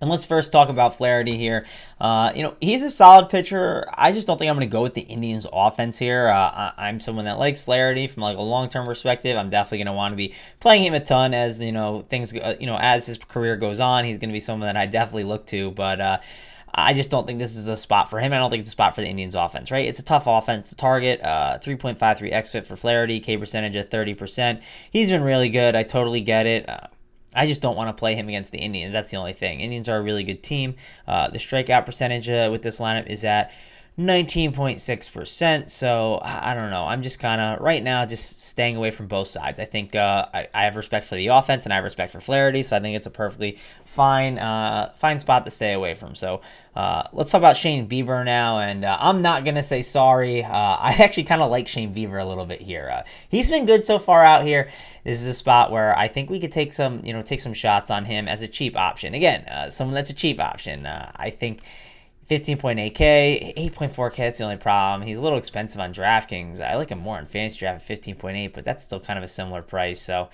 And 0.00 0.08
let's 0.08 0.24
first 0.24 0.50
talk 0.50 0.70
about 0.70 0.96
Flaherty 0.96 1.36
here. 1.36 1.66
Uh, 2.00 2.32
you 2.34 2.42
know, 2.42 2.56
he's 2.58 2.80
a 2.82 2.90
solid 2.90 3.28
pitcher. 3.28 3.86
I 3.92 4.12
just 4.12 4.26
don't 4.26 4.38
think 4.38 4.48
I'm 4.48 4.56
going 4.56 4.66
to 4.66 4.72
go 4.72 4.82
with 4.82 4.94
the 4.94 5.02
Indians' 5.02 5.46
offense 5.52 5.98
here. 5.98 6.28
Uh, 6.28 6.72
I'm 6.78 7.00
someone 7.00 7.26
that 7.26 7.38
likes 7.38 7.60
Flaherty 7.60 8.06
from 8.06 8.22
like 8.22 8.38
a 8.38 8.42
long-term 8.42 8.86
perspective. 8.86 9.36
I'm 9.36 9.50
definitely 9.50 9.78
going 9.78 9.86
to 9.88 9.92
want 9.92 10.12
to 10.12 10.16
be 10.16 10.34
playing 10.58 10.84
him 10.84 10.94
a 10.94 11.00
ton 11.00 11.34
as 11.34 11.60
you 11.60 11.72
know 11.72 12.00
things. 12.00 12.32
Uh, 12.32 12.54
you 12.58 12.66
know, 12.66 12.78
as 12.80 13.04
his 13.04 13.18
career 13.18 13.56
goes 13.56 13.78
on, 13.78 14.06
he's 14.06 14.16
going 14.16 14.30
to 14.30 14.34
be 14.34 14.40
someone 14.40 14.68
that 14.68 14.76
I 14.78 14.86
definitely 14.86 15.24
look 15.24 15.44
to. 15.48 15.70
But 15.72 16.00
uh, 16.00 16.18
I 16.72 16.94
just 16.94 17.10
don't 17.10 17.26
think 17.26 17.38
this 17.38 17.56
is 17.56 17.68
a 17.68 17.76
spot 17.76 18.10
for 18.10 18.20
him. 18.20 18.32
I 18.32 18.38
don't 18.38 18.50
think 18.50 18.60
it's 18.60 18.68
a 18.68 18.72
spot 18.72 18.94
for 18.94 19.00
the 19.00 19.08
Indians 19.08 19.34
offense, 19.34 19.70
right? 19.70 19.86
It's 19.86 19.98
a 19.98 20.04
tough 20.04 20.24
offense 20.26 20.70
to 20.70 20.76
target. 20.76 21.20
Uh, 21.22 21.58
3.53 21.60 21.98
xFIP 22.32 22.66
for 22.66 22.76
Flaherty, 22.76 23.20
K 23.20 23.36
percentage 23.36 23.76
at 23.76 23.90
30%. 23.90 24.62
He's 24.90 25.10
been 25.10 25.22
really 25.22 25.48
good. 25.48 25.74
I 25.74 25.82
totally 25.82 26.20
get 26.20 26.46
it. 26.46 26.68
Uh, 26.68 26.86
I 27.34 27.46
just 27.46 27.62
don't 27.62 27.76
want 27.76 27.88
to 27.88 27.98
play 27.98 28.14
him 28.14 28.28
against 28.28 28.52
the 28.52 28.58
Indians. 28.58 28.92
That's 28.92 29.10
the 29.10 29.16
only 29.16 29.32
thing. 29.32 29.60
Indians 29.60 29.88
are 29.88 29.98
a 29.98 30.02
really 30.02 30.24
good 30.24 30.42
team. 30.42 30.76
Uh, 31.06 31.28
the 31.28 31.38
strikeout 31.38 31.86
percentage 31.86 32.28
uh, 32.28 32.48
with 32.50 32.62
this 32.62 32.80
lineup 32.80 33.06
is 33.06 33.24
at 33.24 33.52
19.6%. 33.98 35.68
So 35.68 36.20
I 36.22 36.54
don't 36.54 36.70
know. 36.70 36.84
I'm 36.84 37.02
just 37.02 37.18
kind 37.18 37.40
of 37.40 37.60
right 37.60 37.82
now 37.82 38.06
just 38.06 38.42
staying 38.42 38.76
away 38.76 38.90
from 38.90 39.08
both 39.08 39.28
sides. 39.28 39.60
I 39.60 39.64
think 39.64 39.94
uh, 39.94 40.26
I, 40.32 40.48
I, 40.54 40.64
have 40.64 40.76
respect 40.76 41.06
for 41.06 41.16
the 41.16 41.26
offense 41.28 41.66
and 41.66 41.72
I 41.72 41.76
have 41.76 41.84
respect 41.84 42.12
for 42.12 42.20
Flaherty. 42.20 42.62
So 42.62 42.76
I 42.76 42.80
think 42.80 42.96
it's 42.96 43.06
a 43.06 43.10
perfectly 43.10 43.58
fine 43.84 44.38
uh, 44.38 44.92
fine 44.96 45.18
spot 45.18 45.44
to 45.44 45.50
stay 45.50 45.72
away 45.74 45.94
from. 45.94 46.14
So 46.14 46.40
uh, 46.74 47.02
let's 47.12 47.30
talk 47.30 47.40
about 47.40 47.56
Shane 47.56 47.88
Bieber 47.88 48.24
now. 48.24 48.60
And 48.60 48.84
uh, 48.84 48.96
I'm 48.98 49.20
not 49.22 49.44
going 49.44 49.56
to 49.56 49.62
say 49.62 49.82
sorry. 49.82 50.44
Uh, 50.44 50.50
I 50.50 50.96
actually 50.98 51.24
kind 51.24 51.42
of 51.42 51.50
like 51.50 51.68
Shane 51.68 51.94
Bieber 51.94 52.20
a 52.20 52.24
little 52.24 52.46
bit 52.46 52.62
here. 52.62 52.88
Uh, 52.90 53.02
he's 53.28 53.50
been 53.50 53.66
good 53.66 53.84
so 53.84 53.98
far 53.98 54.24
out 54.24 54.44
here. 54.44 54.70
This 55.04 55.20
is 55.20 55.26
a 55.26 55.34
spot 55.34 55.70
where 55.72 55.96
I 55.96 56.08
think 56.08 56.30
we 56.30 56.40
could 56.40 56.52
take 56.52 56.72
some, 56.72 57.04
you 57.04 57.12
know, 57.12 57.22
take 57.22 57.40
some 57.40 57.54
shots 57.54 57.90
on 57.90 58.04
him 58.04 58.28
as 58.28 58.42
a 58.42 58.48
cheap 58.48 58.76
option. 58.76 59.14
Again, 59.14 59.70
someone 59.70 59.94
that's 59.94 60.10
a 60.10 60.14
cheap 60.14 60.38
option. 60.38 60.86
I 60.86 61.30
think 61.30 61.62
15.8K, 62.30 63.56
8.4K, 63.72 64.16
that's 64.16 64.38
the 64.38 64.44
only 64.44 64.56
problem. 64.56 65.04
He's 65.04 65.18
a 65.18 65.20
little 65.20 65.36
expensive 65.36 65.80
on 65.80 65.92
DraftKings. 65.92 66.60
I 66.60 66.76
like 66.76 66.90
him 66.90 67.00
more 67.00 67.18
on 67.18 67.26
Fantasy 67.26 67.58
Draft 67.58 67.90
at 67.90 68.00
15.8, 68.00 68.52
but 68.52 68.64
that's 68.64 68.84
still 68.84 69.00
kind 69.00 69.18
of 69.18 69.24
a 69.24 69.28
similar 69.28 69.62
price. 69.62 70.00
So, 70.00 70.28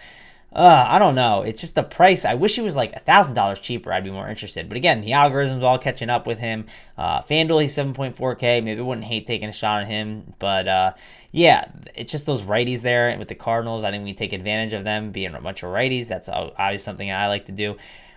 uh, 0.53 0.85
I 0.89 0.99
don't 0.99 1.15
know. 1.15 1.41
It's 1.41 1.63
just 1.63 1.75
the 1.75 1.83
price. 1.83 2.27
I 2.27 2.35
wish 2.35 2.55
he 2.55 2.61
was 2.61 2.77
like 2.77 2.93
a 2.93 2.99
thousand 2.99 3.33
dollars 3.33 3.61
cheaper. 3.61 3.91
I'd 3.95 4.05
be 4.05 4.11
more 4.11 4.29
interested. 4.29 4.69
But 4.69 4.77
again, 4.77 5.01
the 5.01 5.15
algorithm's 5.15 5.65
all 5.65 5.79
catching 5.79 6.11
up 6.11 6.27
with 6.27 6.39
him. 6.39 6.67
Uh, 6.99 7.23
FanDuel, 7.23 7.63
he's 7.63 7.75
7.4K. 7.75 8.63
Maybe 8.63 8.83
wouldn't 8.83 9.07
hate 9.07 9.27
taking 9.27 9.49
a 9.49 9.53
shot 9.53 9.81
on 9.81 9.87
him. 9.87 10.35
But 10.39 10.69
uh, 10.69 10.93
yeah, 11.33 11.65
it's 11.95 12.13
just 12.13 12.27
those 12.27 12.43
righties 12.43 12.83
there 12.83 13.17
with 13.19 13.29
the 13.29 13.35
Cardinals. 13.35 13.85
I 13.85 13.91
think 13.91 14.05
we 14.05 14.13
take 14.13 14.35
advantage 14.35 14.75
of 14.75 14.85
them 14.85 15.13
being 15.13 15.35
a 15.35 15.41
bunch 15.41 15.63
of 15.63 15.71
righties. 15.71 16.09
That's 16.09 16.29
obviously 16.29 16.77
something 16.77 17.11
I 17.11 17.29
like 17.29 17.47
to 17.47 17.53
do 17.53 17.77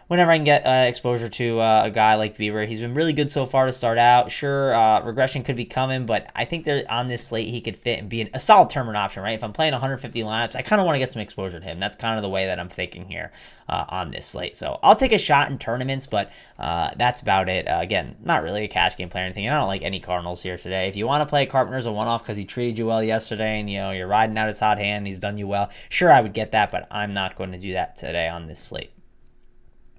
whenever 0.09 0.31
I 0.31 0.37
can 0.37 0.43
get 0.43 0.65
uh, 0.65 0.87
exposure 0.87 1.29
to 1.29 1.59
uh, 1.59 1.83
a 1.85 1.91
guy 1.91 2.15
like 2.15 2.35
Bieber. 2.35 2.67
He's 2.67 2.81
been 2.81 2.95
really 2.95 3.13
good 3.13 3.29
so 3.29 3.45
far 3.45 3.67
to 3.67 3.71
start 3.71 3.99
out. 3.99 4.31
Sure, 4.31 4.73
uh, 4.73 5.03
regression 5.05 5.43
could 5.43 5.55
be 5.55 5.65
coming, 5.65 6.07
but 6.07 6.31
I 6.35 6.45
think 6.45 6.67
on 6.89 7.07
this 7.07 7.25
slate 7.27 7.47
he 7.47 7.61
could 7.61 7.77
fit 7.77 7.99
and 7.99 8.09
be 8.09 8.21
an, 8.21 8.29
a 8.33 8.39
solid 8.39 8.71
tournament 8.71 8.97
option, 8.97 9.21
right? 9.21 9.35
If 9.35 9.43
I'm 9.43 9.53
playing 9.53 9.71
150 9.71 10.21
lineups, 10.23 10.55
I 10.55 10.63
kind 10.63 10.79
of 10.79 10.87
want 10.87 10.95
to 10.95 10.99
get 10.99 11.11
some 11.11 11.21
exposure 11.21 11.59
to 11.59 11.65
him. 11.65 11.79
That's 11.79 11.95
kind 11.95 12.17
of 12.17 12.23
the 12.23 12.29
way 12.29 12.47
that 12.47 12.59
I'm 12.59 12.69
thinking 12.69 13.07
here 13.07 13.31
uh, 13.69 13.85
on 13.87 14.09
this 14.09 14.25
slate. 14.25 14.55
So 14.55 14.79
I'll 14.81 14.95
take 14.95 15.11
a 15.11 15.19
shot 15.19 15.51
in 15.51 15.59
tournaments, 15.59 16.07
but 16.07 16.31
uh, 16.57 16.89
that's 16.97 17.21
about 17.21 17.47
it. 17.47 17.67
Uh, 17.67 17.77
again, 17.79 18.15
not 18.23 18.41
really 18.41 18.63
a 18.63 18.67
cash 18.67 18.97
game 18.97 19.09
play 19.09 19.21
or 19.21 19.25
anything. 19.25 19.45
And 19.45 19.55
I 19.55 19.59
don't 19.59 19.67
like 19.67 19.83
any 19.83 19.99
Cardinals 19.99 20.41
here 20.41 20.57
today. 20.57 20.87
If 20.87 20.95
you 20.95 21.05
want 21.05 21.21
to 21.21 21.29
play 21.29 21.45
Carpenter's 21.45 21.85
a 21.85 21.91
one-off 21.91 22.23
because 22.23 22.35
he 22.35 22.45
treated 22.45 22.79
you 22.79 22.87
well 22.87 23.03
yesterday 23.03 23.59
and 23.59 23.69
you 23.69 23.77
know 23.77 23.91
you're 23.91 24.07
riding 24.07 24.37
out 24.39 24.47
his 24.47 24.59
hot 24.59 24.79
hand, 24.79 25.05
he's 25.05 25.19
done 25.19 25.37
you 25.37 25.47
well. 25.47 25.69
Sure, 25.89 26.11
I 26.11 26.21
would 26.21 26.33
get 26.33 26.53
that, 26.53 26.71
but 26.71 26.87
I'm 26.89 27.13
not 27.13 27.35
going 27.35 27.51
to 27.51 27.59
do 27.59 27.73
that 27.73 27.95
today 27.95 28.27
on 28.27 28.47
this 28.47 28.59
slate. 28.59 28.91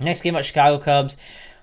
Next 0.01 0.23
game 0.23 0.35
about 0.35 0.45
Chicago 0.45 0.79
Cubs. 0.83 1.17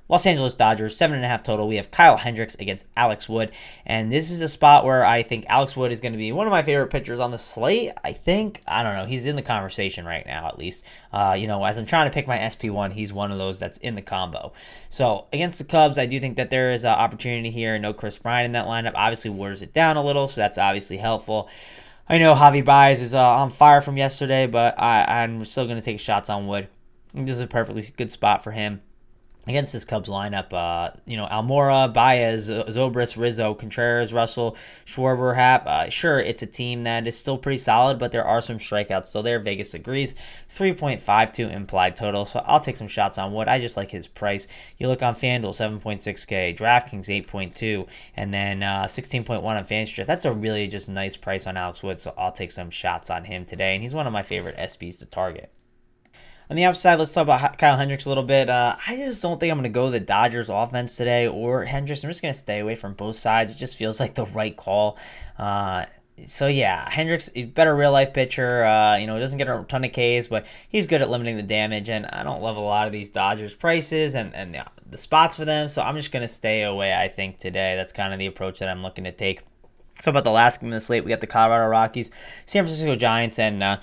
Los 0.09 0.25
Angeles 0.25 0.53
Dodgers, 0.53 0.95
seven 0.95 1.17
and 1.17 1.25
a 1.25 1.27
half 1.27 1.43
total. 1.43 1.67
We 1.67 1.75
have 1.75 1.91
Kyle 1.91 2.15
Hendricks 2.15 2.55
against 2.55 2.87
Alex 2.95 3.27
Wood, 3.27 3.51
and 3.85 4.09
this 4.09 4.31
is 4.31 4.39
a 4.39 4.47
spot 4.47 4.85
where 4.85 5.05
I 5.05 5.21
think 5.21 5.45
Alex 5.49 5.75
Wood 5.75 5.91
is 5.91 5.99
going 5.99 6.13
to 6.13 6.17
be 6.17 6.31
one 6.31 6.47
of 6.47 6.51
my 6.51 6.63
favorite 6.63 6.87
pitchers 6.87 7.19
on 7.19 7.31
the 7.31 7.37
slate. 7.37 7.91
I 8.05 8.13
think 8.13 8.61
I 8.65 8.83
don't 8.83 8.95
know. 8.95 9.05
He's 9.05 9.25
in 9.25 9.35
the 9.35 9.41
conversation 9.41 10.05
right 10.05 10.25
now, 10.25 10.47
at 10.47 10.57
least. 10.57 10.85
Uh, 11.11 11.35
you 11.37 11.47
know, 11.47 11.61
as 11.65 11.77
I'm 11.77 11.85
trying 11.85 12.09
to 12.09 12.13
pick 12.13 12.25
my 12.25 12.47
SP 12.47 12.71
one, 12.71 12.91
he's 12.91 13.11
one 13.11 13.33
of 13.33 13.37
those 13.37 13.59
that's 13.59 13.79
in 13.79 13.95
the 13.95 14.01
combo. 14.01 14.53
So 14.89 15.27
against 15.33 15.59
the 15.59 15.65
Cubs, 15.65 15.97
I 15.97 16.05
do 16.05 16.21
think 16.21 16.37
that 16.37 16.49
there 16.49 16.71
is 16.71 16.85
an 16.85 16.91
opportunity 16.91 17.49
here. 17.49 17.77
No 17.77 17.93
Kris 17.93 18.17
Bryant 18.17 18.45
in 18.45 18.51
that 18.53 18.65
lineup. 18.65 18.93
Obviously, 18.95 19.31
waters 19.31 19.61
it 19.61 19.73
down 19.73 19.97
a 19.97 20.03
little, 20.03 20.29
so 20.29 20.39
that's 20.39 20.57
obviously 20.57 20.95
helpful. 20.95 21.49
I 22.07 22.17
know 22.19 22.33
Javi 22.33 22.63
Baez 22.63 23.01
is 23.01 23.13
uh, 23.13 23.21
on 23.21 23.51
fire 23.51 23.81
from 23.81 23.97
yesterday, 23.97 24.47
but 24.47 24.79
I, 24.79 25.23
I'm 25.23 25.43
still 25.43 25.65
going 25.65 25.75
to 25.75 25.83
take 25.83 25.99
shots 25.99 26.29
on 26.29 26.47
Wood. 26.47 26.69
This 27.25 27.35
is 27.35 27.41
a 27.41 27.47
perfectly 27.47 27.83
good 27.97 28.11
spot 28.11 28.43
for 28.43 28.51
him. 28.51 28.81
against 29.47 29.71
this 29.73 29.85
Cubs 29.85 30.09
lineup. 30.09 30.51
Uh, 30.51 30.91
you 31.05 31.17
know, 31.17 31.25
Almora, 31.25 31.91
Baez, 31.91 32.49
Zobrist, 32.49 33.15
Rizzo, 33.17 33.53
Contreras, 33.53 34.13
Russell, 34.13 34.57
Schwarber, 34.85 35.35
Happ. 35.35 35.65
Uh, 35.65 35.89
sure, 35.89 36.19
it's 36.19 36.43
a 36.43 36.45
team 36.45 36.83
that 36.83 37.07
is 37.07 37.17
still 37.17 37.37
pretty 37.37 37.57
solid, 37.57 37.97
but 37.97 38.11
there 38.11 38.25
are 38.25 38.41
some 38.41 38.57
strikeouts 38.57 39.05
still 39.05 39.23
there. 39.23 39.39
Vegas 39.39 39.73
agrees. 39.73 40.15
3.52 40.49 41.51
implied 41.51 41.95
total, 41.95 42.25
so 42.25 42.43
I'll 42.45 42.59
take 42.59 42.75
some 42.75 42.89
shots 42.89 43.17
on 43.17 43.31
Wood. 43.31 43.47
I 43.47 43.59
just 43.59 43.77
like 43.77 43.89
his 43.89 44.07
price. 44.07 44.47
You 44.77 44.89
look 44.89 45.01
on 45.01 45.15
FanDuel, 45.15 45.81
7.6K, 45.81 46.55
DraftKings, 46.55 47.25
8.2, 47.25 47.87
and 48.15 48.33
then 48.33 48.63
uh, 48.63 48.83
16.1 48.83 49.41
on 49.43 49.65
FanStrip. 49.65 50.05
That's 50.05 50.25
a 50.25 50.33
really 50.33 50.67
just 50.67 50.89
nice 50.89 51.15
price 51.15 51.47
on 51.47 51.57
Alex 51.57 51.81
Wood, 51.81 52.01
so 52.01 52.13
I'll 52.17 52.31
take 52.31 52.51
some 52.51 52.69
shots 52.69 53.09
on 53.09 53.23
him 53.23 53.45
today, 53.45 53.73
and 53.73 53.81
he's 53.81 53.95
one 53.95 54.05
of 54.07 54.13
my 54.13 54.23
favorite 54.23 54.57
SPs 54.57 54.99
to 54.99 55.05
target. 55.05 55.51
On 56.49 56.55
the 56.55 56.63
upside, 56.63 56.97
let's 56.97 57.13
talk 57.13 57.23
about 57.23 57.57
Kyle 57.57 57.75
Hendricks 57.75 58.05
a 58.05 58.09
little 58.09 58.23
bit. 58.23 58.49
Uh, 58.49 58.77
I 58.87 58.95
just 58.95 59.21
don't 59.21 59.37
think 59.37 59.51
I'm 59.51 59.57
going 59.57 59.63
to 59.63 59.69
go 59.69 59.89
the 59.89 59.99
Dodgers 59.99 60.47
offense 60.47 60.95
today 60.95 61.27
or 61.27 61.65
Hendricks. 61.65 62.05
I'm 62.05 62.09
just 62.09 62.21
going 62.21 62.33
to 62.33 62.37
stay 62.39 62.59
away 62.59 62.75
from 62.75 62.93
both 62.93 63.17
sides. 63.17 63.51
It 63.51 63.57
just 63.57 63.77
feels 63.77 63.99
like 63.99 64.13
the 64.13 64.25
right 64.27 64.55
call. 64.55 64.97
Uh, 65.37 65.85
so 66.25 66.47
yeah, 66.47 66.89
Hendricks, 66.89 67.29
better 67.53 67.75
real 67.75 67.91
life 67.91 68.13
pitcher. 68.13 68.63
Uh, 68.63 68.95
you 68.95 69.07
know, 69.07 69.15
he 69.15 69.19
doesn't 69.19 69.37
get 69.37 69.49
a 69.49 69.65
ton 69.67 69.83
of 69.83 69.91
Ks, 69.91 70.29
but 70.29 70.47
he's 70.69 70.87
good 70.87 71.01
at 71.01 71.09
limiting 71.09 71.35
the 71.35 71.43
damage. 71.43 71.89
And 71.89 72.05
I 72.05 72.23
don't 72.23 72.41
love 72.41 72.55
a 72.55 72.61
lot 72.61 72.87
of 72.87 72.93
these 72.93 73.09
Dodgers 73.09 73.53
prices 73.53 74.15
and 74.15 74.33
and 74.33 74.55
the, 74.55 74.65
the 74.89 74.97
spots 74.97 75.35
for 75.35 75.43
them. 75.43 75.67
So 75.67 75.81
I'm 75.81 75.97
just 75.97 76.11
gonna 76.11 76.27
stay 76.29 76.63
away. 76.63 76.93
I 76.93 77.09
think 77.09 77.37
today 77.37 77.75
that's 77.75 77.91
kind 77.91 78.13
of 78.13 78.19
the 78.19 78.25
approach 78.25 78.59
that 78.59 78.69
I'm 78.69 78.81
looking 78.81 79.03
to 79.03 79.11
take. 79.11 79.41
So 80.01 80.11
about 80.11 80.23
the 80.23 80.31
last 80.31 80.61
game 80.61 80.69
of 80.69 80.73
the 80.75 80.79
slate, 80.79 81.03
we 81.03 81.09
got 81.09 81.21
the 81.21 81.27
Colorado 81.27 81.67
Rockies, 81.69 82.11
San 82.45 82.63
Francisco 82.63 82.95
Giants, 82.95 83.39
and 83.39 83.63
uh, 83.63 83.77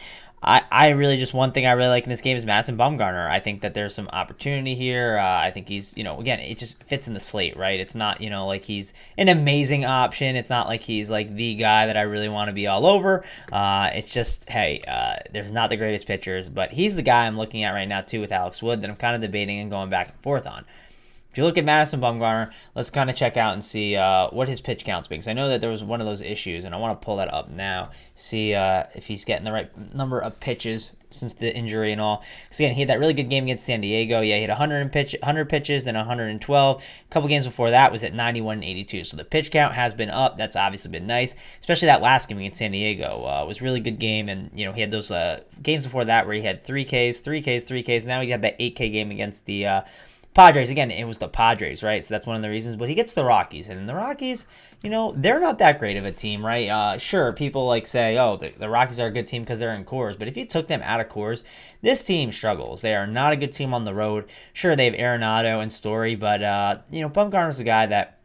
I, 0.44 0.62
I 0.70 0.88
really 0.90 1.16
just 1.16 1.32
one 1.32 1.52
thing 1.52 1.66
I 1.66 1.72
really 1.72 1.88
like 1.88 2.04
in 2.04 2.10
this 2.10 2.20
game 2.20 2.36
is 2.36 2.44
Madison 2.44 2.76
Bumgarner. 2.76 3.28
I 3.28 3.40
think 3.40 3.62
that 3.62 3.74
there's 3.74 3.94
some 3.94 4.08
opportunity 4.12 4.74
here. 4.74 5.18
Uh, 5.18 5.40
I 5.40 5.50
think 5.50 5.68
he's, 5.68 5.96
you 5.96 6.04
know, 6.04 6.20
again, 6.20 6.40
it 6.40 6.58
just 6.58 6.82
fits 6.84 7.08
in 7.08 7.14
the 7.14 7.20
slate, 7.20 7.56
right? 7.56 7.80
It's 7.80 7.94
not, 7.94 8.20
you 8.20 8.30
know, 8.30 8.46
like 8.46 8.64
he's 8.64 8.92
an 9.16 9.28
amazing 9.28 9.84
option. 9.84 10.36
It's 10.36 10.50
not 10.50 10.68
like 10.68 10.82
he's 10.82 11.10
like 11.10 11.30
the 11.30 11.54
guy 11.54 11.86
that 11.86 11.96
I 11.96 12.02
really 12.02 12.28
want 12.28 12.48
to 12.48 12.52
be 12.52 12.66
all 12.66 12.86
over. 12.86 13.24
Uh, 13.50 13.90
it's 13.94 14.12
just, 14.12 14.48
hey, 14.48 14.82
uh, 14.86 15.16
there's 15.32 15.52
not 15.52 15.70
the 15.70 15.76
greatest 15.76 16.06
pitchers, 16.06 16.48
but 16.48 16.72
he's 16.72 16.94
the 16.94 17.02
guy 17.02 17.26
I'm 17.26 17.38
looking 17.38 17.64
at 17.64 17.72
right 17.72 17.88
now 17.88 18.02
too 18.02 18.20
with 18.20 18.32
Alex 18.32 18.62
Wood 18.62 18.82
that 18.82 18.90
I'm 18.90 18.96
kind 18.96 19.14
of 19.14 19.22
debating 19.22 19.60
and 19.60 19.70
going 19.70 19.88
back 19.88 20.08
and 20.08 20.20
forth 20.22 20.46
on. 20.46 20.64
If 21.34 21.38
you 21.38 21.44
look 21.44 21.58
at 21.58 21.64
Madison 21.64 22.00
Bumgarner, 22.00 22.52
let's 22.76 22.90
kind 22.90 23.10
of 23.10 23.16
check 23.16 23.36
out 23.36 23.54
and 23.54 23.64
see 23.64 23.96
uh, 23.96 24.28
what 24.28 24.46
his 24.46 24.60
pitch 24.60 24.84
count's. 24.84 25.08
Because 25.08 25.26
I 25.26 25.32
know 25.32 25.48
that 25.48 25.60
there 25.60 25.68
was 25.68 25.82
one 25.82 26.00
of 26.00 26.06
those 26.06 26.20
issues, 26.20 26.64
and 26.64 26.72
I 26.72 26.78
want 26.78 27.00
to 27.00 27.04
pull 27.04 27.16
that 27.16 27.34
up 27.34 27.50
now, 27.50 27.90
see 28.14 28.54
uh, 28.54 28.84
if 28.94 29.08
he's 29.08 29.24
getting 29.24 29.44
the 29.44 29.50
right 29.50 29.92
number 29.92 30.20
of 30.20 30.38
pitches 30.38 30.92
since 31.10 31.34
the 31.34 31.52
injury 31.52 31.90
and 31.90 32.00
all. 32.00 32.22
Because 32.44 32.60
again, 32.60 32.74
he 32.74 32.82
had 32.82 32.88
that 32.88 33.00
really 33.00 33.14
good 33.14 33.28
game 33.28 33.44
against 33.44 33.66
San 33.66 33.80
Diego. 33.80 34.20
Yeah, 34.20 34.36
he 34.36 34.42
had 34.42 34.50
100 34.50 34.92
pitch, 34.92 35.16
100 35.20 35.48
pitches, 35.48 35.82
then 35.82 35.96
112. 35.96 36.82
A 36.82 37.12
couple 37.12 37.28
games 37.28 37.46
before 37.46 37.72
that 37.72 37.90
was 37.90 38.04
at 38.04 38.14
91 38.14 38.58
and 38.58 38.64
82. 38.64 39.02
So 39.02 39.16
the 39.16 39.24
pitch 39.24 39.50
count 39.50 39.74
has 39.74 39.92
been 39.92 40.10
up. 40.10 40.36
That's 40.36 40.54
obviously 40.54 40.92
been 40.92 41.08
nice, 41.08 41.34
especially 41.58 41.86
that 41.86 42.00
last 42.00 42.28
game 42.28 42.38
against 42.38 42.60
San 42.60 42.70
Diego 42.70 43.24
uh, 43.24 43.44
was 43.44 43.60
really 43.60 43.80
good 43.80 43.98
game. 43.98 44.28
And 44.28 44.52
you 44.54 44.66
know 44.66 44.72
he 44.72 44.82
had 44.82 44.92
those 44.92 45.10
uh, 45.10 45.40
games 45.60 45.82
before 45.82 46.04
that 46.04 46.28
where 46.28 46.36
he 46.36 46.42
had 46.42 46.62
three 46.62 46.84
Ks, 46.84 47.18
three 47.18 47.42
Ks, 47.42 47.64
three 47.64 47.82
Ks. 47.82 48.04
Now 48.04 48.20
he 48.20 48.30
had 48.30 48.42
that 48.42 48.56
8K 48.60 48.92
game 48.92 49.10
against 49.10 49.46
the 49.46 49.66
uh, 49.66 49.82
Padres 50.34 50.68
again, 50.68 50.90
it 50.90 51.04
was 51.04 51.18
the 51.18 51.28
Padres, 51.28 51.84
right? 51.84 52.04
So 52.04 52.12
that's 52.12 52.26
one 52.26 52.34
of 52.34 52.42
the 52.42 52.50
reasons. 52.50 52.74
But 52.74 52.88
he 52.88 52.96
gets 52.96 53.14
the 53.14 53.24
Rockies, 53.24 53.68
and 53.68 53.88
the 53.88 53.94
Rockies, 53.94 54.46
you 54.82 54.90
know, 54.90 55.14
they're 55.16 55.38
not 55.38 55.60
that 55.60 55.78
great 55.78 55.96
of 55.96 56.04
a 56.04 56.10
team, 56.10 56.44
right? 56.44 56.68
Uh, 56.68 56.98
sure, 56.98 57.32
people 57.32 57.66
like 57.66 57.86
say, 57.86 58.18
oh, 58.18 58.36
the, 58.36 58.50
the 58.50 58.68
Rockies 58.68 58.98
are 58.98 59.06
a 59.06 59.12
good 59.12 59.28
team 59.28 59.42
because 59.42 59.60
they're 59.60 59.74
in 59.74 59.84
Coors, 59.84 60.18
but 60.18 60.26
if 60.26 60.36
you 60.36 60.44
took 60.44 60.66
them 60.66 60.82
out 60.82 61.00
of 61.00 61.08
Coors, 61.08 61.44
this 61.82 62.02
team 62.02 62.32
struggles. 62.32 62.82
They 62.82 62.96
are 62.96 63.06
not 63.06 63.32
a 63.32 63.36
good 63.36 63.52
team 63.52 63.72
on 63.72 63.84
the 63.84 63.94
road. 63.94 64.24
Sure, 64.52 64.74
they 64.74 64.86
have 64.86 64.94
Arenado 64.94 65.62
and 65.62 65.72
Story, 65.72 66.16
but 66.16 66.42
uh, 66.42 66.78
you 66.90 67.00
know, 67.00 67.08
Bumgarner's 67.08 67.60
a 67.60 67.64
guy 67.64 67.86
that 67.86 68.18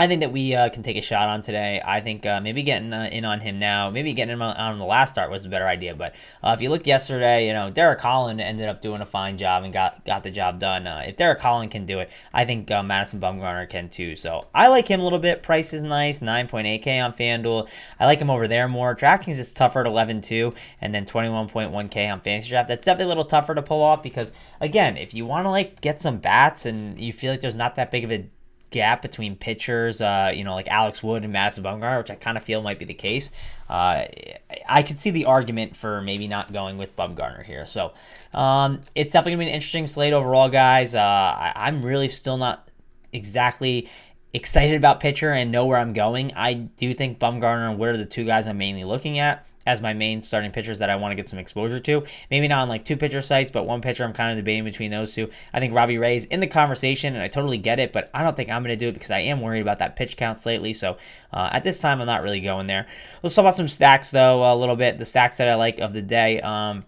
I 0.00 0.06
think 0.06 0.20
that 0.20 0.32
we 0.32 0.54
uh, 0.54 0.70
can 0.70 0.82
take 0.82 0.96
a 0.96 1.02
shot 1.02 1.28
on 1.28 1.42
today. 1.42 1.78
I 1.84 2.00
think 2.00 2.24
uh, 2.24 2.40
maybe 2.40 2.62
getting 2.62 2.90
uh, 2.90 3.10
in 3.12 3.26
on 3.26 3.38
him 3.38 3.58
now, 3.58 3.90
maybe 3.90 4.14
getting 4.14 4.32
him 4.32 4.40
on, 4.40 4.56
on, 4.56 4.78
the 4.78 4.86
last 4.86 5.12
start 5.12 5.30
was 5.30 5.44
a 5.44 5.50
better 5.50 5.66
idea. 5.66 5.94
But 5.94 6.14
uh, 6.42 6.54
if 6.56 6.62
you 6.62 6.70
look 6.70 6.86
yesterday, 6.86 7.46
you 7.46 7.52
know 7.52 7.68
Derek 7.68 8.00
Holland 8.00 8.40
ended 8.40 8.66
up 8.66 8.80
doing 8.80 9.02
a 9.02 9.04
fine 9.04 9.36
job 9.36 9.62
and 9.62 9.74
got 9.74 10.02
got 10.06 10.22
the 10.22 10.30
job 10.30 10.58
done. 10.58 10.86
Uh, 10.86 11.04
if 11.06 11.16
Derek 11.16 11.38
Holland 11.42 11.70
can 11.70 11.84
do 11.84 12.00
it, 12.00 12.08
I 12.32 12.46
think 12.46 12.70
uh, 12.70 12.82
Madison 12.82 13.20
Bumgarner 13.20 13.68
can 13.68 13.90
too. 13.90 14.16
So 14.16 14.48
I 14.54 14.68
like 14.68 14.88
him 14.88 15.00
a 15.00 15.04
little 15.04 15.18
bit. 15.18 15.42
Price 15.42 15.74
is 15.74 15.82
nice, 15.82 16.20
9.8k 16.20 17.04
on 17.04 17.12
FanDuel. 17.12 17.68
I 17.98 18.06
like 18.06 18.22
him 18.22 18.30
over 18.30 18.48
there 18.48 18.70
more. 18.70 18.96
DraftKings 18.96 19.38
is 19.38 19.52
tougher 19.52 19.80
at 19.80 19.86
11.2 19.86 20.56
and 20.80 20.94
then 20.94 21.04
21.1k 21.04 22.10
on 22.10 22.22
Fantasy 22.22 22.48
Draft. 22.48 22.70
That's 22.70 22.86
definitely 22.86 23.04
a 23.04 23.08
little 23.08 23.24
tougher 23.24 23.54
to 23.54 23.60
pull 23.60 23.82
off 23.82 24.02
because 24.02 24.32
again, 24.62 24.96
if 24.96 25.12
you 25.12 25.26
want 25.26 25.44
to 25.44 25.50
like 25.50 25.82
get 25.82 26.00
some 26.00 26.20
bats 26.20 26.64
and 26.64 26.98
you 26.98 27.12
feel 27.12 27.32
like 27.32 27.42
there's 27.42 27.54
not 27.54 27.74
that 27.74 27.90
big 27.90 28.04
of 28.04 28.10
a 28.10 28.26
gap 28.70 29.02
between 29.02 29.36
pitchers, 29.36 30.00
uh, 30.00 30.32
you 30.34 30.44
know, 30.44 30.54
like 30.54 30.68
Alex 30.68 31.02
Wood 31.02 31.24
and 31.24 31.32
Madison 31.32 31.64
Bumgarner, 31.64 31.98
which 31.98 32.10
I 32.10 32.14
kind 32.14 32.36
of 32.36 32.44
feel 32.44 32.62
might 32.62 32.78
be 32.78 32.84
the 32.84 32.94
case. 32.94 33.32
Uh, 33.68 34.04
I 34.68 34.82
could 34.82 34.98
see 34.98 35.10
the 35.10 35.26
argument 35.26 35.76
for 35.76 36.00
maybe 36.00 36.28
not 36.28 36.52
going 36.52 36.78
with 36.78 36.96
Bumgarner 36.96 37.44
here. 37.44 37.66
So 37.66 37.92
um, 38.32 38.80
it's 38.94 39.12
definitely 39.12 39.32
going 39.32 39.38
to 39.40 39.44
be 39.46 39.50
an 39.50 39.54
interesting 39.54 39.86
slate 39.86 40.12
overall, 40.12 40.48
guys. 40.48 40.94
Uh, 40.94 41.00
I, 41.00 41.52
I'm 41.56 41.84
really 41.84 42.08
still 42.08 42.36
not 42.36 42.68
exactly 43.12 43.88
excited 44.32 44.76
about 44.76 45.00
pitcher 45.00 45.32
and 45.32 45.50
know 45.50 45.66
where 45.66 45.78
I'm 45.78 45.92
going. 45.92 46.32
I 46.34 46.54
do 46.54 46.94
think 46.94 47.18
Bumgarner 47.18 47.68
and 47.70 47.78
Wood 47.78 47.94
are 47.94 47.98
the 47.98 48.06
two 48.06 48.24
guys 48.24 48.46
I'm 48.46 48.58
mainly 48.58 48.84
looking 48.84 49.18
at 49.18 49.46
as 49.70 49.80
my 49.80 49.92
main 49.92 50.22
starting 50.22 50.50
pitchers 50.50 50.80
that 50.80 50.90
I 50.90 50.96
want 50.96 51.12
to 51.12 51.16
get 51.16 51.28
some 51.28 51.38
exposure 51.38 51.78
to. 51.80 52.04
Maybe 52.30 52.48
not 52.48 52.62
on 52.62 52.68
like 52.68 52.84
two 52.84 52.96
pitcher 52.96 53.22
sites, 53.22 53.50
but 53.50 53.66
one 53.66 53.80
pitcher 53.80 54.04
I'm 54.04 54.12
kind 54.12 54.32
of 54.32 54.42
debating 54.42 54.64
between 54.64 54.90
those 54.90 55.14
two. 55.14 55.30
I 55.52 55.60
think 55.60 55.74
Robbie 55.74 55.98
Ray 55.98 56.16
is 56.16 56.24
in 56.26 56.40
the 56.40 56.46
conversation, 56.46 57.14
and 57.14 57.22
I 57.22 57.28
totally 57.28 57.58
get 57.58 57.78
it, 57.78 57.92
but 57.92 58.10
I 58.12 58.22
don't 58.22 58.36
think 58.36 58.50
I'm 58.50 58.62
going 58.62 58.76
to 58.76 58.84
do 58.84 58.88
it 58.88 58.92
because 58.92 59.10
I 59.10 59.20
am 59.20 59.40
worried 59.40 59.62
about 59.62 59.78
that 59.78 59.96
pitch 59.96 60.16
count 60.16 60.38
slightly. 60.38 60.72
So 60.72 60.96
uh, 61.32 61.50
at 61.52 61.64
this 61.64 61.80
time, 61.80 62.00
I'm 62.00 62.06
not 62.06 62.22
really 62.22 62.40
going 62.40 62.66
there. 62.66 62.86
Let's 63.22 63.34
talk 63.34 63.44
about 63.44 63.54
some 63.54 63.68
stacks 63.68 64.10
though 64.10 64.42
a 64.52 64.56
little 64.56 64.76
bit. 64.76 64.98
The 64.98 65.04
stacks 65.04 65.38
that 65.38 65.48
I 65.48 65.54
like 65.54 65.78
of 65.78 65.92
the 65.92 66.02
day. 66.02 66.40
Um, 66.40 66.82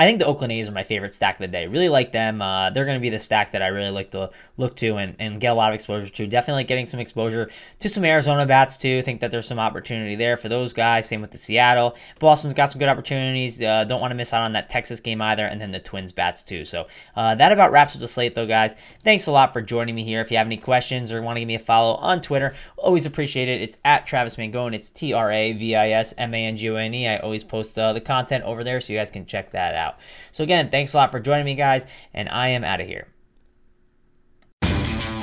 I 0.00 0.06
think 0.06 0.18
the 0.18 0.24
Oakland 0.24 0.50
A's 0.50 0.66
are 0.66 0.72
my 0.72 0.82
favorite 0.82 1.12
stack 1.12 1.34
of 1.34 1.40
the 1.40 1.48
day. 1.48 1.66
Really 1.66 1.90
like 1.90 2.10
them. 2.10 2.40
Uh, 2.40 2.70
they're 2.70 2.86
going 2.86 2.96
to 2.96 3.02
be 3.02 3.10
the 3.10 3.18
stack 3.18 3.52
that 3.52 3.60
I 3.60 3.66
really 3.66 3.90
like 3.90 4.12
to 4.12 4.30
look 4.56 4.74
to 4.76 4.96
and, 4.96 5.14
and 5.18 5.38
get 5.38 5.48
a 5.48 5.54
lot 5.54 5.72
of 5.72 5.74
exposure 5.74 6.08
to. 6.08 6.26
Definitely 6.26 6.64
getting 6.64 6.86
some 6.86 7.00
exposure 7.00 7.50
to 7.80 7.88
some 7.90 8.06
Arizona 8.06 8.46
bats 8.46 8.78
too. 8.78 9.02
Think 9.02 9.20
that 9.20 9.30
there's 9.30 9.46
some 9.46 9.58
opportunity 9.58 10.14
there 10.14 10.38
for 10.38 10.48
those 10.48 10.72
guys. 10.72 11.06
Same 11.06 11.20
with 11.20 11.32
the 11.32 11.36
Seattle. 11.36 11.96
Boston's 12.18 12.54
got 12.54 12.70
some 12.70 12.78
good 12.78 12.88
opportunities. 12.88 13.60
Uh, 13.60 13.84
don't 13.84 14.00
want 14.00 14.10
to 14.10 14.14
miss 14.14 14.32
out 14.32 14.40
on 14.40 14.54
that 14.54 14.70
Texas 14.70 15.00
game 15.00 15.20
either. 15.20 15.44
And 15.44 15.60
then 15.60 15.70
the 15.70 15.80
Twins 15.80 16.12
bats 16.12 16.44
too. 16.44 16.64
So 16.64 16.86
uh, 17.14 17.34
that 17.34 17.52
about 17.52 17.70
wraps 17.70 17.94
up 17.94 18.00
the 18.00 18.08
slate 18.08 18.34
though, 18.34 18.46
guys. 18.46 18.76
Thanks 19.04 19.26
a 19.26 19.32
lot 19.32 19.52
for 19.52 19.60
joining 19.60 19.94
me 19.94 20.02
here. 20.02 20.22
If 20.22 20.30
you 20.30 20.38
have 20.38 20.46
any 20.46 20.56
questions 20.56 21.12
or 21.12 21.20
want 21.20 21.36
to 21.36 21.40
give 21.40 21.48
me 21.48 21.56
a 21.56 21.58
follow 21.58 21.96
on 21.96 22.22
Twitter, 22.22 22.54
always 22.78 23.04
appreciate 23.04 23.50
it. 23.50 23.60
It's 23.60 23.76
at 23.84 24.06
Travis 24.06 24.36
Mangone. 24.36 24.74
It's 24.74 24.88
T 24.88 25.12
R 25.12 25.30
A 25.30 25.52
V 25.52 25.76
I 25.76 25.90
S 25.90 26.14
M 26.16 26.32
A 26.32 26.46
N 26.46 26.56
G 26.56 26.70
O 26.70 26.76
N 26.76 26.94
E. 26.94 27.06
I 27.06 27.18
always 27.18 27.44
post 27.44 27.78
uh, 27.78 27.92
the 27.92 28.00
content 28.00 28.44
over 28.44 28.64
there 28.64 28.80
so 28.80 28.94
you 28.94 28.98
guys 28.98 29.10
can 29.10 29.26
check 29.26 29.50
that 29.50 29.74
out 29.74 29.89
out. 29.90 29.98
So, 30.32 30.44
again, 30.44 30.70
thanks 30.70 30.94
a 30.94 30.96
lot 30.96 31.10
for 31.10 31.20
joining 31.20 31.44
me, 31.44 31.54
guys, 31.54 31.86
and 32.14 32.28
I 32.28 32.48
am 32.48 32.64
out 32.64 32.80
of 32.80 32.86
here. 32.86 33.08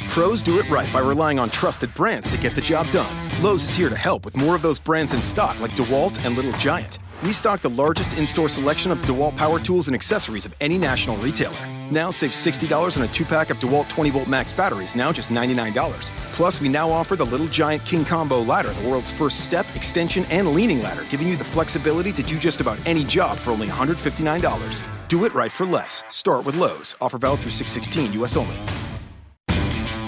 Pros 0.09 0.41
do 0.41 0.57
it 0.59 0.67
right 0.67 0.91
by 0.91 0.99
relying 0.99 1.37
on 1.37 1.49
trusted 1.49 1.93
brands 1.93 2.29
to 2.31 2.37
get 2.37 2.55
the 2.55 2.61
job 2.61 2.89
done. 2.89 3.41
Lowe's 3.41 3.63
is 3.63 3.75
here 3.75 3.89
to 3.89 3.95
help 3.95 4.25
with 4.25 4.35
more 4.35 4.55
of 4.55 4.63
those 4.63 4.79
brands 4.79 5.13
in 5.13 5.21
stock, 5.21 5.59
like 5.59 5.75
DeWalt 5.75 6.25
and 6.25 6.35
Little 6.35 6.53
Giant. 6.53 6.97
We 7.23 7.31
stock 7.31 7.61
the 7.61 7.69
largest 7.69 8.17
in 8.17 8.25
store 8.25 8.49
selection 8.49 8.91
of 8.91 8.97
DeWalt 8.99 9.37
power 9.37 9.59
tools 9.59 9.87
and 9.87 9.93
accessories 9.93 10.45
of 10.45 10.55
any 10.59 10.77
national 10.77 11.17
retailer. 11.17 11.76
Now 11.89 12.09
save 12.09 12.31
$60 12.31 12.97
on 12.97 13.03
a 13.05 13.07
two 13.07 13.23
pack 13.23 13.49
of 13.49 13.59
DeWalt 13.59 13.87
20 13.87 14.09
volt 14.09 14.27
max 14.27 14.51
batteries, 14.51 14.93
now 14.93 15.13
just 15.13 15.29
$99. 15.29 16.09
Plus, 16.33 16.59
we 16.59 16.67
now 16.67 16.89
offer 16.89 17.15
the 17.15 17.25
Little 17.25 17.47
Giant 17.47 17.83
King 17.85 18.03
Combo 18.03 18.41
ladder, 18.41 18.73
the 18.73 18.89
world's 18.89 19.13
first 19.13 19.45
step, 19.45 19.65
extension, 19.73 20.25
and 20.25 20.53
leaning 20.53 20.81
ladder, 20.81 21.05
giving 21.09 21.29
you 21.29 21.37
the 21.37 21.45
flexibility 21.45 22.11
to 22.11 22.21
do 22.21 22.37
just 22.37 22.59
about 22.59 22.77
any 22.85 23.05
job 23.05 23.37
for 23.37 23.51
only 23.51 23.67
$159. 23.67 25.07
Do 25.07 25.23
it 25.23 25.33
right 25.33 25.51
for 25.51 25.65
less. 25.65 26.03
Start 26.09 26.45
with 26.45 26.57
Lowe's. 26.57 26.97
Offer 26.99 27.19
valid 27.19 27.39
through 27.39 27.51
616, 27.51 28.21
US 28.21 28.35
only. 28.35 28.57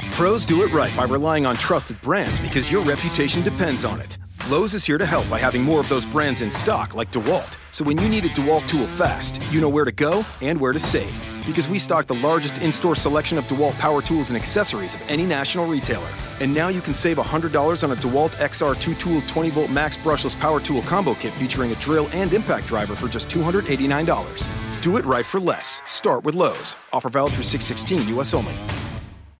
Pros 0.09 0.45
do 0.45 0.63
it 0.63 0.73
right 0.73 0.93
by 0.97 1.05
relying 1.05 1.45
on 1.45 1.55
trusted 1.55 2.01
brands 2.01 2.41
because 2.41 2.69
your 2.69 2.83
reputation 2.83 3.41
depends 3.41 3.85
on 3.85 4.01
it. 4.01 4.17
Lowe's 4.49 4.73
is 4.73 4.83
here 4.83 4.97
to 4.97 5.05
help 5.05 5.29
by 5.29 5.39
having 5.39 5.63
more 5.63 5.79
of 5.79 5.87
those 5.87 6.05
brands 6.05 6.41
in 6.41 6.51
stock, 6.51 6.93
like 6.93 7.09
DeWalt. 7.13 7.55
So 7.71 7.85
when 7.85 7.97
you 7.97 8.09
need 8.09 8.25
a 8.25 8.29
DeWalt 8.29 8.67
tool 8.67 8.85
fast, 8.85 9.41
you 9.43 9.61
know 9.61 9.69
where 9.69 9.85
to 9.85 9.93
go 9.93 10.25
and 10.41 10.59
where 10.59 10.73
to 10.73 10.79
save. 10.79 11.38
Because 11.49 11.67
we 11.67 11.79
stock 11.79 12.05
the 12.05 12.13
largest 12.13 12.59
in 12.59 12.71
store 12.71 12.95
selection 12.95 13.35
of 13.39 13.43
DeWalt 13.45 13.75
power 13.79 14.03
tools 14.03 14.29
and 14.29 14.37
accessories 14.37 14.93
of 14.93 15.01
any 15.09 15.25
national 15.25 15.65
retailer. 15.65 16.07
And 16.41 16.53
now 16.53 16.67
you 16.67 16.79
can 16.79 16.93
save 16.93 17.17
$100 17.17 17.83
on 17.83 17.91
a 17.91 17.95
DeWalt 17.95 18.33
XR2 18.35 18.99
tool 18.99 19.21
20 19.21 19.49
volt 19.49 19.71
max 19.71 19.97
brushless 19.97 20.39
power 20.39 20.59
tool 20.59 20.83
combo 20.83 21.15
kit 21.15 21.33
featuring 21.33 21.71
a 21.71 21.75
drill 21.75 22.07
and 22.13 22.33
impact 22.33 22.67
driver 22.67 22.93
for 22.93 23.07
just 23.07 23.29
$289. 23.29 24.47
Do 24.83 24.97
it 24.97 25.05
right 25.05 25.25
for 25.25 25.39
less. 25.39 25.81
Start 25.85 26.23
with 26.23 26.35
Lowe's. 26.35 26.77
Offer 26.93 27.09
valid 27.09 27.33
through 27.33 27.45
616 27.45 28.15
US 28.19 28.35
only. 28.35 28.55